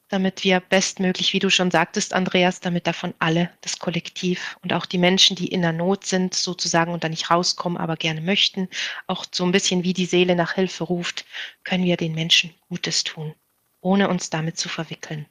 damit 0.08 0.42
wir 0.44 0.60
bestmöglich, 0.60 1.32
wie 1.32 1.38
du 1.38 1.50
schon 1.50 1.70
sagtest, 1.70 2.14
Andreas, 2.14 2.60
damit 2.60 2.86
davon 2.86 3.14
alle, 3.18 3.50
das 3.60 3.78
Kollektiv 3.78 4.56
und 4.62 4.72
auch 4.72 4.86
die 4.86 4.98
Menschen, 4.98 5.36
die 5.36 5.48
in 5.48 5.62
der 5.62 5.72
Not 5.72 6.06
sind, 6.06 6.34
sozusagen 6.34 6.92
und 6.92 7.04
da 7.04 7.08
nicht 7.08 7.30
rauskommen, 7.30 7.78
aber 7.78 7.96
gerne 7.96 8.20
möchten, 8.20 8.68
auch 9.06 9.26
so 9.30 9.44
ein 9.44 9.52
bisschen 9.52 9.84
wie 9.84 9.92
die 9.92 10.06
Seele 10.06 10.34
nach 10.34 10.54
Hilfe 10.54 10.84
ruft, 10.84 11.24
können 11.64 11.84
wir 11.84 11.96
den 11.96 12.14
Menschen 12.14 12.54
Gutes 12.68 13.04
tun, 13.04 13.34
ohne 13.80 14.08
uns 14.08 14.30
damit 14.30 14.58
zu 14.58 14.68
verwickeln. 14.68 15.26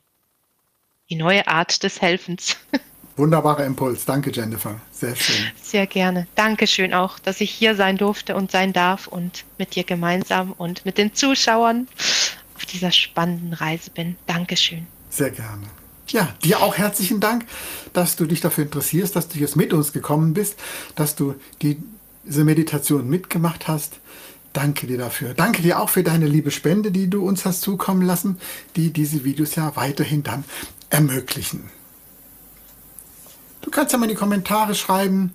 Die 1.09 1.15
neue 1.15 1.47
Art 1.47 1.83
des 1.83 2.01
Helfens. 2.01 2.57
Wunderbarer 3.17 3.65
Impuls. 3.65 4.05
Danke, 4.05 4.29
Jennifer. 4.31 4.79
Sehr 4.91 5.15
schön. 5.15 5.51
Sehr 5.59 5.87
gerne. 5.87 6.27
Dankeschön 6.35 6.93
auch, 6.93 7.17
dass 7.17 7.41
ich 7.41 7.49
hier 7.49 7.73
sein 7.73 7.97
durfte 7.97 8.35
und 8.35 8.51
sein 8.51 8.73
darf 8.73 9.07
und 9.07 9.43
mit 9.57 9.75
dir 9.75 9.83
gemeinsam 9.83 10.51
und 10.51 10.85
mit 10.85 10.99
den 10.99 11.15
Zuschauern 11.15 11.87
dieser 12.67 12.91
spannenden 12.91 13.53
Reise 13.53 13.91
bin. 13.91 14.15
Dankeschön. 14.25 14.87
Sehr 15.09 15.31
gerne. 15.31 15.67
Ja, 16.09 16.33
dir 16.43 16.61
auch 16.61 16.77
herzlichen 16.77 17.19
Dank, 17.19 17.45
dass 17.93 18.15
du 18.15 18.25
dich 18.25 18.39
dafür 18.39 18.63
interessierst, 18.63 19.15
dass 19.15 19.27
du 19.27 19.39
jetzt 19.39 19.55
mit 19.55 19.73
uns 19.73 19.91
gekommen 19.91 20.33
bist, 20.33 20.57
dass 20.95 21.15
du 21.15 21.35
die, 21.61 21.81
diese 22.23 22.43
Meditation 22.43 23.09
mitgemacht 23.09 23.67
hast. 23.67 23.99
Danke 24.53 24.87
dir 24.87 24.97
dafür. 24.97 25.33
Danke 25.33 25.61
dir 25.61 25.79
auch 25.79 25.89
für 25.89 26.03
deine 26.03 26.25
liebe 26.25 26.51
Spende, 26.51 26.91
die 26.91 27.09
du 27.09 27.27
uns 27.27 27.45
hast 27.45 27.61
zukommen 27.61 28.01
lassen, 28.01 28.39
die 28.75 28.91
diese 28.91 29.23
Videos 29.23 29.55
ja 29.55 29.75
weiterhin 29.75 30.23
dann 30.23 30.45
ermöglichen. 30.89 31.69
Du 33.61 33.69
kannst 33.69 33.91
ja 33.91 33.99
mal 33.99 34.05
in 34.05 34.11
die 34.11 34.15
Kommentare 34.15 34.75
schreiben, 34.75 35.33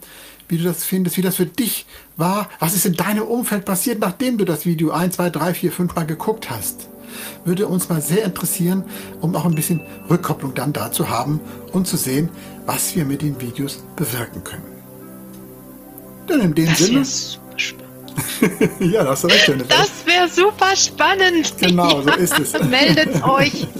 wie 0.48 0.56
du 0.56 0.64
das 0.64 0.84
findest, 0.84 1.18
wie 1.18 1.22
das 1.22 1.36
für 1.36 1.46
dich 1.46 1.86
war. 2.16 2.48
Was 2.58 2.74
ist 2.74 2.86
in 2.86 2.94
deinem 2.94 3.24
Umfeld 3.24 3.66
passiert, 3.66 4.00
nachdem 4.00 4.38
du 4.38 4.44
das 4.44 4.64
Video 4.64 4.90
1, 4.90 5.16
2, 5.16 5.30
3, 5.30 5.54
4, 5.54 5.72
5 5.72 5.94
Mal 5.94 6.06
geguckt 6.06 6.50
hast? 6.50 6.88
Würde 7.44 7.66
uns 7.66 7.88
mal 7.88 8.00
sehr 8.00 8.24
interessieren, 8.24 8.84
um 9.20 9.34
auch 9.36 9.44
ein 9.44 9.54
bisschen 9.54 9.80
Rückkopplung 10.10 10.54
dann 10.54 10.72
dazu 10.72 11.08
haben 11.10 11.40
und 11.72 11.86
zu 11.86 11.96
sehen, 11.96 12.28
was 12.66 12.94
wir 12.94 13.04
mit 13.04 13.22
den 13.22 13.40
Videos 13.40 13.82
bewirken 13.96 14.42
können. 14.44 14.64
Dann 16.26 16.40
in 16.40 16.54
dem 16.54 16.66
Das 16.66 16.78
Sinne. 16.78 16.94
wäre 16.96 17.04
super 17.04 17.58
spannend. 17.58 18.70
ja, 18.92 19.04
das 19.04 19.24
recht, 19.24 19.48
Jennifer. 19.48 19.68
Das 19.68 19.90
wäre 20.06 20.28
super 20.28 20.76
spannend. 20.76 21.54
Genau, 21.58 22.02
so 22.02 22.10
ist 22.10 22.38
es. 22.38 22.52
Meldet 22.68 23.22
euch. 23.24 23.66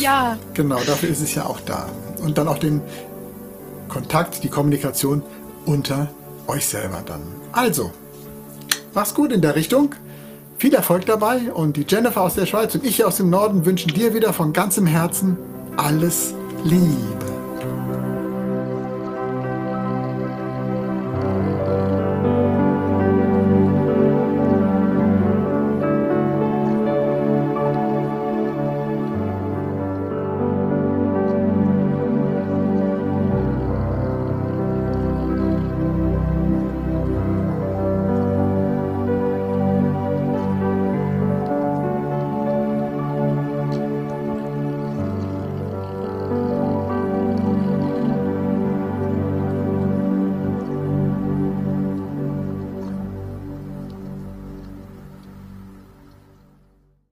Ja. 0.00 0.38
Genau, 0.54 0.80
dafür 0.86 1.10
ist 1.10 1.20
es 1.20 1.34
ja 1.34 1.44
auch 1.44 1.60
da. 1.60 1.88
Und 2.22 2.38
dann 2.38 2.48
auch 2.48 2.58
den 2.58 2.80
Kontakt, 3.88 4.42
die 4.42 4.48
Kommunikation 4.48 5.22
unter 5.66 6.08
euch 6.46 6.64
selber 6.66 7.02
dann. 7.04 7.20
Also, 7.52 7.92
mach's 8.94 9.12
gut 9.14 9.30
in 9.30 9.42
der 9.42 9.54
Richtung. 9.54 9.94
Viel 10.62 10.74
Erfolg 10.74 11.06
dabei 11.06 11.52
und 11.52 11.76
die 11.76 11.84
Jennifer 11.88 12.20
aus 12.20 12.34
der 12.34 12.46
Schweiz 12.46 12.72
und 12.76 12.84
ich 12.84 13.04
aus 13.04 13.16
dem 13.16 13.30
Norden 13.30 13.66
wünschen 13.66 13.92
dir 13.92 14.14
wieder 14.14 14.32
von 14.32 14.52
ganzem 14.52 14.86
Herzen 14.86 15.36
alles 15.76 16.34
Liebe. 16.62 17.41